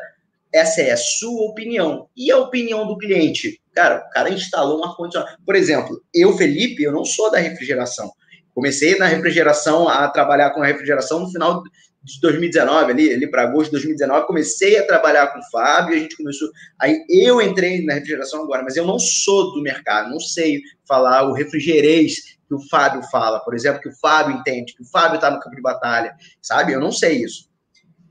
essa 0.54 0.82
é 0.82 0.92
a 0.92 0.98
sua 0.98 1.50
opinião. 1.50 2.08
E 2.16 2.32
a 2.32 2.38
opinião 2.38 2.86
do 2.88 2.98
cliente? 2.98 3.62
Cara, 3.74 4.06
o 4.06 4.10
cara 4.12 4.30
instalou 4.30 4.80
um 4.80 4.86
ar-condicionado. 4.86 5.38
Por 5.46 5.56
exemplo, 5.56 6.02
eu, 6.14 6.36
Felipe, 6.38 6.84
eu 6.84 6.92
não 6.92 7.06
sou 7.06 7.32
da 7.32 7.40
refrigeração. 7.40 8.12
Comecei 8.54 8.98
na 8.98 9.06
refrigeração, 9.06 9.88
a 9.88 10.08
trabalhar 10.10 10.50
com 10.52 10.62
a 10.62 10.66
refrigeração 10.66 11.20
no 11.20 11.32
final 11.32 11.64
de 12.04 12.20
2019, 12.20 12.92
ali, 12.92 13.14
ali 13.14 13.30
para 13.30 13.44
agosto 13.44 13.66
de 13.66 13.72
2019, 13.72 14.26
comecei 14.26 14.78
a 14.78 14.86
trabalhar 14.86 15.28
com 15.28 15.40
o 15.40 15.50
Fábio, 15.52 15.96
a 15.96 16.00
gente 16.00 16.18
começou. 16.18 16.50
Aí 16.80 17.06
eu 17.08 17.42
entrei 17.42 17.86
na 17.86 17.94
refrigeração 17.94 18.44
agora, 18.44 18.64
mas 18.64 18.76
eu 18.76 18.86
não 18.86 18.98
sou 18.98 19.54
do 19.54 19.62
mercado, 19.62 20.10
não 20.10 20.20
sei 20.20 20.62
falar 20.88 21.30
o 21.30 21.34
refrigerês 21.34 22.40
que 22.48 22.56
o 22.56 22.68
Fábio 22.70 23.02
fala, 23.04 23.40
por 23.40 23.54
exemplo, 23.54 23.82
que 23.82 23.90
o 23.90 23.96
Fábio 23.96 24.36
entende, 24.36 24.74
que 24.74 24.82
o 24.82 24.86
Fábio 24.86 25.16
está 25.16 25.30
no 25.30 25.40
campo 25.40 25.56
de 25.56 25.62
batalha, 25.62 26.14
sabe? 26.42 26.74
Eu 26.74 26.82
não 26.82 26.92
sei 26.92 27.24
isso. 27.24 27.51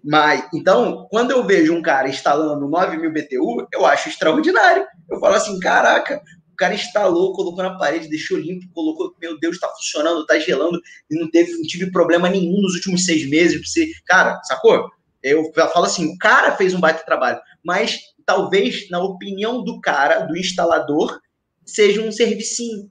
Mas, 0.02 0.48
então, 0.54 1.06
quando 1.10 1.30
eu 1.30 1.44
vejo 1.44 1.74
um 1.74 1.82
cara 1.82 2.08
instalando 2.08 2.68
9 2.68 2.96
mil 2.96 3.12
BTU, 3.12 3.66
eu 3.72 3.84
acho 3.84 4.08
extraordinário. 4.08 4.86
Eu 5.10 5.20
falo 5.20 5.34
assim, 5.34 5.58
caraca, 5.58 6.22
o 6.52 6.56
cara 6.56 6.74
instalou, 6.74 7.34
colocou 7.34 7.62
na 7.62 7.76
parede, 7.76 8.08
deixou 8.08 8.38
limpo, 8.38 8.66
colocou, 8.72 9.14
meu 9.20 9.38
Deus, 9.38 9.56
está 9.56 9.68
funcionando, 9.68 10.22
está 10.22 10.38
gelando, 10.38 10.80
e 11.10 11.18
não 11.18 11.30
teve, 11.30 11.52
não 11.52 11.62
tive 11.62 11.90
problema 11.90 12.28
nenhum 12.28 12.60
nos 12.62 12.74
últimos 12.74 13.04
seis 13.04 13.28
meses. 13.28 13.60
Você, 13.68 13.90
cara, 14.06 14.40
sacou? 14.44 14.90
Eu 15.22 15.52
falo 15.52 15.84
assim, 15.84 16.06
o 16.06 16.18
cara 16.18 16.56
fez 16.56 16.72
um 16.72 16.80
baita 16.80 17.04
trabalho, 17.04 17.38
mas 17.62 18.00
talvez, 18.24 18.88
na 18.88 19.02
opinião 19.02 19.62
do 19.62 19.80
cara, 19.80 20.20
do 20.20 20.36
instalador, 20.36 21.20
seja 21.64 22.00
um 22.00 22.10
servicinho. 22.10 22.90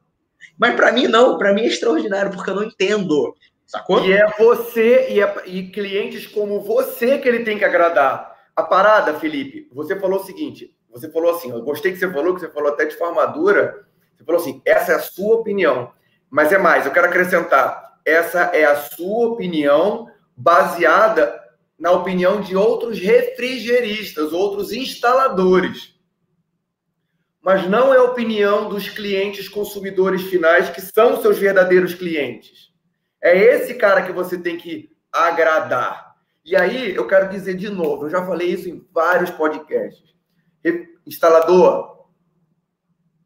Mas 0.60 0.76
para 0.76 0.92
mim 0.92 1.08
não, 1.08 1.38
para 1.38 1.54
mim 1.54 1.62
é 1.62 1.68
extraordinário, 1.68 2.32
porque 2.32 2.50
eu 2.50 2.56
não 2.56 2.64
entendo 2.66 3.34
Sacou? 3.70 4.04
E 4.04 4.12
é 4.12 4.28
você 4.36 5.12
e, 5.12 5.22
é, 5.22 5.44
e 5.46 5.70
clientes 5.70 6.26
como 6.26 6.60
você 6.60 7.20
que 7.20 7.28
ele 7.28 7.44
tem 7.44 7.56
que 7.56 7.64
agradar. 7.64 8.36
A 8.56 8.64
parada, 8.64 9.20
Felipe, 9.20 9.70
você 9.72 9.96
falou 9.96 10.20
o 10.20 10.24
seguinte: 10.24 10.76
você 10.90 11.08
falou 11.12 11.36
assim, 11.36 11.52
eu 11.52 11.62
gostei 11.62 11.92
que 11.92 12.00
você 12.00 12.12
falou, 12.12 12.34
que 12.34 12.40
você 12.40 12.50
falou 12.50 12.72
até 12.74 12.86
de 12.86 12.96
formadura, 12.96 13.86
você 14.18 14.24
falou 14.24 14.42
assim, 14.42 14.60
essa 14.66 14.94
é 14.94 14.96
a 14.96 15.00
sua 15.00 15.36
opinião. 15.36 15.92
Mas 16.32 16.52
é 16.52 16.58
mais, 16.58 16.88
eu 16.88 16.92
quero 16.92 17.06
acrescentar, 17.06 18.00
essa 18.04 18.46
é 18.56 18.66
a 18.66 18.76
sua 18.76 19.28
opinião 19.28 20.10
baseada 20.36 21.40
na 21.78 21.92
opinião 21.92 22.42
de 22.42 22.58
outros 22.58 22.98
refrigeristas, 22.98 24.34
outros 24.34 24.72
instaladores. 24.72 25.94
Mas 27.40 27.70
não 27.70 27.94
é 27.94 27.98
a 27.98 28.04
opinião 28.04 28.68
dos 28.68 28.90
clientes 28.90 29.48
consumidores 29.48 30.24
finais, 30.24 30.72
que 30.72 30.82
são 30.82 31.22
seus 31.22 31.38
verdadeiros 31.38 31.94
clientes. 31.94 32.69
É 33.22 33.38
esse 33.38 33.74
cara 33.74 34.04
que 34.04 34.12
você 34.12 34.38
tem 34.38 34.58
que 34.58 34.90
agradar. 35.12 36.16
E 36.46 36.56
aí, 36.56 36.96
eu 36.96 37.06
quero 37.08 37.30
dizer 37.30 37.56
de 37.56 37.70
novo, 37.70 38.06
eu 38.06 38.10
já 38.10 38.26
falei 38.26 38.50
isso 38.50 38.70
em 38.70 38.86
vários 38.94 39.30
podcasts. 39.30 40.16
Instalador, 41.06 42.08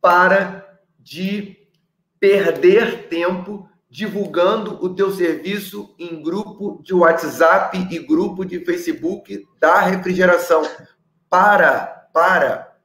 para 0.01 0.79
de 0.99 1.57
perder 2.19 3.07
tempo 3.09 3.69
divulgando 3.89 4.83
o 4.83 4.95
teu 4.95 5.11
serviço 5.11 5.93
em 5.99 6.23
grupo 6.23 6.81
de 6.81 6.93
WhatsApp 6.93 7.87
e 7.91 7.99
grupo 7.99 8.43
de 8.43 8.63
Facebook 8.65 9.45
da 9.59 9.81
refrigeração. 9.81 10.63
Para, 11.29 12.07
para. 12.13 12.75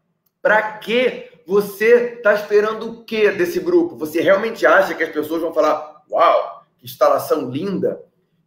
Para 0.43 0.79
que 0.79 1.31
você 1.47 2.15
está 2.17 2.35
esperando 2.35 2.91
o 2.91 3.05
que 3.05 3.31
desse 3.31 3.59
grupo? 3.61 3.97
Você 3.97 4.21
realmente 4.21 4.67
acha 4.67 4.95
que 4.95 5.03
as 5.03 5.11
pessoas 5.11 5.41
vão 5.41 5.55
falar: 5.55 6.03
"Uau, 6.11 6.58
instalação 6.83 7.51
linda"? 7.51 8.01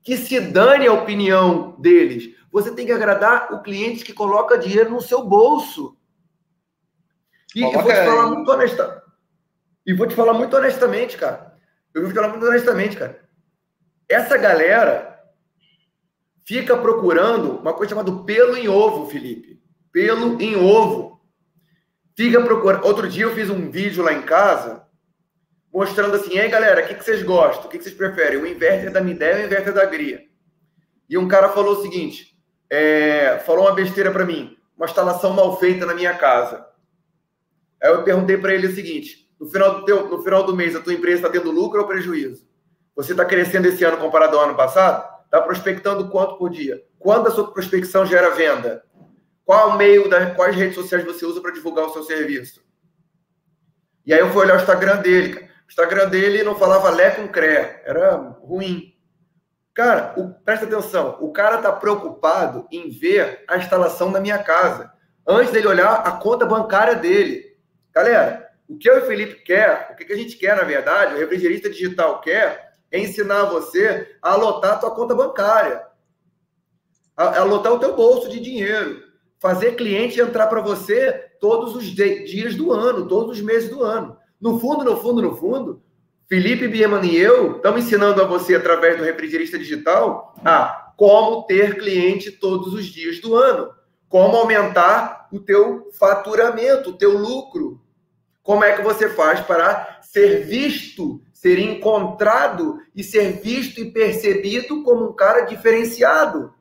Que 0.03 0.17
se 0.17 0.39
dane 0.39 0.87
a 0.87 0.93
opinião 0.93 1.75
deles. 1.79 2.35
Você 2.51 2.73
tem 2.73 2.85
que 2.85 2.91
agradar 2.91 3.53
o 3.53 3.61
cliente 3.61 4.03
que 4.03 4.13
coloca 4.13 4.57
dinheiro 4.57 4.89
no 4.89 5.01
seu 5.01 5.23
bolso. 5.23 5.95
E 7.55 7.61
eu 7.61 7.71
vou 7.71 7.83
te 7.83 8.05
falar 8.05 8.27
muito 8.27 8.51
honesta. 8.51 9.03
E 9.85 9.93
vou 9.93 10.07
te 10.07 10.15
falar 10.15 10.33
muito 10.33 10.55
honestamente, 10.55 11.17
cara 11.17 11.51
eu 11.93 12.01
vou 12.01 12.11
te 12.11 12.15
falar 12.15 12.29
muito 12.29 12.45
honestamente, 12.45 12.97
cara. 12.97 13.19
Essa 14.07 14.37
galera 14.37 15.19
fica 16.45 16.77
procurando 16.77 17.57
uma 17.57 17.73
coisa 17.73 17.91
chamada 17.91 18.11
pelo 18.23 18.57
em 18.57 18.67
ovo, 18.67 19.09
Felipe. 19.09 19.61
Pelo 19.91 20.41
em 20.41 20.55
ovo. 20.55 21.21
Fica 22.15 22.41
procurando. 22.41 22.85
Outro 22.85 23.09
dia 23.09 23.23
eu 23.23 23.35
fiz 23.35 23.49
um 23.49 23.69
vídeo 23.69 24.03
lá 24.03 24.13
em 24.13 24.21
casa 24.21 24.85
mostrando 25.73 26.15
assim: 26.15 26.37
ei 26.37 26.49
galera, 26.49 26.83
o 26.83 26.87
que, 26.87 26.95
que 26.95 27.03
vocês 27.03 27.23
gostam? 27.23 27.65
O 27.65 27.69
que, 27.69 27.77
que 27.77 27.83
vocês 27.83 27.95
preferem? 27.95 28.39
O 28.39 28.47
inverter 28.47 28.91
da 28.91 29.01
Midea 29.01 29.35
ou 29.35 29.41
o 29.41 29.45
inverter 29.45 29.73
da 29.73 29.85
Gria? 29.85 30.23
E 31.09 31.17
um 31.17 31.27
cara 31.27 31.49
falou 31.49 31.77
o 31.77 31.81
seguinte: 31.81 32.37
é, 32.69 33.39
falou 33.45 33.65
uma 33.65 33.75
besteira 33.75 34.11
para 34.11 34.25
mim, 34.25 34.57
uma 34.77 34.85
instalação 34.85 35.33
mal 35.33 35.59
feita 35.59 35.85
na 35.85 35.93
minha 35.93 36.13
casa. 36.13 36.65
Aí 37.81 37.89
eu 37.89 38.03
perguntei 38.03 38.37
para 38.37 38.53
ele 38.53 38.67
o 38.67 38.75
seguinte: 38.75 39.29
no 39.39 39.47
final 39.47 39.79
do, 39.79 39.85
teu, 39.85 40.07
no 40.07 40.21
final 40.23 40.43
do 40.43 40.55
mês, 40.55 40.75
a 40.75 40.81
tua 40.81 40.93
empresa 40.93 41.17
está 41.17 41.29
tendo 41.29 41.51
lucro 41.51 41.81
ou 41.81 41.87
prejuízo? 41.87 42.45
Você 42.95 43.13
está 43.13 43.25
crescendo 43.25 43.67
esse 43.67 43.83
ano 43.83 43.97
comparado 43.97 44.37
ao 44.37 44.45
ano 44.45 44.55
passado? 44.55 45.09
Está 45.25 45.41
prospectando 45.41 46.09
quanto 46.09 46.37
por 46.37 46.49
dia? 46.49 46.83
Quando 46.99 47.27
a 47.27 47.31
sua 47.31 47.51
prospecção 47.51 48.05
gera 48.05 48.31
venda? 48.31 48.83
Qual 49.45 49.77
meio, 49.77 50.09
da, 50.09 50.31
quais 50.35 50.55
redes 50.55 50.75
sociais 50.75 51.03
você 51.03 51.25
usa 51.25 51.41
para 51.41 51.51
divulgar 51.51 51.85
o 51.85 51.93
seu 51.93 52.03
serviço? 52.03 52.61
E 54.05 54.13
aí 54.13 54.19
eu 54.19 54.29
fui 54.29 54.43
olhar 54.43 54.57
o 54.57 54.61
Instagram 54.61 54.97
dele. 55.01 55.39
O 55.39 55.50
Instagram 55.71 56.09
dele 56.09 56.43
não 56.43 56.53
falava 56.53 56.89
Lé 56.89 57.11
com 57.11 57.29
Cré. 57.29 57.81
Era 57.85 58.17
ruim. 58.17 58.93
Cara, 59.73 60.13
o, 60.17 60.33
presta 60.43 60.65
atenção. 60.65 61.17
O 61.21 61.31
cara 61.31 61.55
está 61.55 61.71
preocupado 61.71 62.67
em 62.69 62.89
ver 62.89 63.45
a 63.47 63.55
instalação 63.57 64.11
da 64.11 64.19
minha 64.19 64.37
casa. 64.37 64.91
Antes 65.25 65.53
dele 65.53 65.67
olhar 65.67 65.93
a 65.93 66.11
conta 66.11 66.45
bancária 66.45 66.95
dele. 66.95 67.55
Galera, 67.93 68.49
o 68.67 68.77
que 68.77 68.89
eu 68.89 68.97
e 68.97 68.99
o 68.99 69.05
Felipe 69.05 69.43
quer, 69.43 69.91
o 69.93 69.95
que 69.95 70.11
a 70.11 70.17
gente 70.17 70.35
quer, 70.35 70.57
na 70.57 70.63
verdade, 70.63 71.15
o 71.15 71.17
refrigerista 71.17 71.69
digital 71.69 72.19
quer, 72.19 72.73
é 72.91 72.99
ensinar 72.99 73.45
você 73.45 74.17
a 74.21 74.35
lotar 74.35 74.73
a 74.73 74.77
tua 74.77 74.91
conta 74.91 75.15
bancária, 75.15 75.85
a, 77.15 77.39
a 77.39 77.43
lotar 77.45 77.71
o 77.71 77.79
teu 77.79 77.95
bolso 77.95 78.29
de 78.29 78.41
dinheiro, 78.41 79.01
fazer 79.39 79.77
cliente 79.77 80.19
entrar 80.19 80.47
para 80.47 80.59
você 80.59 81.13
todos 81.39 81.77
os 81.77 81.85
dias 81.85 82.55
do 82.55 82.73
ano, 82.73 83.07
todos 83.07 83.37
os 83.37 83.41
meses 83.41 83.69
do 83.69 83.83
ano. 83.83 84.19
No 84.41 84.59
fundo, 84.59 84.83
no 84.83 84.97
fundo, 84.97 85.21
no 85.21 85.35
fundo, 85.37 85.83
Felipe 86.27 86.67
Bieman 86.67 87.05
e 87.05 87.15
eu 87.15 87.57
estamos 87.57 87.85
ensinando 87.85 88.21
a 88.21 88.25
você, 88.25 88.55
através 88.55 88.97
do 88.97 89.03
refrigerista 89.03 89.59
digital, 89.59 90.33
a 90.43 90.93
como 90.97 91.43
ter 91.43 91.77
cliente 91.77 92.31
todos 92.31 92.73
os 92.73 92.85
dias 92.85 93.19
do 93.19 93.35
ano, 93.35 93.71
como 94.09 94.37
aumentar 94.37 95.27
o 95.31 95.39
teu 95.39 95.89
faturamento, 95.97 96.89
o 96.89 96.97
teu 96.97 97.17
lucro, 97.17 97.81
como 98.41 98.63
é 98.63 98.75
que 98.75 98.81
você 98.81 99.09
faz 99.09 99.39
para 99.41 99.99
ser 100.01 100.45
visto, 100.45 101.21
ser 101.31 101.59
encontrado 101.59 102.79
e 102.95 103.03
ser 103.03 103.41
visto 103.41 103.79
e 103.79 103.91
percebido 103.91 104.83
como 104.83 105.09
um 105.09 105.13
cara 105.13 105.41
diferenciado? 105.41 106.53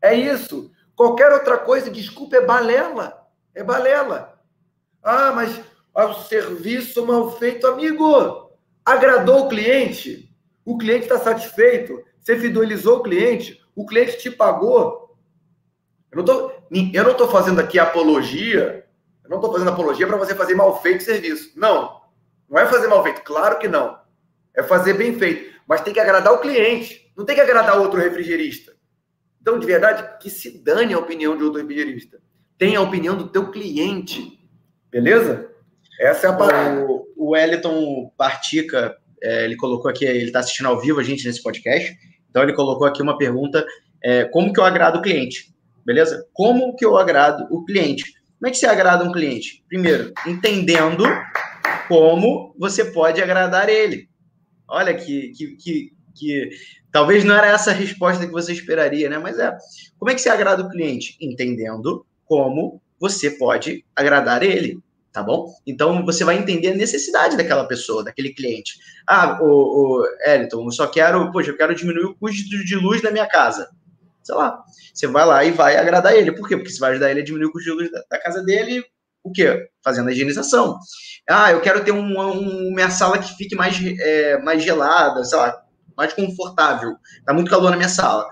É 0.00 0.14
isso. 0.14 0.70
Qualquer 0.94 1.32
outra 1.32 1.58
coisa, 1.58 1.90
desculpa, 1.90 2.36
é 2.36 2.44
balela. 2.44 3.26
É 3.54 3.64
balela. 3.64 4.38
Ah, 5.02 5.32
mas 5.32 5.60
o 6.04 6.14
serviço 6.14 7.06
mal 7.06 7.38
feito, 7.38 7.66
amigo. 7.66 8.50
Agradou 8.84 9.46
o 9.46 9.48
cliente? 9.48 10.30
O 10.64 10.76
cliente 10.76 11.04
está 11.04 11.18
satisfeito? 11.18 12.04
Você 12.20 12.38
fidelizou 12.38 12.98
o 12.98 13.02
cliente? 13.02 13.60
O 13.74 13.86
cliente 13.86 14.18
te 14.18 14.30
pagou? 14.30 15.16
Eu 16.12 16.22
não 17.04 17.12
estou 17.12 17.28
fazendo 17.28 17.60
aqui 17.60 17.78
apologia 17.78 18.86
eu 19.26 19.30
não 19.30 19.38
estou 19.38 19.52
fazendo 19.52 19.70
apologia 19.70 20.06
para 20.06 20.16
você 20.16 20.36
fazer 20.36 20.54
mal 20.54 20.80
feito 20.80 21.02
serviço. 21.02 21.52
Não. 21.56 22.00
Não 22.48 22.60
é 22.60 22.66
fazer 22.66 22.86
mal 22.86 23.02
feito. 23.02 23.22
Claro 23.22 23.58
que 23.58 23.66
não. 23.66 23.98
É 24.54 24.62
fazer 24.62 24.94
bem 24.94 25.18
feito. 25.18 25.52
Mas 25.66 25.80
tem 25.80 25.92
que 25.92 25.98
agradar 25.98 26.32
o 26.32 26.38
cliente. 26.38 27.12
Não 27.16 27.24
tem 27.24 27.34
que 27.34 27.40
agradar 27.40 27.76
outro 27.76 27.98
refrigerista. 27.98 28.72
Então, 29.40 29.58
de 29.58 29.66
verdade, 29.66 30.18
que 30.20 30.30
se 30.30 30.62
dane 30.62 30.94
a 30.94 30.98
opinião 30.98 31.36
de 31.36 31.42
outro 31.42 31.60
refrigerista. 31.60 32.20
Tem 32.56 32.76
a 32.76 32.80
opinião 32.80 33.16
do 33.16 33.26
teu 33.26 33.50
cliente. 33.50 34.48
Beleza? 34.88 35.50
Essa 36.00 36.26
é 36.26 36.30
a 36.30 36.32
parada. 36.32 36.86
O, 37.16 37.30
Wellington 37.30 38.12
Partica, 38.16 38.96
é, 39.22 39.44
ele 39.44 39.56
colocou 39.56 39.90
aqui, 39.90 40.04
ele 40.04 40.26
está 40.26 40.40
assistindo 40.40 40.66
ao 40.66 40.80
vivo 40.80 41.00
a 41.00 41.02
gente 41.02 41.26
nesse 41.26 41.42
podcast. 41.42 41.96
Então, 42.30 42.42
ele 42.42 42.52
colocou 42.52 42.86
aqui 42.86 43.02
uma 43.02 43.18
pergunta: 43.18 43.66
é, 44.02 44.24
como 44.24 44.52
que 44.52 44.60
eu 44.60 44.64
agrado 44.64 44.98
o 44.98 45.02
cliente? 45.02 45.54
Beleza? 45.84 46.26
Como 46.32 46.74
que 46.76 46.84
eu 46.84 46.96
agrado 46.96 47.46
o 47.50 47.64
cliente? 47.64 48.04
Como 48.38 48.48
é 48.48 48.50
que 48.50 48.58
você 48.58 48.66
agrada 48.66 49.04
um 49.04 49.12
cliente? 49.12 49.64
Primeiro, 49.68 50.12
entendendo 50.26 51.04
como 51.88 52.54
você 52.58 52.84
pode 52.84 53.22
agradar 53.22 53.68
ele. 53.68 54.08
Olha 54.68 54.94
que, 54.94 55.30
que, 55.30 55.56
que, 55.56 55.92
que 56.14 56.50
talvez 56.90 57.24
não 57.24 57.34
era 57.34 57.46
essa 57.46 57.70
a 57.70 57.74
resposta 57.74 58.26
que 58.26 58.32
você 58.32 58.52
esperaria, 58.52 59.08
né? 59.08 59.18
Mas 59.18 59.38
é, 59.38 59.56
como 59.98 60.10
é 60.10 60.14
que 60.14 60.20
você 60.20 60.28
agrada 60.28 60.62
o 60.62 60.68
cliente? 60.68 61.16
Entendendo 61.20 62.04
como 62.24 62.82
você 62.98 63.30
pode 63.30 63.84
agradar 63.94 64.42
ele, 64.42 64.78
tá 65.16 65.22
bom? 65.22 65.50
Então 65.66 66.04
você 66.04 66.24
vai 66.24 66.36
entender 66.36 66.68
a 66.68 66.74
necessidade 66.74 67.38
daquela 67.38 67.66
pessoa, 67.66 68.04
daquele 68.04 68.34
cliente. 68.34 68.74
Ah, 69.08 69.38
o, 69.40 69.46
o 69.46 70.06
Eliton, 70.26 70.62
eu 70.62 70.70
só 70.70 70.86
quero, 70.86 71.32
poxa, 71.32 71.52
eu 71.52 71.56
quero 71.56 71.74
diminuir 71.74 72.04
o 72.04 72.14
custo 72.14 72.42
de 72.42 72.76
luz 72.76 73.00
da 73.00 73.10
minha 73.10 73.26
casa 73.26 73.66
sei 74.22 74.34
lá, 74.34 74.60
você 74.92 75.06
vai 75.06 75.24
lá 75.24 75.44
e 75.44 75.52
vai 75.52 75.76
agradar 75.76 76.12
ele. 76.12 76.32
Por 76.32 76.48
quê? 76.48 76.56
Porque 76.56 76.70
você 76.70 76.80
vai 76.80 76.90
ajudar 76.90 77.12
ele 77.12 77.20
a 77.20 77.24
diminuir 77.24 77.46
o 77.46 77.52
custo 77.52 77.70
de 77.70 77.76
luz 77.76 77.92
da, 77.92 78.02
da 78.10 78.20
casa 78.20 78.42
dele, 78.42 78.84
o 79.22 79.30
quê? 79.30 79.68
Fazendo 79.84 80.08
a 80.08 80.12
higienização. 80.12 80.78
Ah, 81.30 81.52
eu 81.52 81.60
quero 81.60 81.84
ter 81.84 81.92
um, 81.92 82.20
um, 82.20 82.74
minha 82.74 82.90
sala 82.90 83.18
que 83.18 83.36
fique 83.36 83.54
mais, 83.54 83.76
é, 84.00 84.38
mais 84.42 84.64
gelada, 84.64 85.22
sei 85.22 85.38
lá, 85.38 85.62
mais 85.96 86.12
confortável. 86.12 86.96
Tá 87.24 87.32
muito 87.32 87.48
calor 87.50 87.70
na 87.70 87.76
minha 87.76 87.88
sala. 87.88 88.28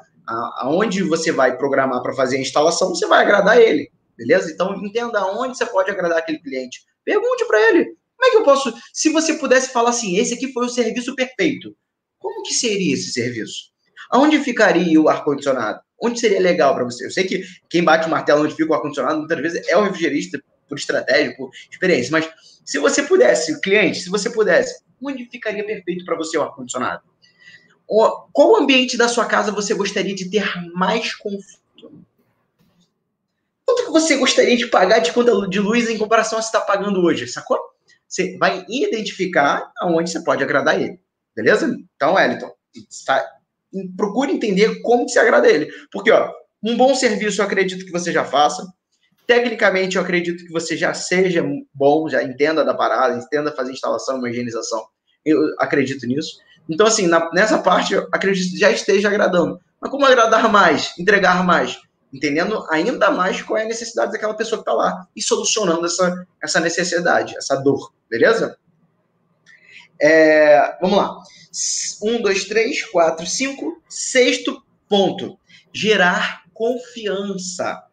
Aonde 0.58 1.04
você 1.04 1.30
vai 1.30 1.56
programar 1.56 2.02
para 2.02 2.14
fazer 2.14 2.38
a 2.38 2.40
instalação, 2.40 2.88
você 2.88 3.06
vai 3.06 3.22
agradar 3.22 3.58
ele, 3.58 3.92
beleza? 4.16 4.50
Então 4.50 4.74
entenda 4.84 5.18
aonde 5.18 5.56
você 5.56 5.66
pode 5.66 5.90
agradar 5.90 6.18
aquele 6.18 6.38
cliente. 6.38 6.84
Pergunte 7.04 7.44
para 7.46 7.60
ele. 7.70 7.96
Como 8.16 8.28
é 8.28 8.30
que 8.30 8.36
eu 8.36 8.44
posso, 8.44 8.72
se 8.92 9.10
você 9.10 9.34
pudesse 9.34 9.72
falar 9.72 9.90
assim, 9.90 10.16
esse 10.16 10.34
aqui 10.34 10.52
foi 10.52 10.66
o 10.66 10.70
serviço 10.70 11.14
perfeito, 11.14 11.76
como 12.18 12.42
que 12.42 12.54
seria 12.54 12.94
esse 12.94 13.12
serviço? 13.12 13.72
Aonde 14.10 14.38
ficaria 14.38 15.00
o 15.00 15.08
ar-condicionado? 15.08 15.80
Onde 16.00 16.20
seria 16.20 16.40
legal 16.40 16.74
para 16.74 16.84
você? 16.84 17.06
Eu 17.06 17.10
sei 17.10 17.24
que 17.24 17.44
quem 17.68 17.82
bate 17.82 18.06
o 18.06 18.10
martelo 18.10 18.44
onde 18.44 18.54
fica 18.54 18.70
o 18.70 18.74
ar-condicionado 18.74 19.18
muitas 19.18 19.40
vezes 19.40 19.68
é 19.68 19.76
o 19.76 19.82
refrigerista, 19.82 20.42
por 20.68 20.78
estratégia, 20.78 21.36
por 21.36 21.50
experiência, 21.70 22.10
mas 22.10 22.28
se 22.64 22.78
você 22.78 23.02
pudesse, 23.02 23.60
cliente, 23.60 24.00
se 24.00 24.08
você 24.08 24.30
pudesse, 24.30 24.82
onde 25.02 25.26
ficaria 25.26 25.64
perfeito 25.64 26.04
para 26.04 26.16
você 26.16 26.38
o 26.38 26.42
ar-condicionado? 26.42 27.02
Qual 27.86 28.56
ambiente 28.56 28.96
da 28.96 29.08
sua 29.08 29.26
casa 29.26 29.52
você 29.52 29.74
gostaria 29.74 30.14
de 30.14 30.30
ter 30.30 30.46
mais 30.74 31.14
conforto? 31.14 31.63
Você 33.94 34.16
gostaria 34.16 34.56
de 34.56 34.66
pagar 34.66 34.98
de 34.98 35.12
conta 35.12 35.48
de 35.48 35.60
luz 35.60 35.88
em 35.88 35.96
comparação 35.96 36.36
a 36.36 36.42
você 36.42 36.48
está 36.48 36.60
pagando 36.60 37.00
hoje, 37.00 37.28
sacou? 37.28 37.56
Você 38.08 38.36
vai 38.38 38.66
identificar 38.68 39.70
aonde 39.78 40.10
você 40.10 40.20
pode 40.24 40.42
agradar 40.42 40.82
ele, 40.82 40.98
beleza? 41.32 41.72
Então, 41.94 42.14
Wellington, 42.14 42.50
está 42.90 43.24
procure 43.96 44.32
entender 44.32 44.82
como 44.82 45.06
que 45.06 45.12
se 45.12 45.18
agrada 45.20 45.48
ele. 45.48 45.70
Porque, 45.92 46.10
ó, 46.10 46.28
um 46.60 46.76
bom 46.76 46.92
serviço 46.92 47.40
eu 47.40 47.44
acredito 47.44 47.86
que 47.86 47.92
você 47.92 48.10
já 48.10 48.24
faça. 48.24 48.66
Tecnicamente, 49.28 49.94
eu 49.94 50.02
acredito 50.02 50.44
que 50.44 50.52
você 50.52 50.76
já 50.76 50.92
seja 50.92 51.44
bom, 51.72 52.08
já 52.08 52.20
entenda 52.20 52.64
da 52.64 52.74
parada, 52.74 53.16
entenda 53.16 53.52
fazer 53.52 53.70
instalação, 53.70 54.18
uma 54.18 54.28
higienização. 54.28 54.84
Eu 55.24 55.38
acredito 55.60 56.04
nisso. 56.04 56.40
Então, 56.68 56.88
assim, 56.88 57.06
na, 57.06 57.30
nessa 57.32 57.58
parte, 57.58 57.94
eu 57.94 58.08
acredito 58.10 58.50
que 58.50 58.58
já 58.58 58.72
esteja 58.72 59.06
agradando. 59.06 59.60
Mas 59.80 59.88
como 59.88 60.04
agradar 60.04 60.50
mais, 60.50 60.92
entregar 60.98 61.44
mais? 61.44 61.78
Entendendo 62.14 62.64
ainda 62.70 63.10
mais 63.10 63.42
qual 63.42 63.58
é 63.58 63.64
a 63.64 63.68
necessidade 63.68 64.12
daquela 64.12 64.34
pessoa 64.34 64.58
que 64.58 64.70
está 64.70 64.72
lá 64.72 65.08
e 65.16 65.20
solucionando 65.20 65.84
essa, 65.84 66.26
essa 66.40 66.60
necessidade, 66.60 67.36
essa 67.36 67.56
dor, 67.56 67.92
beleza? 68.08 68.56
É, 70.00 70.78
vamos 70.80 70.96
lá. 70.96 71.18
Um, 72.02 72.22
dois, 72.22 72.44
três, 72.44 72.84
quatro, 72.84 73.26
cinco. 73.26 73.82
Sexto 73.88 74.62
ponto: 74.88 75.38
gerar 75.72 76.44
confiança 76.52 77.84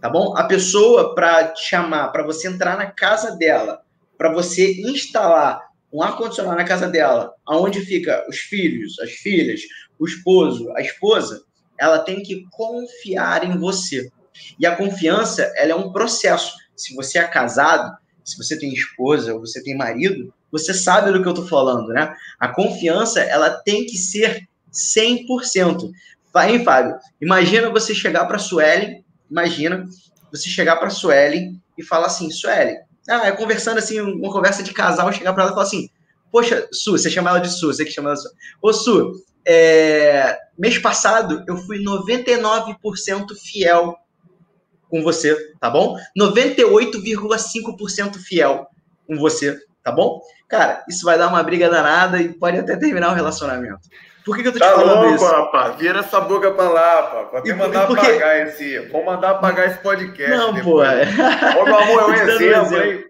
tá 0.00 0.10
bom? 0.10 0.36
A 0.36 0.44
pessoa 0.44 1.14
para 1.14 1.48
te 1.48 1.62
chamar, 1.68 2.08
para 2.08 2.22
você 2.22 2.48
entrar 2.48 2.76
na 2.76 2.86
casa 2.86 3.36
dela, 3.36 3.82
para 4.16 4.32
você 4.32 4.80
instalar 4.82 5.60
um 5.92 6.02
ar 6.02 6.16
condicionado 6.16 6.56
na 6.56 6.64
casa 6.64 6.88
dela, 6.88 7.34
aonde 7.46 7.80
fica 7.80 8.24
os 8.28 8.38
filhos, 8.38 8.98
as 9.00 9.10
filhas, 9.12 9.62
o 9.98 10.06
esposo, 10.06 10.72
a 10.76 10.80
esposa, 10.80 11.44
ela 11.78 11.98
tem 11.98 12.22
que 12.22 12.46
confiar 12.50 13.44
em 13.44 13.58
você. 13.58 14.10
E 14.58 14.66
a 14.66 14.76
confiança, 14.76 15.50
ela 15.56 15.72
é 15.72 15.74
um 15.74 15.92
processo. 15.92 16.52
Se 16.76 16.94
você 16.94 17.18
é 17.18 17.24
casado, 17.24 17.96
se 18.24 18.36
você 18.36 18.58
tem 18.58 18.72
esposa 18.72 19.34
ou 19.34 19.40
você 19.40 19.62
tem 19.62 19.76
marido, 19.76 20.32
você 20.50 20.74
sabe 20.74 21.12
do 21.12 21.22
que 21.22 21.28
eu 21.28 21.34
tô 21.34 21.46
falando, 21.46 21.88
né? 21.88 22.14
A 22.38 22.48
confiança, 22.48 23.20
ela 23.20 23.50
tem 23.50 23.86
que 23.86 23.96
ser 23.96 24.48
100%. 24.72 25.90
Vai, 26.32 26.52
hein, 26.52 26.64
Fábio? 26.64 26.96
Imagina 27.20 27.70
você 27.70 27.94
chegar 27.94 28.26
para 28.26 28.38
Suelen 28.38 29.04
imagina 29.30 29.86
você 30.30 30.48
chegar 30.48 30.76
para 30.76 30.90
Suelen 30.90 31.60
e 31.76 31.82
falar 31.82 32.06
assim, 32.06 32.30
Suelen, 32.30 32.78
ah, 33.08 33.26
é 33.26 33.32
conversando 33.32 33.78
assim, 33.78 34.00
uma 34.00 34.32
conversa 34.32 34.62
de 34.62 34.72
casal, 34.72 35.12
chegar 35.12 35.32
para 35.32 35.44
ela 35.44 35.52
e 35.52 35.54
falar 35.54 35.66
assim, 35.66 35.88
poxa, 36.30 36.68
Su, 36.72 36.92
você 36.92 37.10
chama 37.10 37.30
ela 37.30 37.38
de 37.38 37.50
Su, 37.50 37.68
você 37.68 37.84
que 37.84 37.90
chama 37.90 38.10
ela 38.10 38.16
de 38.16 38.22
Su. 38.22 38.28
Ô, 38.62 38.72
Su, 38.72 39.12
é, 39.46 40.36
mês 40.58 40.78
passado 40.78 41.44
eu 41.46 41.56
fui 41.56 41.82
99% 41.82 42.76
fiel 43.36 43.96
com 44.88 45.02
você, 45.02 45.36
tá 45.60 45.68
bom? 45.70 45.96
98,5% 46.18 48.16
fiel 48.16 48.66
com 49.06 49.16
você, 49.16 49.58
tá 49.82 49.92
bom? 49.92 50.20
Cara, 50.48 50.84
isso 50.88 51.04
vai 51.04 51.18
dar 51.18 51.28
uma 51.28 51.42
briga 51.42 51.68
danada 51.68 52.20
e 52.20 52.32
pode 52.32 52.58
até 52.58 52.76
terminar 52.76 53.10
o 53.10 53.14
relacionamento. 53.14 53.88
Por 54.24 54.34
que, 54.36 54.42
que 54.42 54.48
eu 54.48 54.52
tô 54.52 54.58
te 54.58 54.64
tá 54.64 54.74
falando 54.74 55.02
louco, 55.02 55.14
isso? 55.14 55.24
rapaz. 55.24 55.76
Vira 55.76 56.00
essa 56.00 56.20
boca 56.20 56.50
pra 56.50 56.68
lá, 56.68 57.02
pá. 57.02 57.24
Pode 57.26 57.54
mandar 57.54 57.86
porque... 57.86 58.06
apagar 58.06 58.48
esse. 58.48 58.80
Vou 58.88 59.04
mandar 59.04 59.30
apagar 59.30 59.68
esse 59.68 59.78
podcast. 59.78 60.36
Não, 60.36 60.52
pô. 60.56 60.82
É... 60.82 61.04
Ô, 61.60 61.64
meu 61.64 61.78
amor, 61.78 62.02
é 62.02 62.06
um 62.06 62.14
exemplo, 62.34 62.82
hein? 62.82 63.04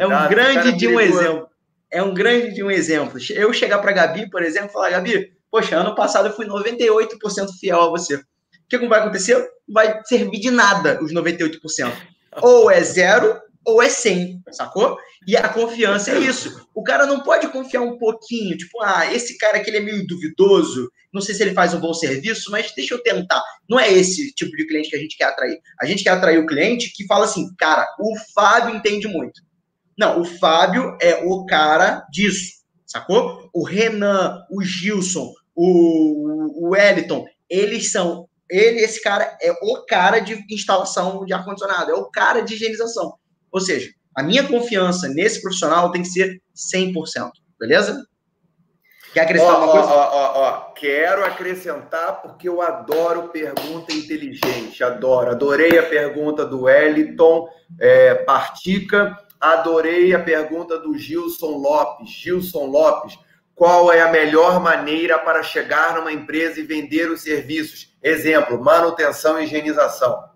é 0.00 0.06
um 0.06 0.28
grande 0.28 0.72
de 0.72 0.88
um 0.88 0.98
exemplo. 0.98 1.48
É 1.94 2.02
um 2.02 2.12
grande 2.12 2.52
de 2.52 2.60
um 2.60 2.72
exemplo. 2.72 3.20
Eu 3.30 3.52
chegar 3.52 3.78
pra 3.78 3.92
Gabi, 3.92 4.28
por 4.28 4.42
exemplo, 4.42 4.68
e 4.68 4.72
falar, 4.72 4.90
Gabi, 4.90 5.32
poxa, 5.48 5.76
ano 5.76 5.94
passado 5.94 6.26
eu 6.26 6.32
fui 6.32 6.44
98% 6.44 7.16
fiel 7.60 7.82
a 7.82 7.88
você. 7.88 8.16
O 8.16 8.20
que, 8.68 8.80
que 8.80 8.88
vai 8.88 8.98
acontecer? 8.98 9.38
Não 9.38 9.74
vai 9.74 10.02
servir 10.04 10.40
de 10.40 10.50
nada 10.50 10.98
os 11.00 11.14
98%. 11.14 11.92
Ou 12.42 12.68
é 12.68 12.82
zero, 12.82 13.40
ou 13.64 13.80
é 13.80 13.88
100, 13.88 14.42
sacou? 14.50 14.98
E 15.24 15.36
a 15.36 15.48
confiança 15.48 16.10
é 16.10 16.18
isso. 16.18 16.66
O 16.74 16.82
cara 16.82 17.06
não 17.06 17.20
pode 17.20 17.46
confiar 17.46 17.82
um 17.82 17.96
pouquinho, 17.96 18.56
tipo, 18.56 18.82
ah, 18.82 19.14
esse 19.14 19.38
cara 19.38 19.58
aqui 19.58 19.70
ele 19.70 19.76
é 19.76 19.80
meio 19.80 20.04
duvidoso, 20.04 20.90
não 21.12 21.22
sei 21.22 21.32
se 21.32 21.44
ele 21.44 21.54
faz 21.54 21.72
um 21.74 21.80
bom 21.80 21.94
serviço, 21.94 22.50
mas 22.50 22.72
deixa 22.74 22.92
eu 22.92 23.02
tentar. 23.04 23.40
Não 23.70 23.78
é 23.78 23.92
esse 23.92 24.34
tipo 24.34 24.56
de 24.56 24.66
cliente 24.66 24.90
que 24.90 24.96
a 24.96 24.98
gente 24.98 25.16
quer 25.16 25.26
atrair. 25.26 25.60
A 25.80 25.86
gente 25.86 26.02
quer 26.02 26.10
atrair 26.10 26.38
o 26.38 26.46
cliente 26.46 26.92
que 26.92 27.06
fala 27.06 27.24
assim, 27.24 27.54
cara, 27.56 27.86
o 28.00 28.16
Fábio 28.34 28.74
entende 28.74 29.06
muito. 29.06 29.40
Não, 29.98 30.20
o 30.20 30.24
Fábio 30.24 30.96
é 31.00 31.24
o 31.24 31.46
cara 31.46 32.06
disso, 32.10 32.62
sacou? 32.86 33.48
O 33.52 33.64
Renan, 33.64 34.44
o 34.50 34.62
Gilson, 34.62 35.32
o, 35.54 36.66
o 36.66 36.70
Wellington, 36.70 37.24
eles 37.48 37.92
são 37.92 38.28
ele, 38.50 38.80
esse 38.80 39.02
cara, 39.02 39.36
é 39.40 39.52
o 39.62 39.84
cara 39.86 40.18
de 40.18 40.44
instalação 40.50 41.24
de 41.24 41.32
ar-condicionado, 41.32 41.90
é 41.90 41.94
o 41.94 42.10
cara 42.10 42.40
de 42.40 42.54
higienização. 42.54 43.14
Ou 43.50 43.60
seja, 43.60 43.90
a 44.14 44.22
minha 44.22 44.46
confiança 44.46 45.08
nesse 45.08 45.40
profissional 45.40 45.90
tem 45.90 46.02
que 46.02 46.08
ser 46.08 46.40
100%, 46.54 47.30
beleza? 47.58 48.04
Quer 49.12 49.22
acrescentar 49.22 49.58
uma 49.58 49.70
coisa? 49.70 49.88
Ó, 49.88 50.10
ó, 50.12 50.40
ó, 50.40 50.60
quero 50.72 51.24
acrescentar 51.24 52.20
porque 52.20 52.48
eu 52.48 52.60
adoro 52.60 53.28
pergunta 53.28 53.92
inteligente, 53.92 54.82
adoro. 54.82 55.30
Adorei 55.30 55.78
a 55.78 55.84
pergunta 55.84 56.44
do 56.44 56.62
Wellington 56.62 57.48
é, 57.80 58.14
Partica, 58.14 59.16
adorei 59.52 60.14
a 60.14 60.22
pergunta 60.22 60.78
do 60.78 60.96
Gilson 60.96 61.56
Lopes. 61.58 62.10
Gilson 62.10 62.66
Lopes, 62.66 63.18
qual 63.54 63.92
é 63.92 64.00
a 64.00 64.10
melhor 64.10 64.60
maneira 64.60 65.18
para 65.18 65.42
chegar 65.42 65.94
numa 65.94 66.12
empresa 66.12 66.60
e 66.60 66.64
vender 66.64 67.10
os 67.10 67.22
serviços? 67.22 67.94
Exemplo, 68.02 68.62
manutenção 68.62 69.40
e 69.40 69.44
higienização 69.44 70.34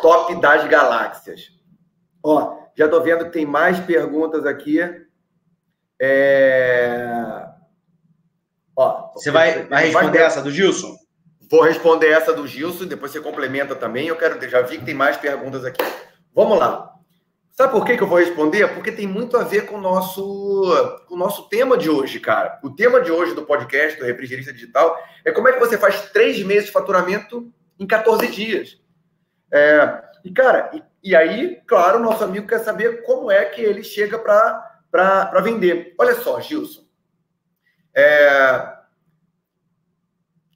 top 0.00 0.34
das 0.40 0.66
galáxias. 0.66 1.52
Ó, 2.22 2.58
já 2.76 2.86
estou 2.86 3.02
vendo 3.02 3.26
que 3.26 3.32
tem 3.32 3.46
mais 3.46 3.78
perguntas 3.80 4.44
aqui. 4.44 4.80
É... 6.00 7.46
Ó, 8.76 9.12
você 9.14 9.30
vai, 9.30 9.64
vai 9.64 9.86
responder 9.86 10.18
vai... 10.18 10.26
essa 10.26 10.42
do 10.42 10.50
Gilson? 10.50 10.96
Vou 11.50 11.62
responder 11.62 12.08
essa 12.08 12.32
do 12.32 12.46
Gilson, 12.46 12.86
depois 12.86 13.12
você 13.12 13.20
complementa 13.20 13.74
também. 13.74 14.06
Eu 14.06 14.16
quero, 14.16 14.48
já 14.48 14.62
vi 14.62 14.78
que 14.78 14.84
tem 14.84 14.94
mais 14.94 15.16
perguntas 15.16 15.64
aqui. 15.64 15.82
Vamos 16.34 16.58
lá. 16.58 16.90
Sabe 17.52 17.72
por 17.72 17.84
que, 17.84 17.96
que 17.96 18.02
eu 18.02 18.06
vou 18.06 18.18
responder? 18.18 18.66
Porque 18.72 18.90
tem 18.90 19.06
muito 19.06 19.36
a 19.36 19.44
ver 19.44 19.66
com 19.66 19.76
o 19.76 19.80
nosso, 19.80 20.64
com 21.06 21.14
o 21.14 21.18
nosso 21.18 21.48
tema 21.48 21.76
de 21.76 21.90
hoje, 21.90 22.18
cara. 22.18 22.58
O 22.62 22.70
tema 22.70 23.02
de 23.02 23.12
hoje 23.12 23.34
do 23.34 23.42
podcast, 23.42 23.98
do 23.98 24.06
Refrigerista 24.06 24.52
Digital, 24.52 24.96
é 25.24 25.30
como 25.30 25.48
é 25.48 25.52
que 25.52 25.60
você 25.60 25.76
faz 25.76 26.10
três 26.10 26.42
meses 26.42 26.66
de 26.66 26.72
faturamento 26.72 27.52
em 27.78 27.86
14 27.86 28.28
dias. 28.28 28.80
É, 29.52 30.02
e, 30.24 30.32
cara, 30.32 30.70
e, 30.72 31.10
e, 31.10 31.14
aí, 31.14 31.60
claro, 31.66 31.98
o 31.98 32.02
nosso 32.02 32.24
amigo 32.24 32.46
quer 32.46 32.60
saber 32.60 33.02
como 33.02 33.30
é 33.30 33.44
que 33.44 33.60
ele 33.60 33.82
chega 33.82 34.18
para 34.18 35.40
vender. 35.42 35.94
Olha 35.98 36.14
só, 36.14 36.40
Gilson. 36.40 36.84
É, 37.94 38.79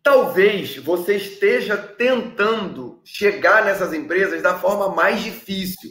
talvez 0.04 0.76
você 0.76 1.16
esteja 1.16 1.76
tentando 1.76 3.00
chegar 3.04 3.64
nessas 3.64 3.92
empresas 3.92 4.40
da 4.40 4.56
forma 4.56 4.90
mais 4.90 5.20
difícil. 5.20 5.90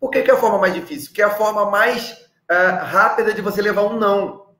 Por 0.00 0.10
que, 0.10 0.22
que 0.22 0.30
é 0.30 0.34
a 0.34 0.38
forma 0.38 0.58
mais 0.58 0.72
difícil? 0.72 1.08
Porque 1.08 1.20
é 1.20 1.26
a 1.26 1.30
forma 1.30 1.70
mais 1.70 2.12
uh, 2.50 2.84
rápida 2.84 3.34
de 3.34 3.42
você 3.42 3.60
levar 3.60 3.82
um 3.82 3.98
não. 3.98 4.54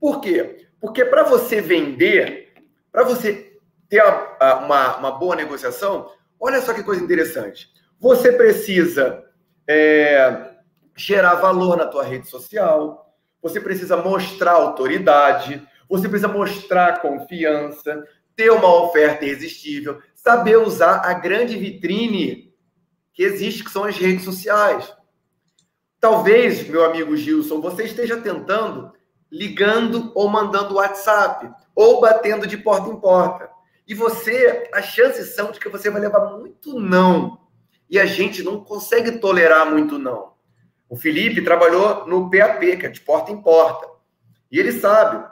Por 0.00 0.22
quê? 0.22 0.68
Porque 0.80 1.04
para 1.04 1.24
você 1.24 1.60
vender, 1.60 2.54
para 2.90 3.04
você 3.04 3.58
ter 3.90 4.02
uma, 4.02 4.96
uma 4.96 5.10
boa 5.10 5.36
negociação, 5.36 6.10
Olha 6.46 6.60
só 6.60 6.74
que 6.74 6.82
coisa 6.82 7.02
interessante. 7.02 7.70
Você 7.98 8.30
precisa 8.30 9.24
é, 9.66 10.50
gerar 10.94 11.36
valor 11.36 11.74
na 11.74 11.86
tua 11.86 12.04
rede 12.04 12.28
social, 12.28 13.16
você 13.42 13.58
precisa 13.58 13.96
mostrar 13.96 14.52
autoridade, 14.52 15.66
você 15.94 16.08
precisa 16.08 16.26
mostrar 16.26 17.00
confiança, 17.00 18.04
ter 18.34 18.50
uma 18.50 18.82
oferta 18.82 19.24
irresistível, 19.24 20.00
saber 20.12 20.56
usar 20.56 21.02
a 21.04 21.14
grande 21.14 21.56
vitrine 21.56 22.52
que 23.12 23.22
existe, 23.22 23.62
que 23.62 23.70
são 23.70 23.84
as 23.84 23.96
redes 23.96 24.24
sociais. 24.24 24.92
Talvez, 26.00 26.66
meu 26.68 26.84
amigo 26.84 27.16
Gilson, 27.16 27.60
você 27.60 27.84
esteja 27.84 28.20
tentando 28.20 28.92
ligando 29.30 30.10
ou 30.16 30.28
mandando 30.28 30.74
WhatsApp, 30.74 31.48
ou 31.76 32.00
batendo 32.00 32.44
de 32.44 32.56
porta 32.56 32.90
em 32.90 32.96
porta. 32.96 33.48
E 33.86 33.94
você, 33.94 34.68
as 34.74 34.86
chances 34.86 35.36
são 35.36 35.52
de 35.52 35.60
que 35.60 35.68
você 35.68 35.90
vai 35.90 36.00
levar 36.00 36.36
muito 36.36 36.78
não. 36.80 37.38
E 37.88 38.00
a 38.00 38.06
gente 38.06 38.42
não 38.42 38.64
consegue 38.64 39.12
tolerar 39.18 39.70
muito 39.70 39.96
não. 39.96 40.32
O 40.88 40.96
Felipe 40.96 41.40
trabalhou 41.42 42.04
no 42.08 42.28
PAP, 42.28 42.78
que 42.78 42.86
é 42.86 42.90
de 42.90 43.00
porta 43.00 43.30
em 43.30 43.40
porta. 43.40 43.86
E 44.50 44.58
ele 44.58 44.72
sabe, 44.72 45.24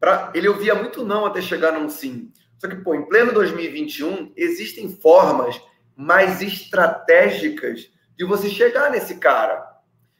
pra, 0.00 0.32
ele 0.34 0.48
ouvia 0.48 0.74
muito 0.74 1.04
não 1.04 1.26
até 1.26 1.40
chegar 1.40 1.72
num 1.72 1.88
sim. 1.88 2.32
Só 2.58 2.68
que, 2.68 2.76
pô, 2.76 2.94
em 2.94 3.06
pleno 3.06 3.32
2021, 3.32 4.32
existem 4.36 4.88
formas 4.96 5.60
mais 5.94 6.40
estratégicas 6.40 7.90
de 8.16 8.24
você 8.24 8.48
chegar 8.48 8.90
nesse 8.90 9.16
cara. 9.16 9.64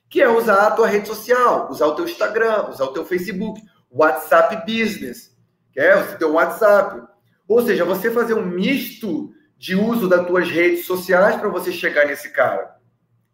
Que 0.08 0.22
é 0.22 0.28
usar 0.28 0.66
a 0.66 0.70
tua 0.70 0.86
rede 0.86 1.08
social, 1.08 1.68
usar 1.70 1.86
o 1.86 1.94
teu 1.94 2.04
Instagram, 2.04 2.68
usar 2.68 2.84
o 2.84 2.92
teu 2.92 3.04
Facebook, 3.04 3.60
WhatsApp 3.90 4.64
Business, 4.64 5.36
que 5.72 5.80
é 5.80 6.00
ter 6.14 6.24
um 6.24 6.34
WhatsApp. 6.34 7.06
Ou 7.48 7.62
seja, 7.62 7.84
você 7.84 8.10
fazer 8.10 8.34
um 8.34 8.46
misto 8.46 9.32
de 9.58 9.74
uso 9.74 10.08
das 10.08 10.26
tuas 10.26 10.48
redes 10.48 10.84
sociais 10.84 11.36
para 11.36 11.48
você 11.48 11.72
chegar 11.72 12.06
nesse 12.06 12.30
cara. 12.30 12.76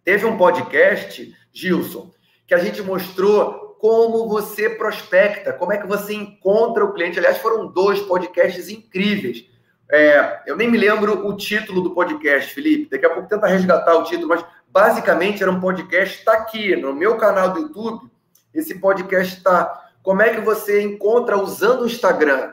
Teve 0.05 0.25
um 0.25 0.37
podcast, 0.37 1.35
Gilson, 1.53 2.11
que 2.47 2.55
a 2.55 2.59
gente 2.59 2.83
mostrou 2.83 3.62
como 3.83 4.29
você 4.29 4.71
prospecta, 4.71 5.53
como 5.53 5.73
é 5.73 5.77
que 5.77 5.89
você 5.89 6.15
encontra 6.15 6.85
o 6.85 6.93
cliente. 6.95 7.19
Aliás, 7.19 7.39
foram 7.39 7.67
dois 7.67 7.99
podcasts 8.03 8.69
incríveis. 8.69 9.45
É, 9.91 10.41
eu 10.47 10.57
nem 10.57 10.71
me 10.71 10.79
lembro 10.79 11.27
o 11.27 11.37
título 11.37 11.81
do 11.81 11.93
podcast, 11.93 12.55
Felipe. 12.55 12.89
Daqui 12.89 13.05
a 13.05 13.11
pouco 13.11 13.29
tenta 13.29 13.49
resgatar 13.49 13.97
o 13.97 14.05
título, 14.05 14.29
mas 14.29 14.45
basicamente 14.69 15.43
era 15.43 15.51
um 15.51 15.59
podcast. 15.59 16.17
Está 16.17 16.35
aqui 16.35 16.77
no 16.77 16.95
meu 16.95 17.17
canal 17.17 17.53
do 17.53 17.59
YouTube. 17.59 18.09
Esse 18.55 18.79
podcast 18.79 19.39
está. 19.39 19.91
Como 20.01 20.23
é 20.23 20.33
que 20.33 20.41
você 20.41 20.81
encontra 20.81 21.37
usando 21.37 21.83
o 21.83 21.87
Instagram? 21.87 22.53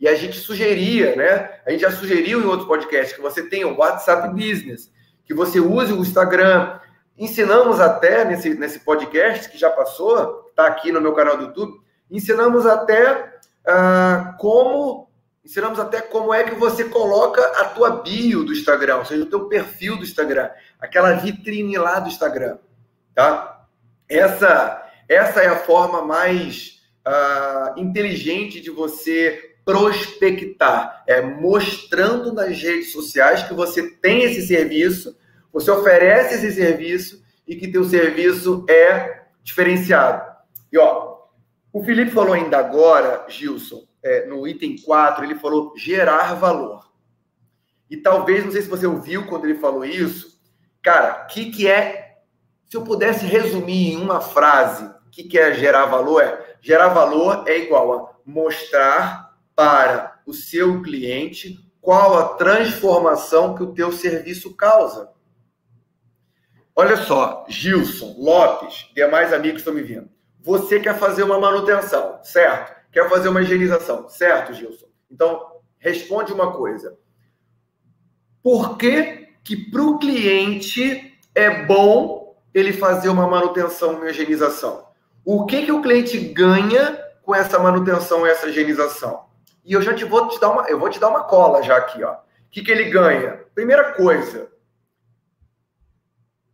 E 0.00 0.08
a 0.08 0.14
gente 0.14 0.38
sugeria, 0.38 1.14
né? 1.16 1.50
A 1.66 1.70
gente 1.70 1.82
já 1.82 1.90
sugeriu 1.90 2.40
em 2.40 2.46
outros 2.46 2.66
podcasts 2.66 3.14
que 3.14 3.20
você 3.20 3.46
tenha 3.46 3.68
o 3.68 3.76
WhatsApp 3.76 4.30
Business, 4.30 4.90
que 5.22 5.34
você 5.34 5.60
use 5.60 5.92
o 5.92 6.00
Instagram. 6.00 6.80
Ensinamos 7.18 7.78
até 7.78 8.24
nesse, 8.24 8.54
nesse 8.54 8.80
podcast 8.80 9.50
que 9.50 9.58
já 9.58 9.68
passou, 9.68 10.45
está 10.56 10.66
aqui 10.66 10.90
no 10.90 11.02
meu 11.02 11.12
canal 11.12 11.36
do 11.36 11.44
YouTube, 11.44 11.78
ensinamos 12.10 12.64
até 12.64 13.12
uh, 13.12 14.36
como 14.38 15.10
ensinamos 15.44 15.78
até 15.78 16.00
como 16.00 16.34
é 16.34 16.42
que 16.42 16.56
você 16.56 16.84
coloca 16.84 17.40
a 17.60 17.66
tua 17.66 18.02
bio 18.02 18.42
do 18.42 18.52
Instagram, 18.52 18.96
ou 18.96 19.04
seja, 19.04 19.22
o 19.22 19.26
teu 19.30 19.46
perfil 19.46 19.96
do 19.96 20.02
Instagram, 20.02 20.50
aquela 20.80 21.12
vitrine 21.12 21.78
lá 21.78 22.00
do 22.00 22.08
Instagram, 22.08 22.58
tá? 23.14 23.66
Essa 24.08 24.82
essa 25.08 25.40
é 25.40 25.46
a 25.46 25.56
forma 25.56 26.02
mais 26.02 26.80
uh, 27.06 27.78
inteligente 27.78 28.60
de 28.60 28.70
você 28.70 29.54
prospectar, 29.64 31.04
é 31.06 31.20
mostrando 31.20 32.32
nas 32.32 32.60
redes 32.60 32.92
sociais 32.92 33.42
que 33.44 33.54
você 33.54 33.88
tem 33.88 34.22
esse 34.22 34.46
serviço, 34.46 35.16
você 35.52 35.70
oferece 35.70 36.34
esse 36.34 36.52
serviço 36.52 37.24
e 37.46 37.54
que 37.54 37.68
teu 37.68 37.84
serviço 37.84 38.64
é 38.68 39.22
diferenciado. 39.44 40.25
E 40.76 40.78
ó, 40.78 41.22
o 41.72 41.82
Felipe 41.82 42.10
falou 42.10 42.34
ainda 42.34 42.58
agora, 42.58 43.24
Gilson, 43.30 43.88
é, 44.02 44.26
no 44.26 44.46
item 44.46 44.76
4, 44.76 45.24
ele 45.24 45.36
falou 45.36 45.72
gerar 45.74 46.34
valor. 46.34 46.92
E 47.88 47.96
talvez, 47.96 48.44
não 48.44 48.52
sei 48.52 48.60
se 48.60 48.68
você 48.68 48.86
ouviu 48.86 49.26
quando 49.26 49.46
ele 49.46 49.58
falou 49.58 49.86
isso, 49.86 50.38
cara, 50.82 51.22
o 51.24 51.26
que, 51.28 51.50
que 51.50 51.66
é, 51.66 52.18
se 52.66 52.76
eu 52.76 52.84
pudesse 52.84 53.24
resumir 53.24 53.94
em 53.94 53.96
uma 53.96 54.20
frase, 54.20 54.84
o 55.06 55.10
que, 55.10 55.24
que 55.24 55.38
é 55.38 55.54
gerar 55.54 55.86
valor? 55.86 56.22
É, 56.22 56.56
gerar 56.60 56.88
valor 56.88 57.44
é 57.48 57.56
igual 57.56 57.94
a 57.94 58.16
mostrar 58.26 59.34
para 59.54 60.20
o 60.26 60.34
seu 60.34 60.82
cliente 60.82 61.58
qual 61.80 62.18
a 62.18 62.34
transformação 62.34 63.54
que 63.54 63.62
o 63.62 63.72
teu 63.72 63.90
serviço 63.92 64.54
causa. 64.54 65.10
Olha 66.74 66.98
só, 66.98 67.46
Gilson, 67.48 68.14
Lopes, 68.18 68.90
demais 68.94 69.32
amigos 69.32 69.62
estão 69.62 69.72
me 69.72 69.82
vindo. 69.82 70.14
Você 70.46 70.78
quer 70.78 70.96
fazer 70.96 71.24
uma 71.24 71.40
manutenção, 71.40 72.20
certo? 72.22 72.72
Quer 72.92 73.10
fazer 73.10 73.28
uma 73.28 73.42
higienização, 73.42 74.08
certo, 74.08 74.54
Gilson? 74.54 74.86
Então, 75.10 75.44
responde 75.76 76.32
uma 76.32 76.52
coisa. 76.52 76.96
Por 78.44 78.78
que 78.78 79.26
que 79.42 79.56
para 79.56 79.82
o 79.82 79.98
cliente 79.98 81.18
é 81.34 81.64
bom 81.64 82.40
ele 82.54 82.72
fazer 82.72 83.08
uma 83.08 83.26
manutenção 83.26 84.06
e 84.06 84.10
higienização? 84.10 84.86
O 85.24 85.46
que 85.46 85.64
que 85.64 85.72
o 85.72 85.82
cliente 85.82 86.16
ganha 86.16 86.96
com 87.22 87.34
essa 87.34 87.58
manutenção 87.58 88.24
e 88.24 88.30
essa 88.30 88.46
higienização? 88.46 89.26
E 89.64 89.72
eu 89.72 89.82
já 89.82 89.94
te 89.94 90.04
vou 90.04 90.28
te 90.28 90.38
dar 90.38 90.50
uma, 90.50 90.68
eu 90.68 90.78
vou 90.78 90.88
te 90.88 91.00
dar 91.00 91.08
uma 91.08 91.24
cola 91.24 91.60
já 91.60 91.76
aqui, 91.76 92.04
ó. 92.04 92.12
O 92.12 92.18
que, 92.52 92.62
que 92.62 92.70
ele 92.70 92.84
ganha? 92.84 93.44
Primeira 93.52 93.94
coisa, 93.94 94.48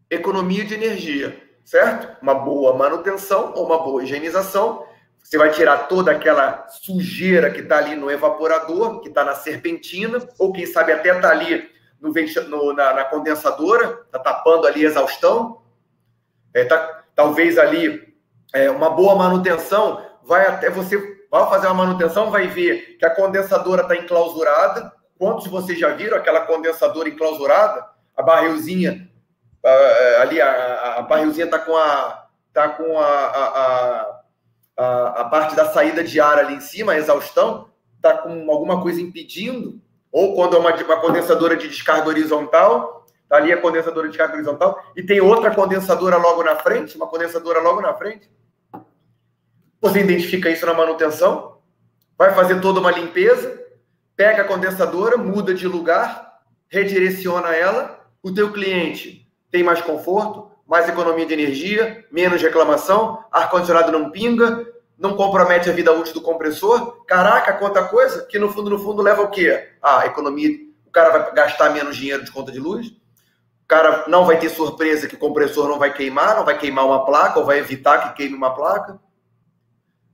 economia 0.08 0.64
de 0.64 0.72
energia, 0.72 1.38
certo? 1.64 2.20
Uma 2.22 2.34
boa 2.34 2.74
manutenção 2.76 3.52
ou 3.54 3.66
uma 3.66 3.78
boa 3.82 4.02
higienização. 4.02 4.84
Você 5.22 5.38
vai 5.38 5.50
tirar 5.50 5.88
toda 5.88 6.10
aquela 6.10 6.66
sujeira 6.68 7.50
que 7.50 7.60
está 7.60 7.78
ali 7.78 7.94
no 7.94 8.10
evaporador, 8.10 9.00
que 9.00 9.08
está 9.08 9.24
na 9.24 9.34
serpentina, 9.34 10.18
ou 10.38 10.52
quem 10.52 10.66
sabe 10.66 10.92
até 10.92 11.14
está 11.14 11.30
ali 11.30 11.70
no, 12.00 12.12
no 12.48 12.72
na, 12.72 12.92
na, 12.92 13.04
condensadora, 13.04 14.00
está 14.04 14.18
tapando 14.18 14.66
ali 14.66 14.84
a 14.84 14.88
exaustão. 14.88 15.62
É, 16.52 16.64
tá, 16.64 17.04
talvez 17.14 17.56
ali 17.56 18.12
é, 18.52 18.70
uma 18.70 18.90
boa 18.90 19.14
manutenção 19.14 20.04
vai 20.24 20.46
até 20.46 20.68
você 20.68 20.98
vai 21.30 21.48
fazer 21.48 21.66
uma 21.68 21.86
manutenção, 21.86 22.30
vai 22.30 22.46
ver 22.46 22.98
que 22.98 23.06
a 23.06 23.14
condensadora 23.14 23.82
está 23.82 23.96
enclausurada. 23.96 24.92
Quantos 25.18 25.46
vocês 25.46 25.78
já 25.78 25.88
viram 25.94 26.18
aquela 26.18 26.42
condensadora 26.42 27.08
enclausurada? 27.08 27.86
A 28.14 28.22
barrilzinha 28.22 29.08
ali, 30.20 30.40
a, 30.40 30.96
a 30.98 31.02
barrilzinha 31.02 31.46
está 31.46 31.58
com 31.58 31.76
a 31.76 32.22
tá 32.52 32.68
com 32.68 32.98
a, 32.98 33.06
a, 33.06 34.22
a, 34.76 35.06
a, 35.22 35.24
parte 35.24 35.56
da 35.56 35.70
saída 35.70 36.04
de 36.04 36.20
ar 36.20 36.38
ali 36.38 36.54
em 36.54 36.60
cima, 36.60 36.92
a 36.92 36.98
exaustão, 36.98 37.70
está 37.96 38.18
com 38.18 38.50
alguma 38.50 38.82
coisa 38.82 39.00
impedindo, 39.00 39.80
ou 40.10 40.34
quando 40.34 40.56
é 40.56 40.58
uma, 40.58 40.74
uma 40.74 41.00
condensadora 41.00 41.56
de 41.56 41.68
descarga 41.68 42.08
horizontal, 42.08 43.06
tá 43.28 43.36
ali 43.36 43.52
a 43.52 43.60
condensadora 43.60 44.06
de 44.06 44.12
descarga 44.12 44.34
horizontal, 44.34 44.82
e 44.94 45.02
tem 45.02 45.20
outra 45.20 45.54
condensadora 45.54 46.16
logo 46.16 46.42
na 46.42 46.56
frente, 46.56 46.96
uma 46.96 47.06
condensadora 47.06 47.60
logo 47.60 47.80
na 47.80 47.94
frente. 47.94 48.30
Você 49.80 50.00
identifica 50.00 50.50
isso 50.50 50.66
na 50.66 50.74
manutenção, 50.74 51.58
vai 52.18 52.34
fazer 52.34 52.60
toda 52.60 52.80
uma 52.80 52.90
limpeza, 52.90 53.60
pega 54.14 54.42
a 54.42 54.46
condensadora, 54.46 55.16
muda 55.16 55.54
de 55.54 55.66
lugar, 55.66 56.40
redireciona 56.68 57.54
ela, 57.56 58.06
o 58.22 58.32
teu 58.32 58.52
cliente 58.52 59.21
tem 59.52 59.62
mais 59.62 59.80
conforto, 59.80 60.50
mais 60.66 60.88
economia 60.88 61.24
de 61.24 61.34
energia, 61.34 62.04
menos 62.10 62.42
reclamação, 62.42 63.24
ar-condicionado 63.30 63.92
não 63.92 64.10
pinga, 64.10 64.66
não 64.98 65.14
compromete 65.14 65.70
a 65.70 65.72
vida 65.72 65.92
útil 65.92 66.14
do 66.14 66.20
compressor. 66.20 67.04
Caraca, 67.06 67.52
quanta 67.52 67.84
coisa 67.84 68.26
que 68.26 68.38
no 68.38 68.50
fundo, 68.50 68.70
no 68.70 68.80
fundo, 68.80 69.00
leva 69.00 69.22
o 69.22 69.30
quê? 69.30 69.68
Ah, 69.80 70.04
economia. 70.06 70.50
O 70.84 70.90
cara 70.90 71.10
vai 71.10 71.32
gastar 71.32 71.70
menos 71.70 71.96
dinheiro 71.96 72.24
de 72.24 72.32
conta 72.32 72.50
de 72.50 72.58
luz. 72.58 72.88
O 72.88 73.68
cara 73.68 74.06
não 74.08 74.24
vai 74.24 74.38
ter 74.38 74.48
surpresa 74.48 75.06
que 75.06 75.14
o 75.14 75.18
compressor 75.18 75.68
não 75.68 75.78
vai 75.78 75.94
queimar, 75.94 76.34
não 76.34 76.44
vai 76.44 76.58
queimar 76.58 76.84
uma 76.84 77.04
placa, 77.04 77.38
ou 77.38 77.46
vai 77.46 77.58
evitar 77.58 77.98
que 77.98 78.16
queime 78.16 78.34
uma 78.34 78.54
placa 78.54 78.98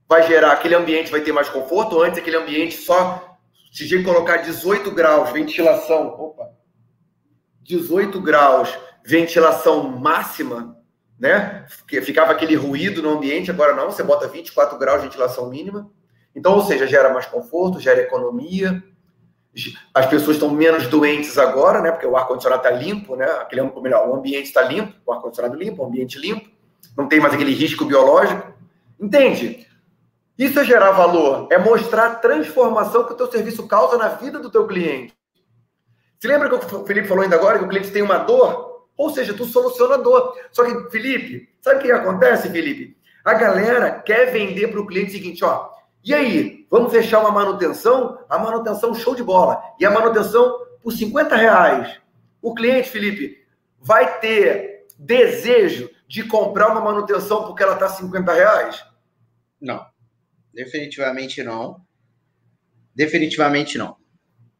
vai 0.09 0.23
gerar, 0.27 0.53
aquele 0.53 0.73
ambiente 0.73 1.11
vai 1.11 1.21
ter 1.21 1.31
mais 1.31 1.47
conforto, 1.47 2.01
antes 2.01 2.17
aquele 2.17 2.35
ambiente 2.35 2.75
só, 2.75 3.37
se 3.71 3.95
a 3.95 4.03
colocar 4.03 4.37
18 4.37 4.89
graus, 4.89 5.29
ventilação, 5.31 6.07
opa, 6.07 6.49
18 7.61 8.19
graus, 8.19 8.75
ventilação 9.09 9.89
máxima, 9.89 10.77
né? 11.19 11.65
Ficava 11.87 12.31
aquele 12.31 12.55
ruído 12.55 13.01
no 13.01 13.09
ambiente, 13.09 13.49
agora 13.49 13.75
não, 13.75 13.89
você 13.89 14.03
bota 14.03 14.27
24 14.27 14.77
graus 14.77 15.01
de 15.01 15.07
ventilação 15.07 15.49
mínima. 15.49 15.89
Então, 16.35 16.53
ou 16.53 16.61
seja, 16.61 16.85
gera 16.85 17.11
mais 17.11 17.25
conforto, 17.25 17.79
gera 17.79 18.01
economia. 18.01 18.83
As 19.95 20.05
pessoas 20.05 20.35
estão 20.35 20.51
menos 20.51 20.85
doentes 20.85 21.39
agora, 21.39 21.81
né? 21.81 21.91
Porque 21.91 22.05
o 22.05 22.15
ar-condicionado 22.15 22.61
está 22.63 22.69
limpo, 22.69 23.15
né? 23.15 23.25
Aquele, 23.25 23.63
melhor, 23.81 24.07
o 24.07 24.15
ambiente 24.15 24.45
está 24.45 24.61
limpo, 24.61 24.93
o 25.03 25.11
ar-condicionado 25.11 25.57
limpo, 25.57 25.81
o 25.81 25.87
ambiente 25.87 26.19
limpo. 26.19 26.47
Não 26.95 27.07
tem 27.07 27.19
mais 27.19 27.33
aquele 27.33 27.51
risco 27.51 27.85
biológico. 27.85 28.53
Entende? 28.99 29.67
Isso 30.37 30.59
é 30.59 30.63
gerar 30.63 30.91
valor, 30.91 31.47
é 31.51 31.57
mostrar 31.57 32.05
a 32.05 32.15
transformação 32.15 33.05
que 33.05 33.13
o 33.13 33.15
teu 33.15 33.29
serviço 33.29 33.67
causa 33.67 33.97
na 33.97 34.09
vida 34.09 34.37
do 34.39 34.51
teu 34.51 34.67
cliente. 34.67 35.17
Se 36.19 36.27
lembra 36.27 36.47
que 36.47 36.75
o 36.75 36.85
Felipe 36.85 37.07
falou 37.07 37.23
ainda 37.23 37.35
agora 37.35 37.57
que 37.57 37.65
o 37.65 37.67
cliente 37.67 37.91
tem 37.91 38.03
uma 38.03 38.19
dor? 38.19 38.69
Ou 38.99 39.09
seja, 39.09 39.33
tu 39.33 39.45
soluciona 39.45 39.95
a 39.95 39.97
dor. 39.97 40.37
Só 40.51 40.65
que, 40.65 40.91
Felipe, 40.91 41.47
sabe 41.61 41.79
o 41.79 41.81
que 41.81 41.89
acontece, 41.89 42.49
Felipe? 42.49 42.97
A 43.23 43.33
galera 43.33 43.91
quer 43.91 44.29
vender 44.29 44.67
para 44.67 44.81
o 44.81 44.85
cliente 44.85 45.11
o 45.11 45.13
seguinte, 45.13 45.45
ó, 45.45 45.69
e 46.03 46.13
aí, 46.13 46.67
vamos 46.69 46.91
fechar 46.91 47.21
uma 47.21 47.31
manutenção? 47.31 48.19
A 48.29 48.37
manutenção 48.37 48.93
show 48.93 49.15
de 49.15 49.23
bola. 49.23 49.61
E 49.79 49.85
a 49.85 49.89
manutenção 49.91 50.65
por 50.83 50.91
50 50.91 51.33
reais. 51.33 52.01
O 52.41 52.53
cliente, 52.53 52.89
Felipe, 52.89 53.37
vai 53.79 54.19
ter 54.19 54.85
desejo 54.97 55.89
de 56.05 56.23
comprar 56.23 56.67
uma 56.67 56.81
manutenção 56.81 57.45
porque 57.45 57.63
ela 57.63 57.75
está 57.75 57.87
50 57.87 58.33
reais? 58.33 58.85
Não. 59.61 59.85
Definitivamente 60.53 61.41
não. 61.41 61.81
Definitivamente 62.93 63.77
não. 63.77 63.95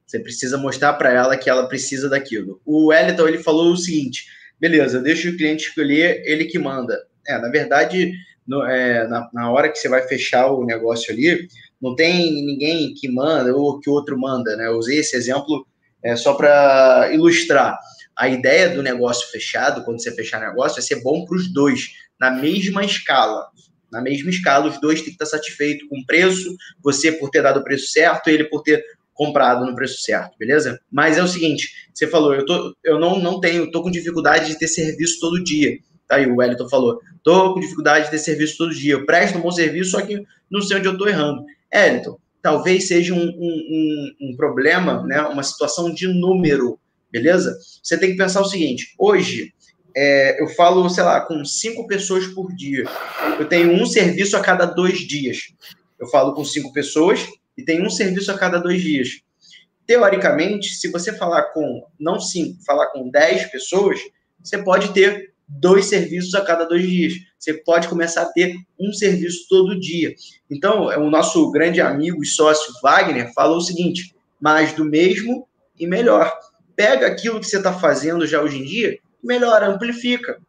Você 0.09 0.19
precisa 0.19 0.57
mostrar 0.57 0.93
para 0.93 1.13
ela 1.13 1.37
que 1.37 1.47
ela 1.47 1.67
precisa 1.67 2.09
daquilo. 2.09 2.59
O 2.65 2.87
Wellington 2.87 3.27
ele 3.27 3.43
falou 3.43 3.71
o 3.71 3.77
seguinte: 3.77 4.25
beleza, 4.59 4.99
deixa 4.99 5.29
o 5.29 5.37
cliente 5.37 5.67
escolher, 5.67 6.23
ele 6.25 6.45
que 6.45 6.57
manda. 6.57 6.99
É, 7.27 7.37
na 7.37 7.47
verdade, 7.47 8.11
no, 8.47 8.65
é, 8.65 9.07
na, 9.07 9.29
na, 9.31 9.51
hora 9.51 9.69
que 9.69 9.77
você 9.77 9.87
vai 9.87 10.01
fechar 10.07 10.47
o 10.47 10.65
negócio 10.65 11.13
ali, 11.13 11.47
não 11.79 11.95
tem 11.95 12.43
ninguém 12.43 12.91
que 12.95 13.07
manda 13.07 13.55
ou 13.55 13.79
que 13.79 13.87
outro 13.87 14.19
manda, 14.19 14.55
né? 14.55 14.65
Eu 14.65 14.77
usei 14.77 14.97
esse 14.97 15.15
exemplo 15.15 15.67
é, 16.03 16.15
só 16.15 16.33
para 16.33 17.11
ilustrar. 17.13 17.77
A 18.17 18.27
ideia 18.27 18.67
do 18.67 18.81
negócio 18.81 19.29
fechado, 19.29 19.85
quando 19.85 20.01
você 20.01 20.11
fechar 20.11 20.41
negócio, 20.41 20.79
é 20.79 20.81
ser 20.81 21.03
bom 21.03 21.23
para 21.23 21.37
os 21.37 21.53
dois, 21.53 21.87
na 22.19 22.31
mesma 22.31 22.83
escala 22.83 23.47
na 23.91 24.01
mesma 24.01 24.29
escala, 24.29 24.67
os 24.67 24.79
dois 24.79 25.01
têm 25.01 25.05
que 25.09 25.23
estar 25.23 25.25
satisfeitos 25.25 25.87
com 25.87 25.99
o 25.99 26.05
preço, 26.05 26.55
você 26.83 27.11
por 27.11 27.29
ter 27.29 27.41
dado 27.41 27.59
o 27.59 27.63
preço 27.63 27.87
certo, 27.87 28.27
ele 28.27 28.43
por 28.43 28.61
ter 28.61 28.83
comprado 29.19 29.65
no 29.65 29.75
preço 29.75 30.01
certo, 30.01 30.37
beleza? 30.39 30.79
Mas 30.89 31.17
é 31.17 31.21
o 31.21 31.27
seguinte, 31.27 31.69
você 31.93 32.07
falou, 32.07 32.33
eu, 32.33 32.45
tô, 32.45 32.73
eu 32.85 32.97
não, 32.97 33.19
não 33.19 33.41
tenho, 33.41 33.69
tô 33.69 33.83
com 33.83 33.91
dificuldade 33.91 34.47
de 34.47 34.57
ter 34.57 34.69
serviço 34.69 35.19
todo 35.19 35.43
dia. 35.43 35.77
Tá 36.07 36.15
aí, 36.15 36.25
o 36.25 36.37
Wellington 36.37 36.69
falou, 36.69 37.01
tô 37.21 37.53
com 37.53 37.59
dificuldade 37.59 38.05
de 38.05 38.11
ter 38.11 38.17
serviço 38.17 38.57
todo 38.57 38.73
dia. 38.73 38.93
Eu 38.93 39.05
presto 39.05 39.37
um 39.37 39.41
bom 39.41 39.51
serviço, 39.51 39.91
só 39.91 40.01
que 40.01 40.23
não 40.49 40.61
sei 40.61 40.77
onde 40.77 40.87
eu 40.87 40.97
tô 40.97 41.05
errando. 41.05 41.43
Wellington, 41.75 42.17
talvez 42.41 42.87
seja 42.87 43.13
um, 43.13 43.27
um, 43.27 44.15
um, 44.21 44.35
problema, 44.37 45.03
né, 45.03 45.19
uma 45.23 45.43
situação 45.43 45.93
de 45.93 46.07
número, 46.07 46.79
beleza? 47.11 47.59
Você 47.83 47.97
tem 47.97 48.11
que 48.11 48.17
pensar 48.17 48.39
o 48.39 48.45
seguinte: 48.45 48.95
hoje 48.97 49.51
é, 49.97 50.41
eu 50.41 50.47
falo, 50.47 50.89
sei 50.89 51.03
lá, 51.03 51.19
com 51.19 51.43
cinco 51.43 51.85
pessoas 51.87 52.25
por 52.27 52.55
dia. 52.55 52.85
Eu 53.37 53.49
tenho 53.49 53.73
um 53.73 53.85
serviço 53.85 54.37
a 54.37 54.39
cada 54.39 54.65
dois 54.65 54.99
dias. 54.99 55.39
Eu 55.99 56.07
falo 56.07 56.33
com 56.33 56.45
cinco 56.45 56.71
pessoas 56.71 57.27
e 57.59 57.65
tenho 57.65 57.85
um 57.85 57.89
serviço 57.89 58.31
a 58.31 58.37
cada 58.37 58.57
dois 58.57 58.81
dias. 58.81 59.21
Teoricamente, 59.85 60.75
se 60.75 60.87
você 60.89 61.11
falar 61.13 61.43
com, 61.53 61.83
não 61.99 62.19
cinco, 62.19 62.63
falar 62.63 62.87
com 62.87 63.09
dez 63.09 63.45
pessoas, 63.51 63.99
você 64.43 64.57
pode 64.57 64.93
ter 64.93 65.33
dois 65.47 65.85
serviços 65.85 66.33
a 66.35 66.41
cada 66.41 66.65
dois 66.65 66.87
dias. 66.87 67.13
Você 67.37 67.53
pode 67.53 67.87
começar 67.87 68.21
a 68.21 68.31
ter 68.31 68.55
um 68.79 68.93
serviço 68.93 69.47
todo 69.49 69.79
dia. 69.79 70.13
Então, 70.49 70.85
o 70.85 71.09
nosso 71.09 71.49
grande 71.51 71.81
amigo 71.81 72.21
e 72.23 72.27
sócio 72.27 72.73
Wagner 72.81 73.33
falou 73.33 73.57
o 73.57 73.61
seguinte: 73.61 74.15
mais 74.39 74.73
do 74.73 74.85
mesmo 74.85 75.47
e 75.79 75.87
melhor. 75.87 76.31
Pega 76.75 77.07
aquilo 77.07 77.39
que 77.39 77.47
você 77.47 77.57
está 77.57 77.73
fazendo 77.73 78.27
já 78.27 78.41
hoje 78.41 78.57
em 78.57 78.63
dia 78.63 78.99
melhora, 79.23 79.67
amplifica. 79.67 80.39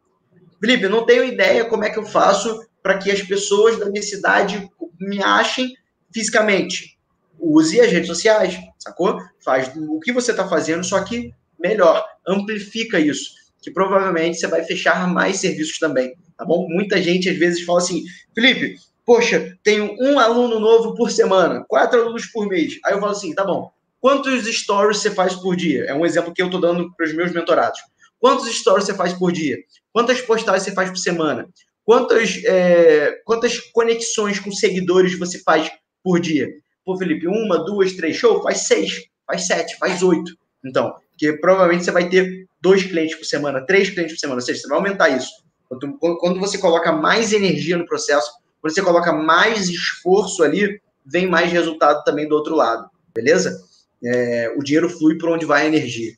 Felipe, 0.61 0.89
não 0.89 1.05
tenho 1.05 1.25
ideia 1.25 1.65
como 1.65 1.85
é 1.85 1.91
que 1.91 1.99
eu 1.99 2.05
faço 2.05 2.67
para 2.83 2.99
que 2.99 3.11
as 3.11 3.23
pessoas 3.23 3.79
da 3.79 3.87
minha 3.87 4.03
cidade 4.03 4.69
me 4.99 5.23
achem 5.23 5.75
fisicamente. 6.13 6.99
Use 7.41 7.81
as 7.81 7.91
redes 7.91 8.09
sociais, 8.09 8.59
sacou? 8.79 9.19
Faz 9.45 9.71
o 9.77 9.99
que 10.01 10.13
você 10.13 10.31
está 10.31 10.47
fazendo, 10.47 10.85
só 10.85 11.03
que 11.03 11.33
melhor. 11.59 12.05
Amplifica 12.27 13.01
isso 13.01 13.41
que 13.61 13.71
provavelmente 13.71 14.39
você 14.39 14.47
vai 14.47 14.65
fechar 14.65 15.07
mais 15.07 15.37
serviços 15.37 15.79
também, 15.79 16.15
tá 16.37 16.45
bom? 16.45 16.67
Muita 16.69 17.01
gente 17.03 17.29
às 17.29 17.37
vezes 17.37 17.65
fala 17.65 17.79
assim, 17.79 18.05
Felipe, 18.35 18.77
poxa, 19.05 19.57
tenho 19.63 19.95
um 20.01 20.19
aluno 20.19 20.59
novo 20.59 20.95
por 20.95 21.11
semana, 21.11 21.65
quatro 21.69 22.01
alunos 22.01 22.27
por 22.27 22.49
mês. 22.49 22.79
Aí 22.85 22.95
eu 22.95 23.01
falo 23.01 23.13
assim, 23.13 23.35
tá 23.35 23.45
bom, 23.45 23.71
quantos 24.01 24.47
stories 24.47 24.99
você 24.99 25.11
faz 25.11 25.35
por 25.35 25.55
dia? 25.57 25.85
É 25.85 25.95
um 25.95 26.07
exemplo 26.07 26.33
que 26.33 26.41
eu 26.41 26.47
estou 26.47 26.61
dando 26.61 26.93
para 26.95 27.07
os 27.07 27.15
meus 27.15 27.33
mentorados. 27.33 27.81
Quantos 28.19 28.49
stories 28.49 28.87
você 28.87 28.95
faz 28.95 29.13
por 29.13 29.33
dia? 29.33 29.59
Quantas 29.93 30.21
postagens 30.21 30.63
você 30.63 30.73
faz 30.73 30.91
por 30.91 30.99
semana? 30.99 31.49
Quantas, 31.85 32.43
é, 32.45 33.21
quantas 33.25 33.59
conexões 33.59 34.39
com 34.39 34.53
seguidores 34.53 35.19
você 35.19 35.39
faz 35.43 35.71
por 36.03 36.21
dia? 36.21 36.49
Pô, 36.91 36.97
Felipe, 36.97 37.29
uma, 37.29 37.65
duas, 37.65 37.93
três, 37.93 38.17
show, 38.17 38.43
faz 38.43 38.63
seis, 38.63 39.05
faz 39.25 39.47
sete, 39.47 39.79
faz 39.79 40.03
oito. 40.03 40.37
Então, 40.65 40.93
porque 41.11 41.35
provavelmente 41.35 41.85
você 41.85 41.93
vai 41.93 42.09
ter 42.09 42.49
dois 42.61 42.83
clientes 42.83 43.15
por 43.15 43.25
semana, 43.25 43.65
três 43.65 43.91
clientes 43.91 44.15
por 44.15 44.19
semana, 44.19 44.41
ou 44.41 44.45
seja, 44.45 44.61
você 44.61 44.67
vai 44.67 44.79
aumentar 44.79 45.09
isso. 45.09 45.31
Quando 45.69 46.41
você 46.41 46.59
coloca 46.59 46.91
mais 46.91 47.33
energia 47.33 47.77
no 47.77 47.87
processo, 47.87 48.29
quando 48.61 48.75
você 48.75 48.83
coloca 48.83 49.13
mais 49.13 49.69
esforço 49.69 50.43
ali, 50.43 50.81
vem 51.07 51.29
mais 51.29 51.53
resultado 51.53 52.03
também 52.03 52.27
do 52.27 52.35
outro 52.35 52.57
lado, 52.57 52.91
beleza? 53.15 53.63
É, 54.05 54.53
o 54.59 54.63
dinheiro 54.65 54.91
flui 54.91 55.17
por 55.17 55.29
onde 55.29 55.47
vai 55.47 55.63
a 55.63 55.69
energia. 55.69 56.15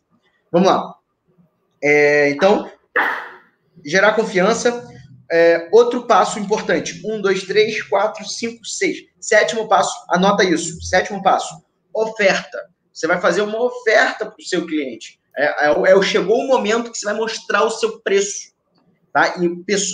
Vamos 0.51 0.69
lá. 0.69 0.95
É, 1.85 2.31
então, 2.31 2.73
gerar 3.85 4.15
confiança. 4.15 4.91
É, 5.31 5.69
outro 5.71 6.07
passo 6.07 6.39
importante. 6.39 7.03
Um, 7.05 7.21
dois, 7.21 7.43
três, 7.43 7.83
quatro, 7.83 8.27
cinco, 8.27 8.65
seis. 8.65 9.12
Sétimo 9.23 9.69
passo, 9.69 9.95
anota 10.11 10.43
isso. 10.43 10.83
Sétimo 10.83 11.23
passo. 11.23 11.63
Oferta. 11.95 12.59
Você 12.93 13.07
vai 13.07 13.21
fazer 13.21 13.43
uma 13.43 13.63
oferta 13.63 14.27
para 14.27 14.39
o 14.39 14.45
seu 14.45 14.67
cliente. 14.67 15.21
É, 15.37 15.69
é, 15.69 15.71
é, 15.71 16.03
chegou 16.03 16.39
o 16.39 16.49
momento 16.49 16.91
que 16.91 16.99
você 16.99 17.07
vai 17.07 17.15
mostrar 17.15 17.63
o 17.63 17.71
seu 17.71 18.01
preço. 18.01 18.53
Tá? 19.13 19.37
E 19.39 19.49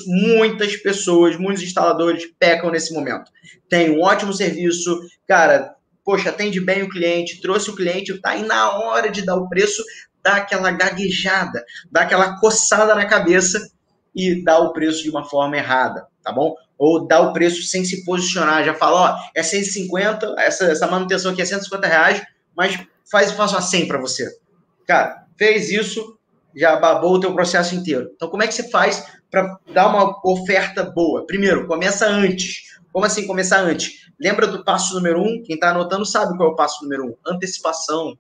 muitas 0.07 0.77
pessoas, 0.77 1.37
muitos 1.37 1.63
instaladores 1.63 2.25
pecam 2.39 2.71
nesse 2.71 2.95
momento. 2.95 3.31
Tem 3.69 3.91
um 3.91 4.01
ótimo 4.01 4.33
serviço, 4.33 4.99
cara, 5.27 5.75
poxa, 6.05 6.31
atende 6.31 6.61
bem 6.61 6.85
o 6.85 6.89
cliente, 6.89 7.41
trouxe 7.41 7.69
o 7.71 7.77
cliente, 7.77 8.19
tá 8.21 8.31
aí 8.31 8.43
na 8.43 8.79
hora 8.79 9.11
de 9.11 9.23
dar 9.23 9.37
o 9.37 9.49
preço, 9.49 9.83
dá 10.23 10.37
aquela 10.37 10.71
gaguejada, 10.71 11.65
dá 11.91 12.03
aquela 12.03 12.39
coçada 12.39 12.95
na 12.95 13.07
cabeça 13.07 13.61
e 14.15 14.43
dá 14.43 14.59
o 14.59 14.73
preço 14.73 15.03
de 15.03 15.11
uma 15.11 15.25
forma 15.25 15.57
errada, 15.57 16.07
tá 16.23 16.33
bom? 16.33 16.55
Ou 16.79 17.07
dá 17.07 17.21
o 17.21 17.33
preço 17.33 17.63
sem 17.63 17.85
se 17.85 18.05
posicionar, 18.05 18.65
já 18.65 18.73
fala, 18.73 19.13
ó, 19.13 19.31
é 19.35 19.43
150, 19.43 20.37
essa, 20.39 20.65
essa 20.67 20.87
manutenção 20.87 21.33
aqui 21.33 21.43
é 21.43 21.45
150 21.45 21.87
reais, 21.87 22.23
mas 22.57 22.79
faz, 23.11 23.33
faz 23.33 23.53
uma 23.53 23.61
100 23.61 23.89
para 23.89 23.99
você. 23.99 24.29
Cara, 24.87 25.27
fez 25.37 25.71
isso, 25.71 26.17
já 26.55 26.77
babou 26.77 27.15
o 27.15 27.21
teu 27.21 27.35
processo 27.35 27.75
inteiro. 27.75 28.11
Então, 28.15 28.29
como 28.29 28.43
é 28.43 28.47
que 28.47 28.55
você 28.55 28.69
faz 28.71 29.05
para 29.31 29.59
dar 29.73 29.89
uma 29.89 30.21
oferta 30.25 30.85
boa? 30.85 31.27
Primeiro, 31.27 31.67
começa 31.67 32.07
antes. 32.07 32.69
Como 32.93 33.05
assim 33.05 33.27
começar 33.27 33.61
antes? 33.61 34.09
Lembra 34.21 34.47
do 34.47 34.65
passo 34.65 34.95
número 34.95 35.21
um? 35.21 35.43
Quem 35.45 35.55
está 35.55 35.71
anotando 35.71 36.05
sabe 36.05 36.37
qual 36.37 36.51
é 36.51 36.53
o 36.53 36.57
passo 36.57 36.83
número 36.83 37.07
um. 37.07 37.15
Antecipação. 37.27 38.19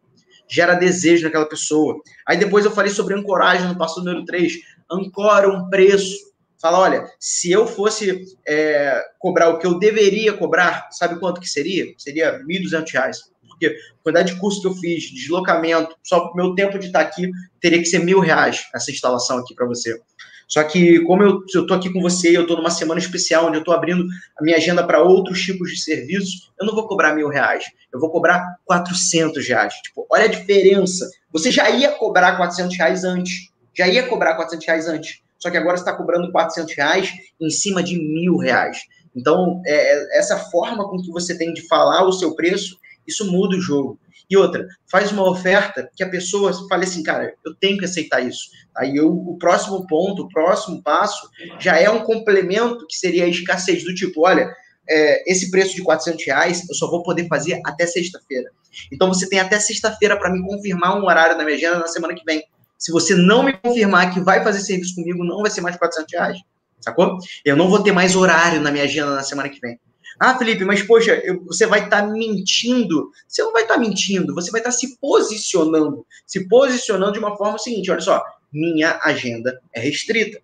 Gera 0.49 0.75
desejo 0.75 1.25
naquela 1.25 1.49
pessoa. 1.49 2.01
Aí 2.27 2.37
depois 2.37 2.65
eu 2.65 2.71
falei 2.71 2.91
sobre 2.91 3.15
ancoragem 3.15 3.67
no 3.67 3.77
passo 3.77 3.99
número 3.99 4.25
três. 4.25 4.55
Ancora 4.91 5.49
um 5.49 5.69
preço. 5.69 6.17
Fala, 6.61 6.79
olha, 6.81 7.11
se 7.21 7.51
eu 7.51 7.67
fosse 7.67 8.25
é, 8.47 9.01
cobrar 9.19 9.49
o 9.51 9.59
que 9.59 9.67
eu 9.67 9.79
deveria 9.79 10.33
cobrar, 10.33 10.89
sabe 10.91 11.19
quanto 11.21 11.41
que 11.41 11.49
seria? 11.49 11.87
Seria 11.97 12.33
R$ 12.33 12.45
1.200 12.45 13.17
porque 13.59 13.67
a 13.67 14.03
quantidade 14.05 14.33
de 14.33 14.41
curso 14.41 14.61
que 14.61 14.69
eu 14.69 14.75
fiz, 14.75 15.11
deslocamento, 15.11 15.97
só 16.03 16.29
o 16.29 16.35
meu 16.35 16.55
tempo 16.55 16.79
de 16.79 16.87
estar 16.87 17.01
aqui 17.01 17.31
teria 17.61 17.79
que 17.79 17.87
ser 17.87 17.99
mil 17.99 18.21
reais 18.21 18.69
essa 18.73 18.91
instalação 18.91 19.39
aqui 19.39 19.55
para 19.55 19.67
você. 19.67 20.01
Só 20.47 20.63
que, 20.65 21.01
como 21.01 21.23
eu 21.23 21.45
estou 21.45 21.77
aqui 21.77 21.93
com 21.93 22.01
você, 22.01 22.35
eu 22.35 22.43
estou 22.43 22.57
numa 22.57 22.71
semana 22.71 22.99
especial, 22.99 23.47
onde 23.47 23.57
eu 23.57 23.61
estou 23.61 23.75
abrindo 23.75 24.07
a 24.39 24.43
minha 24.43 24.57
agenda 24.57 24.87
para 24.87 25.03
outros 25.03 25.43
tipos 25.43 25.71
de 25.71 25.79
serviços, 25.79 26.51
eu 26.59 26.67
não 26.67 26.75
vou 26.75 26.89
cobrar 26.89 27.15
mil 27.15 27.29
reais, 27.29 27.65
eu 27.93 28.01
vou 28.01 28.11
cobrar 28.11 28.57
400 28.65 29.47
reais. 29.47 29.75
Tipo, 29.83 30.07
olha 30.11 30.25
a 30.25 30.29
diferença. 30.29 31.11
Você 31.31 31.51
já 31.51 31.69
ia 31.69 31.93
cobrar 31.93 32.37
400 32.37 32.79
reais 32.79 33.05
antes, 33.05 33.51
já 33.77 33.87
ia 33.87 34.07
cobrar 34.07 34.37
400 34.37 34.67
reais 34.67 34.89
antes, 34.89 35.21
só 35.39 35.51
que 35.51 35.57
agora 35.57 35.77
está 35.77 35.95
cobrando 35.95 36.33
400 36.33 36.75
reais 36.75 37.13
em 37.41 37.51
cima 37.51 37.83
de 37.83 37.97
mil 37.97 38.37
reais. 38.37 38.79
Então, 39.15 39.63
é, 39.67 39.73
é, 39.73 40.19
essa 40.19 40.39
forma 40.39 40.89
com 40.89 40.99
que 40.99 41.11
você 41.11 41.37
tem 41.37 41.53
de 41.53 41.67
falar 41.67 42.05
o 42.05 42.13
seu 42.13 42.35
preço 42.35 42.77
isso 43.09 43.25
muda 43.33 43.57
o 43.57 43.61
jogo. 43.61 43.99
E 44.31 44.37
outra, 44.37 44.67
faz 44.91 45.11
uma 45.11 45.29
oferta 45.29 45.91
que 45.97 46.05
a 46.05 46.09
pessoa 46.09 46.53
fale 46.69 46.85
assim, 46.85 47.03
cara, 47.03 47.35
eu 47.45 47.55
tenho 47.55 47.79
que 47.79 47.87
aceitar 47.87 48.21
isso. 48.21 48.51
Aí 48.77 48.95
eu, 48.95 49.11
o 49.11 49.39
próximo 49.39 49.87
ponto, 49.87 50.25
o 50.25 50.29
próximo 50.29 50.83
passo, 50.83 51.27
já 51.59 51.79
é 51.79 51.89
um 51.89 52.05
complemento 52.05 52.87
que 52.87 52.97
seria 52.97 53.25
a 53.25 53.29
escassez 53.29 53.83
do 53.85 53.95
tipo, 53.95 54.27
olha, 54.27 54.55
é, 54.87 55.33
esse 55.33 55.51
preço 55.51 55.75
de 55.75 55.83
400 55.83 56.25
reais 56.27 56.69
eu 56.69 56.75
só 56.75 56.91
vou 56.91 57.03
poder 57.03 57.27
fazer 57.27 57.59
até 57.65 57.87
sexta-feira. 57.87 58.51
Então 58.93 59.09
você 59.09 59.27
tem 59.27 59.41
até 59.41 59.59
sexta-feira 59.59 60.19
para 60.19 60.31
me 60.31 60.43
confirmar 60.47 60.99
um 60.99 61.07
horário 61.07 61.37
na 61.39 61.45
minha 61.45 61.57
agenda 61.57 61.79
na 61.79 61.89
semana 61.89 62.15
que 62.15 62.25
vem. 62.25 62.45
Se 62.79 62.93
você 62.93 63.15
não 63.15 63.43
me 63.43 63.53
confirmar 63.55 64.15
que 64.15 64.21
vai 64.21 64.43
fazer 64.43 64.61
serviço 64.61 64.95
comigo, 64.95 65.25
não 65.25 65.43
vai 65.43 65.51
ser 65.51 65.61
mais 65.61 65.77
400 65.77 66.13
reais. 66.13 66.39
Sacou? 66.81 67.19
Eu 67.45 67.57
não 67.57 67.69
vou 67.69 67.83
ter 67.83 67.91
mais 67.91 68.15
horário 68.15 68.61
na 68.61 68.71
minha 68.71 68.85
agenda 68.85 69.15
na 69.15 69.23
semana 69.23 69.49
que 69.49 69.61
vem. 69.61 69.79
Ah, 70.21 70.37
Felipe, 70.37 70.65
mas 70.65 70.83
poxa, 70.83 71.13
eu, 71.25 71.45
você 71.45 71.67
vai 71.67 71.85
estar 71.85 72.03
tá 72.03 72.09
mentindo. 72.09 73.11
Você 73.27 73.43
não 73.43 73.53
vai 73.53 73.63
estar 73.63 73.75
tá 73.75 73.81
mentindo, 73.81 74.35
você 74.35 74.51
vai 74.51 74.61
estar 74.61 74.71
tá 74.71 74.77
se 74.77 74.99
posicionando. 74.99 76.07
Se 76.27 76.49
posicionando 76.49 77.13
de 77.13 77.19
uma 77.19 77.37
forma 77.37 77.59
seguinte: 77.59 77.91
olha 77.91 78.01
só, 78.01 78.23
minha 78.53 78.99
agenda 79.03 79.61
é 79.73 79.81
restrita. 79.81 80.41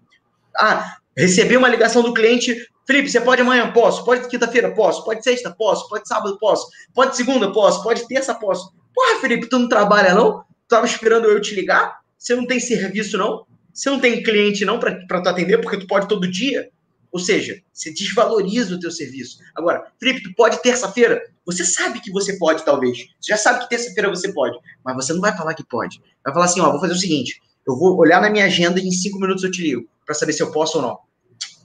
Ah, 0.56 0.96
recebi 1.16 1.56
uma 1.56 1.68
ligação 1.68 2.02
do 2.02 2.14
cliente. 2.14 2.68
Felipe, 2.86 3.10
você 3.10 3.20
pode 3.20 3.40
amanhã? 3.40 3.72
Posso. 3.72 4.04
Pode 4.04 4.28
quinta-feira? 4.28 4.74
Posso. 4.74 5.04
Pode 5.04 5.24
sexta? 5.24 5.50
Posso. 5.50 5.88
Pode 5.88 6.06
sábado? 6.06 6.38
Posso. 6.38 6.68
Pode 6.92 7.16
segunda? 7.16 7.50
Posso. 7.52 7.82
Pode 7.82 8.06
terça? 8.06 8.34
Posso. 8.34 8.72
Porra, 8.94 9.20
Felipe, 9.20 9.48
tu 9.48 9.58
não 9.58 9.68
trabalha 9.68 10.14
não? 10.14 10.40
Tu 10.40 10.68
tava 10.68 10.86
esperando 10.86 11.26
eu 11.26 11.40
te 11.40 11.54
ligar? 11.54 12.03
Você 12.24 12.34
não 12.34 12.46
tem 12.46 12.58
serviço 12.58 13.18
não? 13.18 13.44
Você 13.70 13.90
não 13.90 14.00
tem 14.00 14.22
cliente 14.22 14.64
não 14.64 14.78
para 14.80 15.20
tu 15.20 15.28
atender 15.28 15.58
porque 15.58 15.76
tu 15.76 15.86
pode 15.86 16.08
todo 16.08 16.30
dia? 16.30 16.70
Ou 17.12 17.20
seja, 17.20 17.60
você 17.70 17.92
desvaloriza 17.92 18.74
o 18.74 18.80
teu 18.80 18.90
serviço. 18.90 19.40
Agora, 19.54 19.92
Felipe, 20.00 20.22
tu 20.22 20.34
pode 20.34 20.62
terça-feira? 20.62 21.20
Você 21.44 21.66
sabe 21.66 22.00
que 22.00 22.10
você 22.10 22.38
pode, 22.38 22.64
talvez. 22.64 22.96
Você 23.20 23.32
já 23.32 23.36
sabe 23.36 23.60
que 23.60 23.68
terça-feira 23.68 24.08
você 24.08 24.32
pode, 24.32 24.56
mas 24.82 24.96
você 24.96 25.12
não 25.12 25.20
vai 25.20 25.36
falar 25.36 25.52
que 25.52 25.62
pode. 25.68 26.00
Vai 26.24 26.32
falar 26.32 26.46
assim, 26.46 26.60
ó, 26.60 26.70
vou 26.70 26.80
fazer 26.80 26.94
o 26.94 26.98
seguinte, 26.98 27.42
eu 27.68 27.76
vou 27.76 27.94
olhar 27.98 28.22
na 28.22 28.30
minha 28.30 28.46
agenda 28.46 28.80
e 28.80 28.88
em 28.88 28.90
cinco 28.90 29.20
minutos 29.20 29.44
eu 29.44 29.50
te 29.50 29.60
ligo 29.60 29.86
para 30.06 30.14
saber 30.14 30.32
se 30.32 30.42
eu 30.42 30.50
posso 30.50 30.78
ou 30.78 30.82
não. 30.82 30.98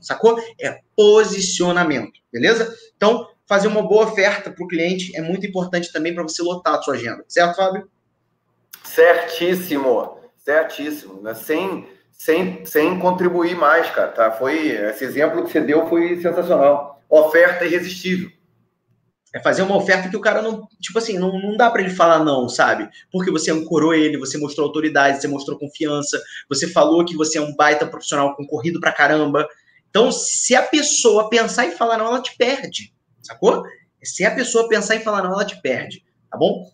Sacou? 0.01 0.37
É 0.59 0.81
posicionamento, 0.93 2.19
beleza? 2.33 2.75
Então, 2.97 3.29
fazer 3.47 3.69
uma 3.69 3.81
boa 3.81 4.07
oferta 4.07 4.51
para 4.51 4.63
o 4.65 4.67
cliente 4.67 5.15
é 5.15 5.21
muito 5.21 5.47
importante 5.47 5.89
também 5.93 6.13
para 6.13 6.23
você 6.23 6.43
lotar 6.43 6.75
a 6.75 6.81
sua 6.81 6.95
agenda. 6.95 7.23
Certo, 7.29 7.55
Fábio? 7.55 7.89
Certíssimo, 8.83 10.18
certíssimo. 10.49 11.21
Né? 11.21 11.33
Sem 11.33 11.87
sem, 12.19 12.65
sem 12.65 12.99
contribuir 12.99 13.55
mais, 13.55 13.89
cara. 13.91 14.09
Tá? 14.09 14.31
Foi, 14.31 14.67
esse 14.67 15.05
exemplo 15.05 15.43
que 15.43 15.51
você 15.51 15.61
deu 15.61 15.87
foi 15.87 16.21
sensacional. 16.21 17.01
Oferta 17.09 17.65
irresistível. 17.65 18.29
É 19.33 19.39
fazer 19.39 19.61
uma 19.61 19.77
oferta 19.77 20.09
que 20.09 20.17
o 20.17 20.21
cara 20.21 20.41
não. 20.41 20.67
Tipo 20.81 20.99
assim, 20.99 21.17
não, 21.17 21.31
não 21.39 21.55
dá 21.55 21.69
para 21.69 21.81
ele 21.81 21.91
falar 21.91 22.23
não, 22.23 22.49
sabe? 22.49 22.89
Porque 23.11 23.31
você 23.31 23.51
ancorou 23.51 23.93
ele, 23.93 24.17
você 24.17 24.37
mostrou 24.37 24.67
autoridade, 24.67 25.21
você 25.21 25.27
mostrou 25.27 25.57
confiança, 25.57 26.21
você 26.49 26.67
falou 26.67 27.05
que 27.05 27.15
você 27.15 27.37
é 27.37 27.41
um 27.41 27.55
baita 27.55 27.85
profissional 27.85 28.35
concorrido 28.35 28.81
pra 28.81 28.91
caramba. 28.91 29.47
Então, 29.89 30.11
se 30.11 30.55
a 30.55 30.63
pessoa 30.63 31.29
pensar 31.29 31.67
e 31.67 31.71
falar 31.71 31.97
não, 31.97 32.07
ela 32.07 32.21
te 32.21 32.35
perde, 32.37 32.93
sacou? 33.21 33.63
Se 34.03 34.25
a 34.25 34.31
pessoa 34.31 34.67
pensar 34.67 34.95
em 34.95 35.01
falar 35.01 35.23
não, 35.23 35.31
ela 35.31 35.45
te 35.45 35.61
perde, 35.61 36.03
tá 36.29 36.37
bom? 36.37 36.69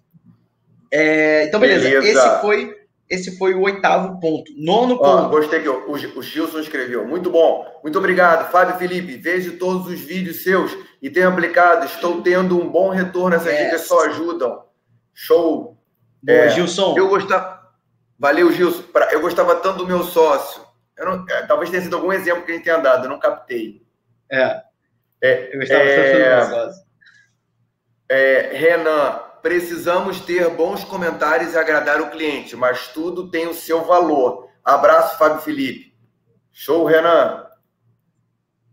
É, 0.92 1.46
então, 1.46 1.60
beleza. 1.60 1.88
beleza. 1.88 2.20
Esse 2.20 2.42
foi 2.42 2.75
esse 3.10 3.38
foi 3.38 3.54
o 3.54 3.62
oitavo 3.62 4.20
ponto. 4.20 4.52
Nono 4.58 4.98
ponto. 4.98 5.30
gostei 5.30 5.62
que 5.62 5.70
o, 5.70 5.92
o 5.92 6.22
Gilson 6.22 6.60
escreveu. 6.60 7.08
Muito 7.08 7.30
bom. 7.30 7.80
Muito 7.84 7.98
obrigado, 8.00 8.52
Fábio 8.52 8.78
Felipe. 8.78 9.18
Vejo 9.18 9.58
todos 9.58 9.88
os 9.88 10.00
vídeos 10.00 10.44
seus 10.44 10.76
e 11.02 11.10
tenho 11.10 11.30
aplicado. 11.30 11.86
Estou 11.86 12.22
tendo 12.22 12.60
um 12.60 12.68
bom 12.68 12.90
retorno. 12.90 13.36
Essas 13.36 13.54
yes. 13.54 13.64
dicas 13.66 13.82
só 13.82 14.06
ajudam. 14.08 14.64
Show. 15.14 15.78
É, 16.28 16.50
Gilson. 16.50 16.96
Eu 16.98 17.08
gostava. 17.08 17.64
Valeu, 18.18 18.52
Gilson. 18.52 18.84
Eu 19.12 19.22
gostava 19.22 19.56
tanto 19.58 19.80
do 19.80 19.88
meu 19.88 20.04
sócio. 20.04 20.64
Não... 20.98 21.26
É, 21.30 21.44
talvez 21.44 21.70
tenha 21.70 21.84
sido 21.84 21.96
algum 21.96 22.12
exemplo 22.12 22.44
que 22.44 22.52
a 22.52 22.56
gente 22.56 22.64
tenha 22.64 22.78
dado, 22.78 23.06
eu 23.06 23.10
não 23.10 23.20
captei. 23.20 23.86
É. 24.32 24.62
é 25.22 25.54
eu 25.54 25.60
gostava 25.60 25.84
é... 25.84 25.96
tanto 25.96 26.14
do 26.14 26.20
meu 26.20 26.66
sócio. 26.66 26.86
É, 28.10 28.50
Renan, 28.54 29.20
precisamos 29.46 30.20
ter 30.22 30.50
bons 30.50 30.84
comentários 30.84 31.54
e 31.54 31.58
agradar 31.60 32.02
o 32.02 32.10
cliente, 32.10 32.56
mas 32.56 32.88
tudo 32.88 33.30
tem 33.30 33.48
o 33.48 33.54
seu 33.54 33.86
valor. 33.86 34.50
Abraço, 34.64 35.20
Fábio 35.20 35.40
Felipe. 35.40 35.96
Show, 36.52 36.84
Renan. 36.84 37.46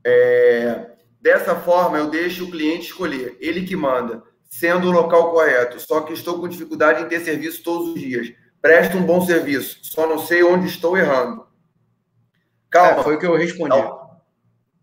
É... 0.03 0.93
Dessa 1.21 1.55
forma, 1.55 1.99
eu 1.99 2.09
deixo 2.09 2.47
o 2.47 2.51
cliente 2.51 2.87
escolher, 2.87 3.37
ele 3.39 3.67
que 3.67 3.77
manda, 3.77 4.23
sendo 4.49 4.89
o 4.89 4.91
local 4.91 5.31
correto. 5.31 5.79
Só 5.79 6.01
que 6.01 6.15
estou 6.15 6.41
com 6.41 6.49
dificuldade 6.49 7.03
em 7.03 7.07
ter 7.07 7.21
serviço 7.21 7.63
todos 7.63 7.89
os 7.89 8.01
dias. 8.01 8.33
Presto 8.63 8.97
um 8.97 9.05
bom 9.05 9.21
serviço, 9.21 9.79
só 9.83 10.07
não 10.07 10.19
sei 10.19 10.43
onde 10.43 10.69
estou 10.69 10.97
errando. 10.97 11.47
Calma. 12.71 13.01
É, 13.01 13.05
foi 13.05 13.17
o 13.17 13.19
que 13.19 13.27
eu 13.27 13.37
respondi. 13.37 13.77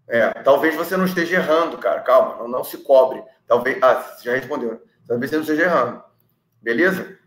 É, 0.08 0.30
talvez 0.44 0.76
você 0.76 0.96
não 0.96 1.06
esteja 1.06 1.38
errando, 1.38 1.80
cara. 1.80 2.02
Calma, 2.02 2.36
não, 2.36 2.48
não 2.48 2.64
se 2.64 2.78
cobre. 2.78 3.24
Talvez. 3.48 3.82
Ah, 3.82 3.96
você 3.96 4.26
já 4.26 4.36
respondeu. 4.36 4.88
Talvez 5.10 5.32
você 5.32 5.38
não 5.38 5.42
esteja 5.42 5.64
errando. 5.64 6.04
Beleza? 6.62 7.18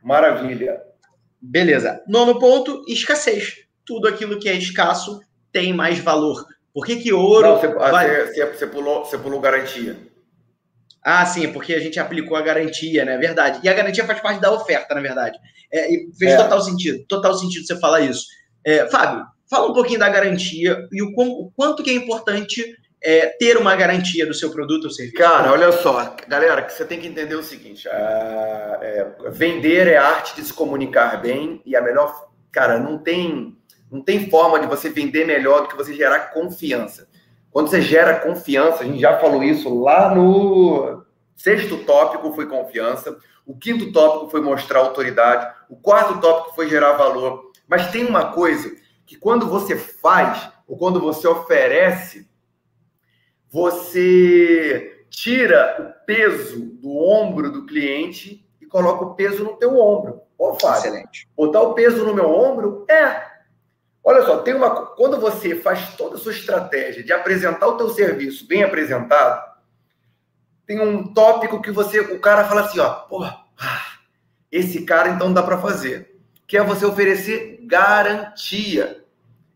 Maravilha. 0.00 0.80
Beleza. 1.40 2.00
Nono 2.06 2.38
ponto, 2.38 2.84
escassez. 2.86 3.66
Tudo 3.84 4.06
aquilo 4.06 4.38
que 4.38 4.48
é 4.48 4.54
escasso 4.54 5.20
tem 5.50 5.72
mais 5.72 5.98
valor. 5.98 6.46
Por 6.72 6.86
que, 6.86 6.96
que 6.96 7.12
ouro. 7.12 7.48
Não, 7.48 7.58
você, 7.58 7.66
ah, 7.66 7.90
vai... 7.90 8.26
você, 8.26 8.46
você, 8.46 8.66
pulou, 8.68 9.04
você 9.04 9.18
pulou 9.18 9.40
garantia. 9.40 9.96
Ah, 11.02 11.26
sim, 11.26 11.52
porque 11.52 11.74
a 11.74 11.80
gente 11.80 11.98
aplicou 11.98 12.36
a 12.36 12.42
garantia, 12.42 13.04
né? 13.04 13.18
Verdade. 13.18 13.58
E 13.64 13.68
a 13.68 13.74
garantia 13.74 14.06
faz 14.06 14.20
parte 14.20 14.40
da 14.40 14.52
oferta, 14.52 14.94
na 14.94 15.00
verdade. 15.00 15.36
É, 15.72 15.88
fez 16.16 16.34
é. 16.34 16.36
total 16.36 16.60
sentido. 16.60 17.04
Total 17.08 17.34
sentido 17.34 17.66
você 17.66 17.76
falar 17.80 18.02
isso. 18.02 18.26
É, 18.64 18.88
Fábio, 18.88 19.26
fala 19.50 19.68
um 19.68 19.74
pouquinho 19.74 19.98
da 19.98 20.08
garantia 20.08 20.86
e 20.92 21.02
o, 21.02 21.12
o 21.16 21.50
quanto 21.56 21.82
que 21.82 21.90
é 21.90 21.94
importante 21.94 22.64
é, 23.02 23.26
ter 23.38 23.56
uma 23.56 23.74
garantia 23.74 24.24
do 24.24 24.32
seu 24.32 24.50
produto 24.50 24.84
ou 24.84 24.90
serviço? 24.90 25.16
Cara, 25.16 25.50
olha 25.50 25.72
só, 25.72 26.14
galera, 26.28 26.62
que 26.62 26.72
você 26.72 26.84
tem 26.84 27.00
que 27.00 27.08
entender 27.08 27.34
o 27.34 27.42
seguinte: 27.42 27.88
é, 27.88 29.06
vender 29.30 29.88
é 29.88 29.96
arte 29.96 30.36
de 30.36 30.44
se 30.44 30.52
comunicar 30.52 31.20
bem 31.20 31.60
e 31.66 31.74
a 31.74 31.82
melhor, 31.82 32.28
cara, 32.52 32.78
não 32.78 32.98
tem, 32.98 33.56
não 33.90 34.00
tem 34.00 34.30
forma 34.30 34.60
de 34.60 34.66
você 34.66 34.88
vender 34.88 35.26
melhor 35.26 35.62
do 35.62 35.68
que 35.68 35.76
você 35.76 35.94
gerar 35.94 36.32
confiança. 36.32 37.08
Quando 37.50 37.68
você 37.68 37.82
gera 37.82 38.20
confiança, 38.20 38.82
a 38.82 38.86
gente 38.86 39.00
já 39.00 39.18
falou 39.18 39.42
isso 39.42 39.82
lá 39.82 40.14
no 40.14 41.04
sexto 41.36 41.78
tópico 41.78 42.32
foi 42.32 42.46
confiança, 42.46 43.18
o 43.44 43.58
quinto 43.58 43.92
tópico 43.92 44.30
foi 44.30 44.40
mostrar 44.40 44.78
autoridade, 44.78 45.52
o 45.68 45.76
quarto 45.76 46.20
tópico 46.20 46.54
foi 46.54 46.68
gerar 46.68 46.92
valor. 46.92 47.50
Mas 47.66 47.90
tem 47.90 48.06
uma 48.06 48.32
coisa 48.32 48.70
que 49.04 49.16
quando 49.16 49.48
você 49.48 49.76
faz 49.76 50.48
ou 50.66 50.76
quando 50.76 51.00
você 51.00 51.26
oferece 51.26 52.30
você 53.52 55.04
tira 55.10 55.76
o 55.78 56.06
peso 56.06 56.58
do 56.80 56.96
ombro 56.96 57.52
do 57.52 57.66
cliente 57.66 58.48
e 58.58 58.64
coloca 58.64 59.04
o 59.04 59.14
peso 59.14 59.44
no 59.44 59.58
teu 59.58 59.78
ombro. 59.78 60.22
Ô, 60.38 60.54
Fábio, 60.54 60.78
Excelente. 60.78 61.28
botar 61.36 61.60
o 61.60 61.74
peso 61.74 62.02
no 62.02 62.14
meu 62.14 62.30
ombro 62.30 62.86
é. 62.88 63.30
Olha 64.02 64.24
só, 64.24 64.38
tem 64.38 64.54
uma. 64.54 64.86
Quando 64.96 65.20
você 65.20 65.54
faz 65.54 65.94
toda 65.96 66.16
a 66.16 66.18
sua 66.18 66.32
estratégia 66.32 67.04
de 67.04 67.12
apresentar 67.12 67.66
o 67.66 67.76
teu 67.76 67.90
serviço 67.90 68.48
bem 68.48 68.64
apresentado, 68.64 69.52
tem 70.66 70.80
um 70.80 71.12
tópico 71.12 71.60
que 71.60 71.70
você, 71.70 72.00
o 72.00 72.18
cara 72.20 72.44
fala 72.44 72.62
assim, 72.62 72.80
ó, 72.80 72.88
porra, 72.88 73.44
ah, 73.60 73.98
esse 74.50 74.86
cara 74.86 75.10
então 75.10 75.30
dá 75.30 75.42
para 75.42 75.58
fazer, 75.58 76.18
que 76.46 76.56
é 76.56 76.64
você 76.64 76.86
oferecer 76.86 77.60
garantia. 77.66 79.04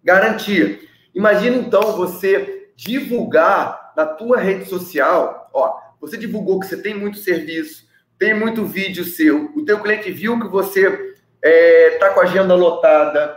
Garantia. 0.04 0.80
Imagina 1.14 1.56
então 1.56 1.96
você 1.96 2.70
divulgar 2.76 3.85
na 3.96 4.04
tua 4.04 4.38
rede 4.38 4.66
social, 4.66 5.50
ó, 5.54 5.80
você 5.98 6.18
divulgou 6.18 6.60
que 6.60 6.66
você 6.66 6.76
tem 6.76 6.94
muito 6.94 7.16
serviço, 7.16 7.86
tem 8.18 8.34
muito 8.34 8.64
vídeo 8.66 9.04
seu, 9.04 9.50
o 9.56 9.64
teu 9.64 9.80
cliente 9.80 10.12
viu 10.12 10.38
que 10.38 10.48
você 10.48 11.14
é, 11.42 11.96
tá 11.98 12.10
com 12.10 12.20
a 12.20 12.24
agenda 12.24 12.54
lotada, 12.54 13.36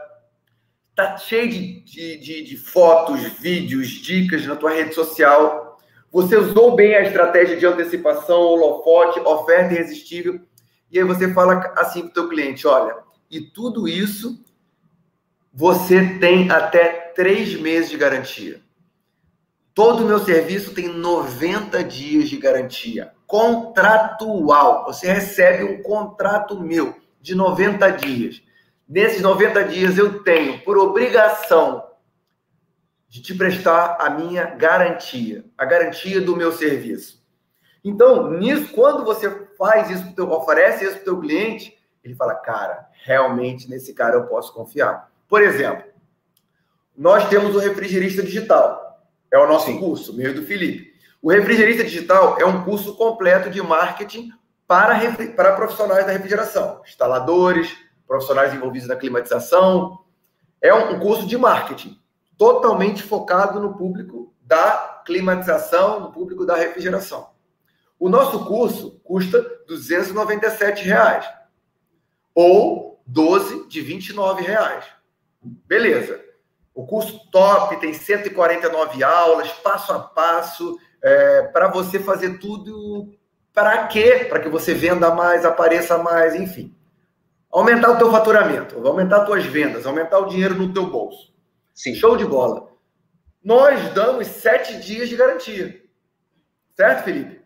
tá 0.94 1.18
cheio 1.18 1.50
de, 1.50 1.80
de, 1.82 2.18
de, 2.18 2.44
de 2.44 2.58
fotos, 2.58 3.22
vídeos, 3.40 3.88
dicas 3.88 4.46
na 4.46 4.56
tua 4.56 4.72
rede 4.72 4.94
social, 4.94 5.78
você 6.12 6.36
usou 6.36 6.76
bem 6.76 6.96
a 6.96 7.04
estratégia 7.04 7.56
de 7.56 7.66
antecipação, 7.66 8.42
holofote, 8.42 9.20
oferta 9.22 9.74
irresistível, 9.74 10.42
e 10.92 11.00
aí 11.00 11.06
você 11.06 11.34
fala 11.34 11.74
assim 11.78 12.02
para 12.02 12.10
o 12.10 12.14
teu 12.14 12.30
cliente, 12.30 12.68
olha, 12.68 12.98
e 13.32 13.40
tudo 13.40 13.88
isso 13.88 14.44
você 15.54 16.18
tem 16.20 16.52
até 16.52 17.12
três 17.16 17.60
meses 17.60 17.90
de 17.90 17.98
garantia. 17.98 18.62
Todo 19.80 20.04
o 20.04 20.06
meu 20.06 20.20
serviço 20.20 20.74
tem 20.74 20.90
90 20.90 21.82
dias 21.86 22.28
de 22.28 22.36
garantia 22.36 23.14
contratual. 23.26 24.84
Você 24.84 25.10
recebe 25.10 25.64
um 25.64 25.82
contrato 25.82 26.60
meu 26.60 26.98
de 27.22 27.34
90 27.34 27.90
dias. 27.92 28.42
Nesses 28.86 29.22
90 29.22 29.64
dias 29.64 29.98
eu 29.98 30.22
tenho 30.22 30.62
por 30.66 30.78
obrigação 30.78 31.88
de 33.08 33.22
te 33.22 33.34
prestar 33.34 33.96
a 34.02 34.10
minha 34.10 34.48
garantia, 34.48 35.46
a 35.58 35.64
garantia 35.64 36.20
do 36.20 36.36
meu 36.36 36.52
serviço. 36.52 37.26
Então, 37.82 38.32
nisso, 38.32 38.74
quando 38.74 39.06
você 39.06 39.48
faz 39.58 39.90
isso, 39.90 40.14
teu, 40.14 40.30
oferece 40.30 40.84
isso 40.84 40.96
para 40.96 41.02
o 41.04 41.06
teu 41.06 41.20
cliente, 41.22 41.74
ele 42.04 42.16
fala, 42.16 42.36
cara, 42.36 42.90
realmente 43.06 43.70
nesse 43.70 43.94
cara 43.94 44.18
eu 44.18 44.28
posso 44.28 44.54
confiar. 44.54 45.10
Por 45.26 45.42
exemplo, 45.42 45.86
nós 46.98 47.30
temos 47.30 47.56
o 47.56 47.60
refrigerista 47.60 48.22
digital. 48.22 48.89
É 49.32 49.38
o 49.38 49.48
nosso 49.48 49.68
Sim. 49.68 49.80
curso, 49.80 50.16
meio 50.16 50.34
do 50.34 50.44
Felipe. 50.44 50.94
O 51.22 51.32
Refrigerista 51.32 51.84
Digital 51.84 52.38
é 52.40 52.46
um 52.46 52.64
curso 52.64 52.96
completo 52.96 53.50
de 53.50 53.62
marketing 53.62 54.32
para, 54.68 55.00
para 55.36 55.56
profissionais 55.56 56.06
da 56.06 56.12
refrigeração, 56.12 56.82
instaladores, 56.86 57.76
profissionais 58.08 58.54
envolvidos 58.54 58.88
na 58.88 58.96
climatização. 58.96 60.00
É 60.62 60.74
um 60.74 61.00
curso 61.00 61.28
de 61.28 61.38
marketing 61.38 62.00
totalmente 62.38 63.04
focado 63.04 63.60
no 63.60 63.76
público 63.76 64.34
da 64.42 65.02
climatização, 65.06 66.00
no 66.00 66.12
público 66.12 66.46
da 66.46 66.56
refrigeração. 66.56 67.30
O 68.00 68.08
nosso 68.08 68.46
curso 68.46 69.00
custa 69.04 69.46
297 69.68 70.86
reais, 70.86 71.30
ou 72.34 73.02
12 73.06 73.68
de 73.68 73.82
29 73.82 74.42
reais. 74.42 74.86
Beleza. 75.42 76.29
O 76.80 76.86
curso 76.86 77.30
top 77.30 77.78
tem 77.82 77.94
149 77.94 79.04
aulas, 79.04 79.52
passo 79.52 79.92
a 79.92 80.00
passo, 80.00 80.80
é, 81.04 81.42
para 81.42 81.68
você 81.68 82.00
fazer 82.00 82.40
tudo. 82.40 83.14
Para 83.54 83.88
quê? 83.88 84.26
Para 84.30 84.40
que 84.40 84.48
você 84.48 84.74
venda 84.74 85.14
mais, 85.14 85.44
apareça 85.44 85.98
mais, 85.98 86.36
enfim. 86.36 86.74
Aumentar 87.52 87.92
o 87.92 87.98
teu 87.98 88.10
faturamento, 88.10 88.88
aumentar 88.88 89.18
as 89.18 89.26
tuas 89.26 89.44
vendas, 89.44 89.86
aumentar 89.86 90.20
o 90.20 90.28
dinheiro 90.28 90.56
no 90.56 90.72
teu 90.72 90.90
bolso. 90.90 91.34
Sim. 91.74 91.94
Show 91.96 92.16
de 92.16 92.24
bola. 92.24 92.70
Nós 93.44 93.94
damos 93.94 94.28
sete 94.28 94.80
dias 94.80 95.10
de 95.10 95.18
garantia. 95.18 95.82
Certo, 96.78 97.04
Felipe? 97.04 97.42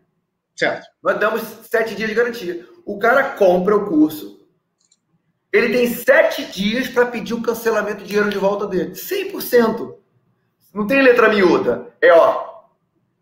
Certo. 0.55 0.85
Nós 1.01 1.19
damos 1.19 1.41
sete 1.63 1.95
dias 1.95 2.07
de 2.07 2.15
garantia. 2.15 2.67
O 2.85 2.99
cara 2.99 3.31
compra 3.31 3.75
o 3.75 3.87
curso, 3.87 4.32
ele 5.53 5.71
tem 5.71 5.87
sete 5.93 6.45
dias 6.45 6.87
para 6.87 7.05
pedir 7.05 7.35
o 7.35 7.41
cancelamento 7.41 7.99
de 7.99 8.07
dinheiro 8.07 8.31
de 8.31 8.39
volta 8.39 8.65
dele. 8.65 8.93
100%. 8.93 9.95
Não 10.73 10.87
tem 10.87 11.03
letra 11.03 11.29
miúda. 11.29 11.93
É, 12.01 12.11
ó, 12.11 12.63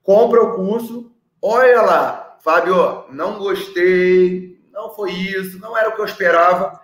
compra 0.01 0.41
o 0.41 0.55
curso, 0.55 1.11
olha 1.41 1.81
lá, 1.81 2.37
Fábio, 2.41 3.03
não 3.09 3.37
gostei, 3.37 4.57
não 4.71 4.95
foi 4.95 5.11
isso, 5.11 5.59
não 5.59 5.77
era 5.77 5.89
o 5.89 5.95
que 5.95 5.99
eu 5.99 6.05
esperava. 6.05 6.79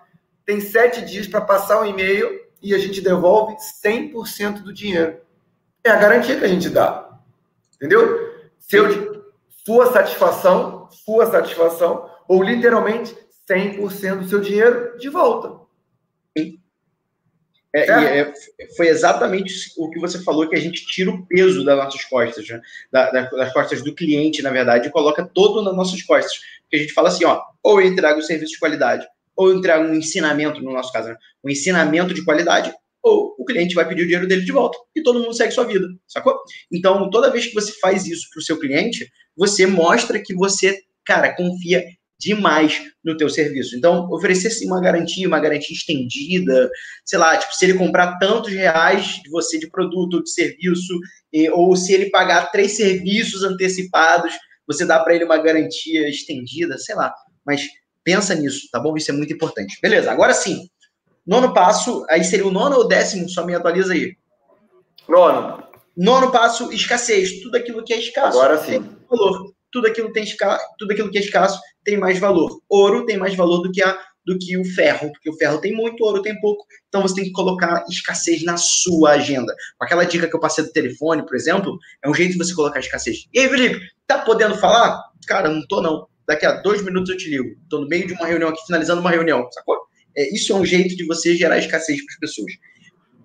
Tem 0.45 0.59
sete 0.59 1.01
dias 1.05 1.27
para 1.27 1.39
passar 1.39 1.81
um 1.81 1.85
e-mail 1.85 2.41
e 2.61 2.75
a 2.75 2.77
gente 2.77 2.99
devolve 2.99 3.55
100% 3.85 4.63
do 4.63 4.73
dinheiro. 4.73 5.17
É 5.81 5.89
a 5.89 5.95
garantia 5.95 6.37
que 6.37 6.43
a 6.43 6.49
gente 6.49 6.69
dá. 6.69 7.17
Entendeu? 7.75 8.35
Seu, 8.59 9.23
sua 9.65 9.93
satisfação, 9.93 10.89
sua 10.91 11.25
satisfação, 11.27 12.09
ou 12.27 12.43
literalmente 12.43 13.15
100% 13.49 14.19
do 14.19 14.29
seu 14.29 14.41
dinheiro 14.41 14.97
de 14.97 15.09
volta. 15.09 15.67
É, 17.75 18.21
é, 18.21 18.33
foi 18.75 18.87
exatamente 18.87 19.53
o 19.77 19.89
que 19.89 19.99
você 19.99 20.23
falou, 20.23 20.49
que 20.49 20.55
a 20.55 20.59
gente 20.59 20.85
tira 20.87 21.11
o 21.11 21.25
peso 21.27 21.63
das 21.63 21.77
nossas 21.77 22.03
costas, 22.05 22.47
né? 22.47 22.61
da, 22.91 23.11
da, 23.11 23.29
das 23.29 23.53
costas 23.53 23.83
do 23.83 23.93
cliente, 23.93 24.41
na 24.41 24.49
verdade, 24.49 24.87
e 24.87 24.91
coloca 24.91 25.23
todo 25.23 25.61
nas 25.61 25.75
nossas 25.75 26.01
costas. 26.01 26.39
Porque 26.61 26.77
a 26.77 26.79
gente 26.79 26.93
fala 26.93 27.09
assim, 27.09 27.25
ó, 27.25 27.41
ou 27.61 27.81
eu 27.81 27.87
entrego 27.87 28.19
o 28.19 28.23
serviço 28.23 28.53
de 28.53 28.59
qualidade, 28.59 29.05
ou 29.35 29.49
eu 29.49 29.57
entrego 29.57 29.83
um 29.83 29.93
ensinamento, 29.93 30.61
no 30.61 30.71
nosso 30.71 30.91
caso, 30.91 31.09
né? 31.09 31.17
um 31.43 31.49
ensinamento 31.49 32.13
de 32.13 32.23
qualidade, 32.23 32.73
ou 33.03 33.35
o 33.37 33.45
cliente 33.45 33.75
vai 33.75 33.87
pedir 33.87 34.01
o 34.01 34.05
dinheiro 34.05 34.27
dele 34.27 34.43
de 34.43 34.51
volta 34.51 34.77
e 34.95 35.01
todo 35.01 35.19
mundo 35.19 35.33
segue 35.33 35.51
sua 35.51 35.65
vida, 35.65 35.87
sacou? 36.07 36.35
Então, 36.71 37.09
toda 37.09 37.31
vez 37.31 37.45
que 37.45 37.53
você 37.53 37.71
faz 37.79 38.07
isso 38.07 38.27
para 38.33 38.39
o 38.39 38.43
seu 38.43 38.59
cliente, 38.59 39.09
você 39.35 39.65
mostra 39.67 40.19
que 40.19 40.33
você, 40.33 40.81
cara, 41.05 41.33
confia 41.35 41.85
demais 42.19 42.81
no 43.03 43.15
teu 43.15 43.29
serviço. 43.29 43.75
Então, 43.75 44.09
oferecer 44.11 44.49
sim 44.49 44.65
uma 44.65 44.81
garantia, 44.81 45.27
uma 45.27 45.39
garantia 45.39 45.75
estendida, 45.75 46.69
sei 47.05 47.19
lá, 47.19 47.37
tipo, 47.37 47.53
se 47.55 47.65
ele 47.65 47.77
comprar 47.77 48.17
tantos 48.17 48.51
reais 48.51 49.21
de 49.23 49.29
você 49.29 49.59
de 49.59 49.69
produto 49.69 50.15
ou 50.15 50.23
de 50.23 50.31
serviço, 50.31 50.99
ou 51.53 51.75
se 51.75 51.93
ele 51.93 52.09
pagar 52.09 52.51
três 52.51 52.75
serviços 52.75 53.43
antecipados, 53.43 54.33
você 54.65 54.85
dá 54.85 54.99
para 54.99 55.15
ele 55.15 55.25
uma 55.25 55.37
garantia 55.37 56.09
estendida, 56.09 56.77
sei 56.77 56.95
lá. 56.95 57.13
Mas 57.45 57.67
pensa 58.03 58.35
nisso, 58.35 58.67
tá 58.71 58.79
bom? 58.79 58.97
Isso 58.97 59.11
é 59.11 59.13
muito 59.13 59.33
importante. 59.33 59.77
Beleza, 59.81 60.11
agora 60.11 60.33
sim. 60.33 60.67
Nono 61.25 61.53
passo, 61.53 62.05
aí 62.09 62.23
seria 62.23 62.47
o 62.47 62.51
nono 62.51 62.77
ou 62.77 62.87
décimo? 62.87 63.29
Só 63.29 63.45
me 63.45 63.53
atualiza 63.53 63.93
aí. 63.93 64.15
Nono. 65.07 65.63
Nono 65.95 66.31
passo, 66.31 66.71
escassez. 66.71 67.41
Tudo 67.41 67.57
aquilo 67.57 67.83
que 67.83 67.93
é 67.93 67.99
escasso. 67.99 68.37
Agora 68.39 68.57
sim. 68.63 68.83
Valor. 69.09 69.56
Tudo 69.71 69.87
aquilo, 69.87 70.11
tem 70.11 70.23
esca... 70.23 70.59
Tudo 70.77 70.91
aquilo 70.91 71.11
que 71.11 71.17
é 71.17 71.21
escasso 71.21 71.59
tem 71.83 71.97
mais 71.97 72.19
valor. 72.19 72.61
Ouro 72.69 73.05
tem 73.05 73.17
mais 73.17 73.35
valor 73.35 73.61
do 73.61 73.71
que, 73.71 73.81
a... 73.81 73.97
do 74.25 74.37
que 74.37 74.57
o 74.57 74.65
ferro, 74.65 75.11
porque 75.11 75.29
o 75.29 75.37
ferro 75.37 75.59
tem 75.59 75.73
muito, 75.73 76.03
ouro 76.03 76.21
tem 76.21 76.39
pouco. 76.39 76.65
Então 76.87 77.01
você 77.01 77.15
tem 77.15 77.23
que 77.25 77.31
colocar 77.31 77.83
escassez 77.89 78.43
na 78.43 78.57
sua 78.57 79.11
agenda. 79.11 79.53
Aquela 79.79 80.05
dica 80.05 80.27
que 80.27 80.35
eu 80.35 80.39
passei 80.39 80.63
do 80.63 80.71
telefone, 80.71 81.25
por 81.25 81.35
exemplo, 81.35 81.77
é 82.03 82.09
um 82.09 82.13
jeito 82.13 82.33
de 82.33 82.37
você 82.37 82.53
colocar 82.53 82.79
escassez. 82.79 83.25
E 83.33 83.39
aí, 83.39 83.49
Felipe, 83.49 83.79
tá 84.05 84.19
podendo 84.19 84.55
falar? 84.55 85.01
Cara, 85.27 85.49
não 85.49 85.65
tô 85.67 85.81
não. 85.81 86.07
Daqui 86.27 86.45
a 86.45 86.61
dois 86.61 86.81
minutos 86.83 87.09
eu 87.09 87.17
te 87.17 87.29
ligo. 87.29 87.55
Tô 87.69 87.79
no 87.79 87.87
meio 87.87 88.07
de 88.07 88.13
uma 88.13 88.27
reunião 88.27 88.49
aqui, 88.49 88.65
finalizando 88.65 89.01
uma 89.01 89.11
reunião, 89.11 89.47
sacou? 89.51 89.77
É, 90.15 90.33
isso 90.33 90.51
é 90.51 90.55
um 90.55 90.65
jeito 90.65 90.95
de 90.95 91.05
você 91.05 91.35
gerar 91.35 91.57
escassez 91.57 92.03
para 92.03 92.13
as 92.13 92.19
pessoas. 92.19 92.51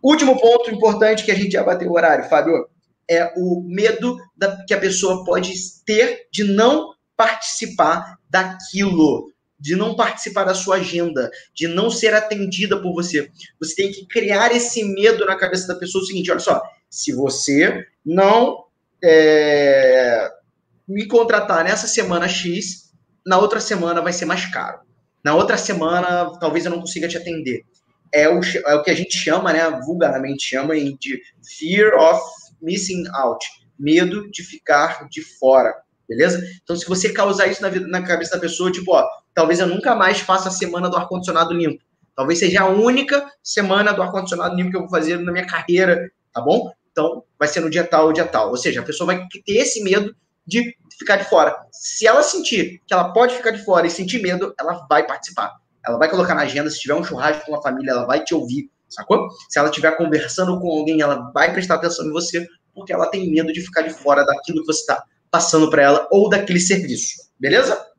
Último 0.03 0.39
ponto 0.41 0.71
importante 0.71 1.25
que 1.25 1.31
a 1.31 1.35
gente 1.35 1.53
já 1.53 1.63
bateu 1.63 1.89
o 1.89 1.95
horário, 1.95 2.29
Fábio, 2.29 2.67
é 3.09 3.33
o 3.37 3.63
medo 3.63 4.19
da, 4.37 4.65
que 4.65 4.75
a 4.75 4.81
pessoa 4.81 5.25
pode 5.25 5.53
ter 5.85 6.27
de 6.33 6.45
não 6.45 6.95
participar 7.17 8.19
daquilo, 8.29 9.31
de 9.59 9.77
não 9.77 9.95
participar 9.95 10.45
da 10.45 10.55
sua 10.55 10.77
agenda, 10.77 11.31
de 11.55 11.69
não 11.69 11.91
ser 11.91 12.15
atendida 12.15 12.81
por 12.81 12.93
você. 12.95 13.31
Você 13.61 13.75
tem 13.77 13.93
que 13.93 14.07
criar 14.07 14.55
esse 14.55 14.85
medo 14.85 15.25
na 15.25 15.37
cabeça 15.37 15.69
da 15.69 15.79
pessoa. 15.79 16.03
O 16.03 16.07
seguinte, 16.07 16.31
olha 16.31 16.41
só, 16.41 16.63
se 16.91 17.13
você 17.13 17.87
não 18.05 18.65
é, 19.03 20.31
me 20.87 21.07
contratar 21.07 21.65
nessa 21.65 21.87
semana 21.87 22.29
X, 22.29 22.93
na 23.25 23.39
outra 23.39 23.61
semana 23.61 24.01
vai 24.01 24.13
ser 24.13 24.25
mais 24.25 24.47
caro. 24.47 24.81
Na 25.25 25.35
outra 25.35 25.57
semana, 25.57 26.37
talvez 26.41 26.65
eu 26.65 26.71
não 26.71 26.81
consiga 26.81 27.07
te 27.07 27.17
atender. 27.17 27.65
É 28.13 28.29
o, 28.29 28.41
é 28.67 28.75
o 28.75 28.83
que 28.83 28.91
a 28.91 28.95
gente 28.95 29.17
chama, 29.17 29.53
né, 29.53 29.71
vulgarmente 29.87 30.45
chama 30.45 30.75
de 30.75 31.23
fear 31.59 31.95
of 31.95 32.21
missing 32.63 33.05
out, 33.15 33.45
medo 33.79 34.31
de 34.31 34.43
ficar 34.43 35.09
de 35.09 35.23
fora, 35.39 35.75
beleza? 36.09 36.43
Então, 36.63 36.77
se 36.77 36.87
você 36.87 37.13
causar 37.13 37.49
isso 37.49 37.61
na, 37.61 37.69
vida, 37.69 37.87
na 37.89 38.03
cabeça 38.03 38.35
da 38.35 38.41
pessoa, 38.41 38.71
tipo, 38.71 38.95
ó, 38.95 39.07
talvez 39.35 39.61
eu 39.61 39.67
nunca 39.67 39.95
mais 39.95 40.21
faça 40.21 40.49
a 40.49 40.53
semana 40.53 40.89
do 40.89 40.97
ar-condicionado 40.97 41.53
limpo. 41.53 41.83
Talvez 42.15 42.39
seja 42.39 42.63
a 42.63 42.69
única 42.69 43.27
semana 43.43 43.93
do 43.93 44.03
ar-condicionado 44.03 44.55
limpo 44.55 44.71
que 44.71 44.77
eu 44.77 44.83
vou 44.83 44.91
fazer 44.91 45.19
na 45.19 45.33
minha 45.33 45.47
carreira, 45.47 46.11
tá 46.33 46.41
bom? 46.41 46.71
Então, 46.91 47.25
vai 47.39 47.49
ser 47.49 47.61
no 47.61 47.71
dia 47.71 47.85
tal 47.85 48.07
ou 48.07 48.13
dia 48.13 48.27
tal. 48.27 48.51
Ou 48.51 48.57
seja, 48.57 48.81
a 48.81 48.85
pessoa 48.85 49.07
vai 49.07 49.27
ter 49.27 49.53
esse 49.53 49.83
medo 49.83 50.15
de 50.47 50.77
ficar 50.99 51.17
de 51.17 51.25
fora. 51.25 51.57
Se 51.73 52.07
ela 52.07 52.23
sentir 52.23 52.83
que 52.87 52.93
ela 52.93 53.13
pode 53.13 53.35
ficar 53.35 53.51
de 53.51 53.65
fora 53.65 53.87
e 53.87 53.91
sentir 53.91 54.21
medo, 54.21 54.55
ela 54.59 54.87
vai 54.89 55.07
participar. 55.07 55.53
Ela 55.85 55.99
vai 55.99 56.09
colocar 56.09 56.35
na 56.35 56.43
agenda, 56.43 56.71
se 56.71 56.81
tiver 56.81 56.95
um 56.95 57.03
churrasco 57.03 57.47
com 57.47 57.57
a 57.57 57.63
família, 57.63 57.91
ela 57.91 58.05
vai 58.05 58.23
te 58.23 58.35
ouvir, 58.35 58.71
sacou? 58.93 59.29
Se 59.49 59.59
ela 59.59 59.69
estiver 59.69 59.97
conversando 59.97 60.59
com 60.61 60.71
alguém, 60.71 61.01
ela 61.01 61.31
vai 61.33 61.53
prestar 61.53 61.77
atenção 61.77 62.07
em 62.07 62.13
você, 62.13 62.47
porque 62.75 62.93
ela 62.93 63.07
tem 63.07 63.31
medo 63.31 63.53
de 63.53 63.61
ficar 63.61 63.83
de 63.83 63.91
fora 63.91 64.25
daquilo 64.25 64.61
que 64.61 64.67
você 64.67 64.81
está 64.81 65.03
passando 65.31 65.71
para 65.71 65.83
ela 65.83 66.09
ou 66.11 66.29
daquele 66.29 66.61
serviço. 66.61 67.31
Beleza? 67.39 67.93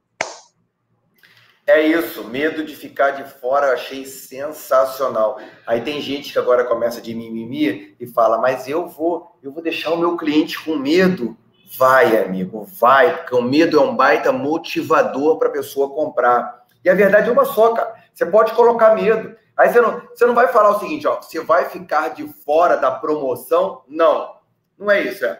É 1.66 1.82
isso, 1.82 2.26
medo 2.26 2.66
de 2.66 2.76
ficar 2.76 3.12
de 3.12 3.24
fora, 3.24 3.68
eu 3.68 3.74
achei 3.74 4.06
sensacional. 4.06 5.40
Aí 5.66 5.80
tem 5.80 6.02
gente 6.02 6.34
que 6.34 6.38
agora 6.38 6.66
começa 6.66 7.00
de 7.00 7.16
mimimi 7.16 7.96
e 7.98 8.06
fala, 8.06 8.38
mas 8.38 8.68
eu 8.68 8.86
vou, 8.86 9.38
eu 9.42 9.50
vou 9.50 9.64
deixar 9.64 9.92
o 9.92 9.98
meu 9.98 10.18
cliente 10.18 10.62
com 10.62 10.76
medo. 10.76 11.38
Vai, 11.78 12.22
amigo, 12.22 12.68
vai, 12.80 13.16
porque 13.16 13.34
o 13.34 13.42
medo 13.42 13.78
é 13.78 13.82
um 13.82 13.96
baita 13.96 14.32
motivador 14.32 15.40
para 15.40 15.48
a 15.48 15.52
pessoa 15.52 15.90
comprar. 15.90 16.64
E 16.84 16.90
a 16.90 16.94
verdade 16.94 17.30
é 17.30 17.32
uma 17.32 17.46
só, 17.46 17.74
cara. 17.74 17.96
Você 18.14 18.26
pode 18.26 18.52
colocar 18.54 18.94
medo. 18.94 19.34
Aí 19.56 19.72
você 19.72 19.82
não, 19.82 20.02
você 20.08 20.26
não 20.26 20.34
vai 20.34 20.48
falar 20.48 20.72
o 20.76 20.80
seguinte, 20.80 21.08
ó, 21.08 21.22
você 21.22 21.40
vai 21.40 21.70
ficar 21.70 22.10
de 22.10 22.28
fora 22.28 22.76
da 22.76 22.92
promoção? 22.92 23.84
Não, 23.88 24.38
não 24.78 24.90
é 24.90 25.02
isso. 25.04 25.26
É, 25.26 25.40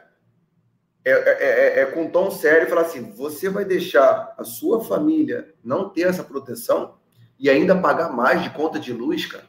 é, 1.06 1.14
é, 1.16 1.80
é, 1.80 1.80
é 1.82 1.86
com 1.88 2.10
tom 2.10 2.32
sério 2.32 2.70
falar 2.70 2.82
assim, 2.82 3.12
você 3.12 3.50
vai 3.50 3.66
deixar 3.66 4.34
a 4.38 4.44
sua 4.44 4.84
família 4.84 5.54
não 5.64 5.90
ter 5.90 6.04
essa 6.04 6.24
proteção 6.24 6.96
e 7.40 7.50
ainda 7.50 7.76
pagar 7.76 8.10
mais 8.10 8.44
de 8.44 8.50
conta 8.52 8.80
de 8.80 8.94
luz, 8.94 9.26
cara? 9.26 9.46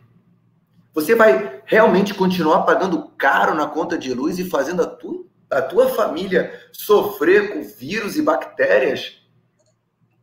Você 0.93 1.15
vai 1.15 1.62
realmente 1.65 2.15
continuar 2.15 2.62
pagando 2.62 3.09
caro 3.19 3.55
na 3.55 3.67
conta 3.67 3.99
de 3.99 4.15
luz 4.15 4.39
e 4.39 4.49
fazendo 4.49 4.83
a 4.83 4.87
tua 4.87 5.25
a 5.51 5.62
tua 5.62 5.89
família 5.91 6.61
sofrer 6.73 7.53
com 7.53 7.62
vírus 7.62 8.17
e 8.17 8.23
bactérias, 8.23 9.23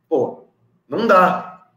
pô, 0.10 0.48
não 0.88 1.08
dá. 1.08 1.70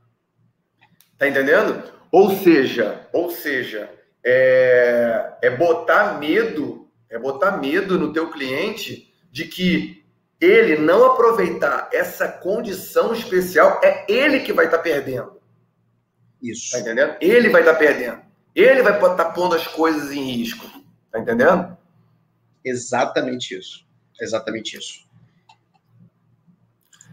Tá 1.16 1.28
entendendo? 1.28 1.93
Ou 2.14 2.30
seja, 2.30 3.08
ou 3.12 3.28
seja, 3.28 3.90
é, 4.24 5.32
é 5.42 5.50
botar 5.50 6.16
medo, 6.16 6.88
é 7.10 7.18
botar 7.18 7.56
medo 7.56 7.98
no 7.98 8.12
teu 8.12 8.30
cliente 8.30 9.12
de 9.32 9.46
que 9.46 10.04
ele 10.40 10.76
não 10.76 11.06
aproveitar 11.06 11.90
essa 11.92 12.28
condição 12.28 13.12
especial, 13.12 13.80
é 13.82 14.06
ele 14.08 14.38
que 14.38 14.52
vai 14.52 14.66
estar 14.66 14.76
tá 14.76 14.84
perdendo. 14.84 15.40
Isso. 16.40 16.70
Tá 16.70 16.78
entendendo? 16.78 17.16
Ele 17.20 17.48
vai 17.48 17.62
estar 17.62 17.72
tá 17.72 17.78
perdendo. 17.80 18.22
Ele 18.54 18.82
vai 18.82 18.92
estar 18.92 19.16
tá 19.16 19.32
pondo 19.32 19.56
as 19.56 19.66
coisas 19.66 20.12
em 20.12 20.22
risco. 20.22 20.70
Tá 21.10 21.18
entendendo? 21.18 21.76
Exatamente 22.64 23.58
isso. 23.58 23.84
Exatamente 24.20 24.76
isso. 24.76 25.04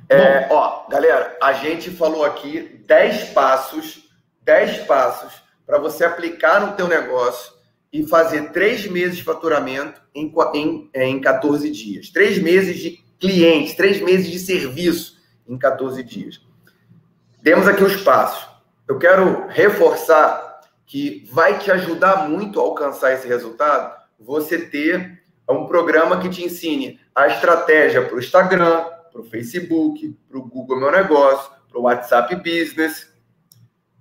É, 0.08 0.48
ó, 0.52 0.88
galera, 0.88 1.36
a 1.42 1.54
gente 1.54 1.90
falou 1.90 2.24
aqui 2.24 2.84
10 2.86 3.32
passos, 3.32 4.01
10 4.44 4.86
passos 4.86 5.42
para 5.66 5.78
você 5.78 6.04
aplicar 6.04 6.60
no 6.60 6.76
teu 6.76 6.88
negócio 6.88 7.54
e 7.92 8.06
fazer 8.06 8.52
três 8.52 8.86
meses 8.88 9.18
de 9.18 9.24
faturamento 9.24 10.02
em, 10.16 10.34
em, 10.54 10.90
é, 10.94 11.06
em 11.06 11.20
14 11.20 11.70
dias. 11.70 12.10
Três 12.10 12.38
meses 12.42 12.78
de 12.78 13.04
clientes, 13.20 13.76
três 13.76 14.02
meses 14.02 14.30
de 14.30 14.40
serviço 14.40 15.18
em 15.48 15.58
14 15.58 16.04
dias. 16.04 16.42
Temos 17.44 17.68
aqui 17.68 17.84
os 17.84 17.98
passos. 17.98 18.50
Eu 18.88 18.98
quero 18.98 19.48
reforçar 19.48 20.62
que 20.86 21.28
vai 21.32 21.58
te 21.60 21.72
ajudar 21.72 22.30
muito 22.30 22.60
a 22.60 22.64
alcançar 22.64 23.14
esse 23.14 23.28
resultado 23.28 24.02
você 24.20 24.58
ter 24.58 25.22
um 25.50 25.66
programa 25.66 26.20
que 26.20 26.30
te 26.30 26.44
ensine 26.44 27.00
a 27.14 27.28
estratégia 27.28 28.06
para 28.06 28.16
o 28.16 28.20
Instagram, 28.20 28.86
para 29.12 29.22
o 29.22 29.24
Facebook, 29.24 30.18
para 30.30 30.38
o 30.38 30.44
Google 30.44 30.80
Meu 30.80 30.92
Negócio, 30.92 31.52
para 31.70 31.80
o 31.80 31.84
WhatsApp 31.84 32.36
Business, 32.36 33.11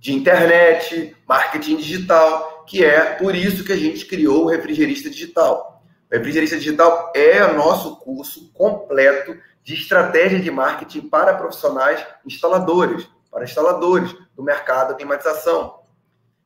de 0.01 0.15
internet, 0.15 1.15
marketing 1.29 1.77
digital, 1.77 2.65
que 2.67 2.83
é 2.83 3.15
por 3.17 3.35
isso 3.37 3.63
que 3.63 3.73
a 3.73 3.77
gente 3.77 4.07
criou 4.07 4.45
o 4.45 4.49
Refrigerista 4.49 5.11
Digital. 5.11 5.85
O 6.11 6.15
Refrigerista 6.17 6.57
Digital 6.57 7.13
é 7.15 7.45
o 7.45 7.55
nosso 7.55 7.97
curso 7.97 8.51
completo 8.55 9.37
de 9.63 9.75
estratégia 9.75 10.41
de 10.41 10.51
marketing 10.51 11.03
para 11.03 11.35
profissionais 11.35 12.05
instaladores, 12.25 13.07
para 13.31 13.45
instaladores 13.45 14.17
do 14.35 14.43
mercado 14.43 14.89
de 14.89 14.93
automatização. 14.95 15.81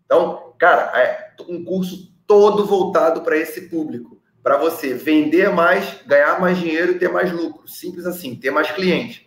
Então, 0.05 0.53
cara, 0.59 0.91
é 1.01 1.33
um 1.49 1.65
curso 1.65 2.13
todo 2.27 2.67
voltado 2.67 3.23
para 3.23 3.37
esse 3.37 3.69
público 3.69 4.21
para 4.43 4.59
você 4.59 4.93
vender 4.93 5.51
mais, 5.51 6.03
ganhar 6.05 6.39
mais 6.41 6.59
dinheiro 6.59 6.93
e 6.93 6.99
ter 6.99 7.09
mais 7.09 7.33
lucro. 7.33 7.67
Simples 7.67 8.05
assim, 8.05 8.35
ter 8.35 8.51
mais 8.51 8.71
clientes. 8.73 9.23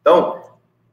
Então, 0.00 0.42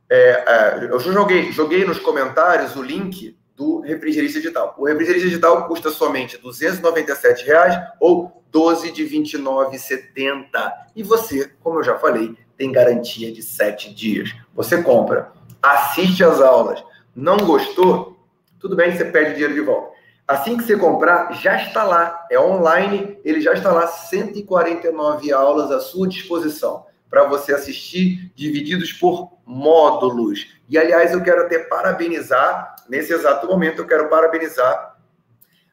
é, 0.09 0.43
é, 0.47 0.87
eu 0.91 0.99
joguei, 0.99 1.51
joguei 1.51 1.85
nos 1.85 1.99
comentários 1.99 2.75
o 2.75 2.81
link 2.81 3.35
do 3.55 3.79
refrigerista 3.79 4.39
digital. 4.39 4.75
O 4.77 4.85
refrigerista 4.85 5.27
digital 5.27 5.67
custa 5.67 5.89
somente 5.89 6.37
297 6.37 7.45
reais 7.45 7.75
ou 7.99 8.43
12 8.51 8.91
de 8.91 9.03
29,70. 9.03 10.45
E 10.95 11.03
você, 11.03 11.51
como 11.61 11.79
eu 11.79 11.83
já 11.83 11.97
falei, 11.97 12.35
tem 12.57 12.71
garantia 12.71 13.31
de 13.31 13.41
7 13.41 13.93
dias. 13.93 14.33
Você 14.53 14.81
compra, 14.81 15.31
assiste 15.61 16.23
as 16.23 16.39
aulas, 16.39 16.83
não 17.15 17.37
gostou? 17.37 18.19
Tudo 18.59 18.75
bem, 18.75 18.95
você 18.95 19.05
pede 19.05 19.33
dinheiro 19.33 19.53
de 19.53 19.61
volta. 19.61 19.95
Assim 20.27 20.57
que 20.57 20.63
você 20.63 20.75
comprar, 20.75 21.33
já 21.33 21.55
está 21.55 21.83
lá. 21.83 22.25
É 22.31 22.39
online, 22.39 23.17
ele 23.23 23.41
já 23.41 23.53
está 23.53 23.71
lá. 23.71 23.85
149 23.87 25.31
aulas 25.31 25.71
à 25.71 25.79
sua 25.79 26.07
disposição 26.07 26.83
para 27.09 27.25
você 27.25 27.53
assistir, 27.53 28.31
divididos 28.35 28.91
por 28.93 29.37
módulos. 29.45 30.47
E, 30.67 30.77
aliás, 30.77 31.13
eu 31.13 31.23
quero 31.23 31.43
até 31.43 31.59
parabenizar, 31.59 32.75
nesse 32.89 33.13
exato 33.13 33.47
momento, 33.47 33.79
eu 33.79 33.87
quero 33.87 34.09
parabenizar 34.09 34.97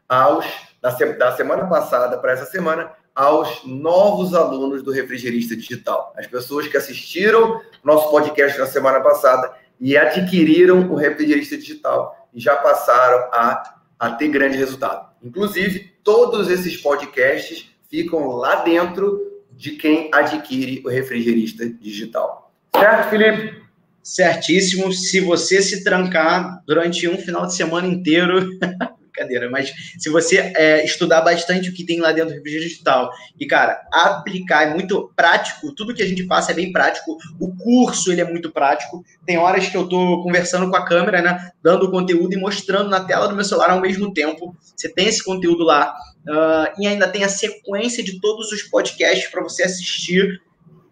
aos, 0.09 0.47
da, 0.81 1.37
semana 1.37 1.67
passada 1.67 2.19
para 2.19 2.33
essa 2.33 2.45
semana, 2.45 2.93
aos 3.15 3.65
novos 3.65 4.35
alunos 4.35 4.83
do 4.83 4.91
Refrigerista 4.91 5.57
Digital. 5.57 6.13
As 6.17 6.27
pessoas 6.27 6.69
que 6.69 6.77
assistiram 6.77 7.61
nosso 7.83 8.11
podcast 8.11 8.59
na 8.59 8.67
semana 8.67 9.01
passada 9.01 9.53
e 9.81 9.97
adquiriram 9.97 10.91
o 10.91 10.95
Refrigerista 10.95 11.57
Digital 11.57 12.29
e 12.33 12.41
já 12.41 12.57
passaram 12.57 13.29
a, 13.33 13.75
a 13.99 14.11
ter 14.13 14.29
grande 14.29 14.57
resultado. 14.57 15.11
Inclusive, 15.23 15.93
todos 16.03 16.51
esses 16.51 16.77
podcasts 16.77 17.71
ficam 17.89 18.29
lá 18.29 18.57
dentro 18.57 19.32
de 19.63 19.71
quem 19.77 20.11
adquire 20.13 20.83
o 20.85 20.89
Refrigerista 20.89 21.65
Digital. 21.65 22.53
Certo, 22.75 23.11
Felipe? 23.11 23.63
Certíssimo. 24.03 24.93
Se 24.93 25.21
você 25.21 25.63
se 25.63 25.85
trancar 25.85 26.61
durante 26.67 27.07
um 27.07 27.17
final 27.17 27.47
de 27.47 27.55
semana 27.55 27.87
inteiro, 27.87 28.59
brincadeira, 29.13 29.49
mas 29.49 29.73
se 30.01 30.09
você 30.09 30.53
é, 30.57 30.85
estudar 30.85 31.21
bastante 31.21 31.71
o 31.71 31.73
que 31.73 31.85
tem 31.85 32.01
lá 32.01 32.11
dentro 32.11 32.31
do 32.31 32.35
refrigério 32.35 32.67
digital 32.67 33.13
e, 33.39 33.47
cara, 33.47 33.81
aplicar 33.93 34.65
é 34.65 34.75
muito 34.75 35.13
prático, 35.15 35.73
tudo 35.77 35.95
que 35.95 36.03
a 36.03 36.09
gente 36.09 36.25
passa 36.25 36.51
é 36.51 36.55
bem 36.55 36.73
prático, 36.73 37.17
o 37.39 37.55
curso 37.55 38.11
ele 38.11 38.21
é 38.21 38.29
muito 38.29 38.51
prático. 38.51 39.05
Tem 39.25 39.39
horas 39.39 39.69
que 39.69 39.77
eu 39.77 39.89
tô 39.89 40.25
conversando 40.25 40.69
com 40.69 40.77
a 40.77 40.85
câmera, 40.85 41.23
né, 41.23 41.51
dando 41.63 41.87
o 41.87 41.91
conteúdo 41.93 42.33
e 42.33 42.41
mostrando 42.41 42.89
na 42.89 43.05
tela 43.05 43.29
do 43.29 43.37
meu 43.37 43.45
celular 43.45 43.71
ao 43.71 43.81
mesmo 43.81 44.13
tempo. 44.13 44.57
Você 44.75 44.89
tem 44.89 45.07
esse 45.07 45.23
conteúdo 45.23 45.63
lá 45.63 45.95
uh, 46.29 46.81
e 46.81 46.87
ainda 46.87 47.09
tem 47.09 47.25
a 47.25 47.29
sequência 47.29 48.03
de 48.03 48.21
todos 48.21 48.53
os 48.53 48.63
podcasts 48.63 49.31
para 49.31 49.43
você 49.43 49.63
assistir 49.63 50.41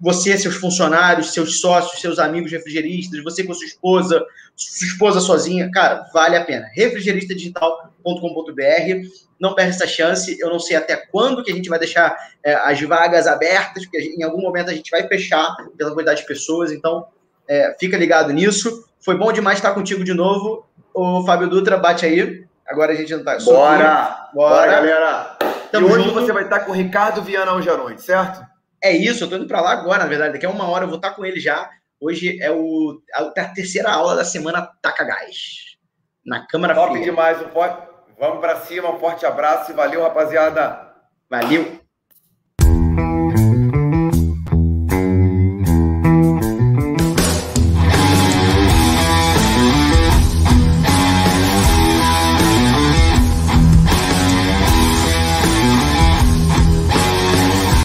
você, 0.01 0.39
seus 0.39 0.55
funcionários, 0.55 1.35
seus 1.35 1.61
sócios, 1.61 2.01
seus 2.01 2.18
amigos 2.18 2.51
refrigeristas, 2.51 3.22
você 3.22 3.45
com 3.45 3.53
sua 3.53 3.66
esposa, 3.66 4.24
sua 4.57 4.87
esposa 4.87 5.20
sozinha, 5.20 5.70
cara, 5.70 6.09
vale 6.12 6.37
a 6.37 6.45
pena. 6.45 6.66
refrigeristadigital.com.br, 6.74 9.09
não 9.39 9.55
perde 9.55 9.76
essa 9.76 9.87
chance. 9.87 10.39
Eu 10.41 10.49
não 10.49 10.59
sei 10.59 10.76
até 10.76 10.97
quando 10.97 11.45
que 11.45 11.53
a 11.53 11.55
gente 11.55 11.68
vai 11.68 11.78
deixar 11.78 12.16
é, 12.43 12.55
as 12.55 12.81
vagas 12.81 13.26
abertas, 13.26 13.85
porque 13.85 14.14
em 14.16 14.22
algum 14.22 14.41
momento 14.41 14.70
a 14.70 14.74
gente 14.74 14.91
vai 14.91 15.07
fechar 15.07 15.55
pela 15.76 15.93
quantidade 15.93 16.22
de 16.22 16.26
pessoas, 16.26 16.72
então 16.72 17.07
é, 17.47 17.76
fica 17.78 17.99
ligado 17.99 18.33
nisso. 18.33 18.87
Foi 19.01 19.18
bom 19.18 19.31
demais 19.33 19.59
estar 19.59 19.74
contigo 19.74 20.03
de 20.03 20.14
novo. 20.14 20.64
O 20.95 21.22
Fábio 21.24 21.49
Dutra, 21.49 21.76
bate 21.76 22.07
aí. 22.07 22.43
Agora 22.71 22.93
a 22.93 22.95
gente 22.95 23.12
não 23.14 23.25
tá. 23.25 23.37
Bora! 23.39 24.29
Bora, 24.33 24.55
Bora 24.55 24.71
galera! 24.71 25.37
Tamo 25.73 25.89
e 25.89 25.93
hoje 25.93 26.05
junto. 26.05 26.21
você 26.21 26.33
vai 26.33 26.45
estar 26.45 26.61
com 26.61 26.71
o 26.71 26.75
Ricardo 26.75 27.21
Viana 27.21 27.53
hoje 27.53 27.68
à 27.68 27.77
noite, 27.77 28.01
certo? 28.01 28.47
É 28.83 28.93
isso, 28.93 29.25
eu 29.25 29.29
tô 29.29 29.37
indo 29.37 29.47
para 29.47 29.61
lá 29.61 29.73
agora, 29.73 30.05
na 30.05 30.09
verdade. 30.09 30.35
Daqui 30.35 30.47
a 30.47 30.51
uma 30.51 30.68
hora 30.68 30.85
eu 30.85 30.89
vou 30.89 30.97
estar 30.97 31.11
com 31.11 31.25
ele 31.25 31.41
já. 31.41 31.68
Hoje 32.01 32.41
é 32.41 32.51
o, 32.51 33.03
a, 33.12 33.45
terceira 33.47 33.91
aula 33.91 34.14
da 34.14 34.25
semana 34.25 34.71
Taca 34.81 35.05
Gás. 35.05 35.77
Na 36.25 36.47
Câmara 36.47 36.75
Top 36.75 36.93
Fria. 36.93 37.05
demais. 37.05 37.43
Um 37.43 37.49
forte, 37.49 37.89
vamos 38.18 38.39
para 38.39 38.61
cima, 38.61 38.89
um 38.89 39.01
forte 39.01 39.27
abraço 39.27 39.73
e 39.73 39.75
valeu, 39.75 40.03
rapaziada. 40.03 40.95
Valeu. 41.29 41.80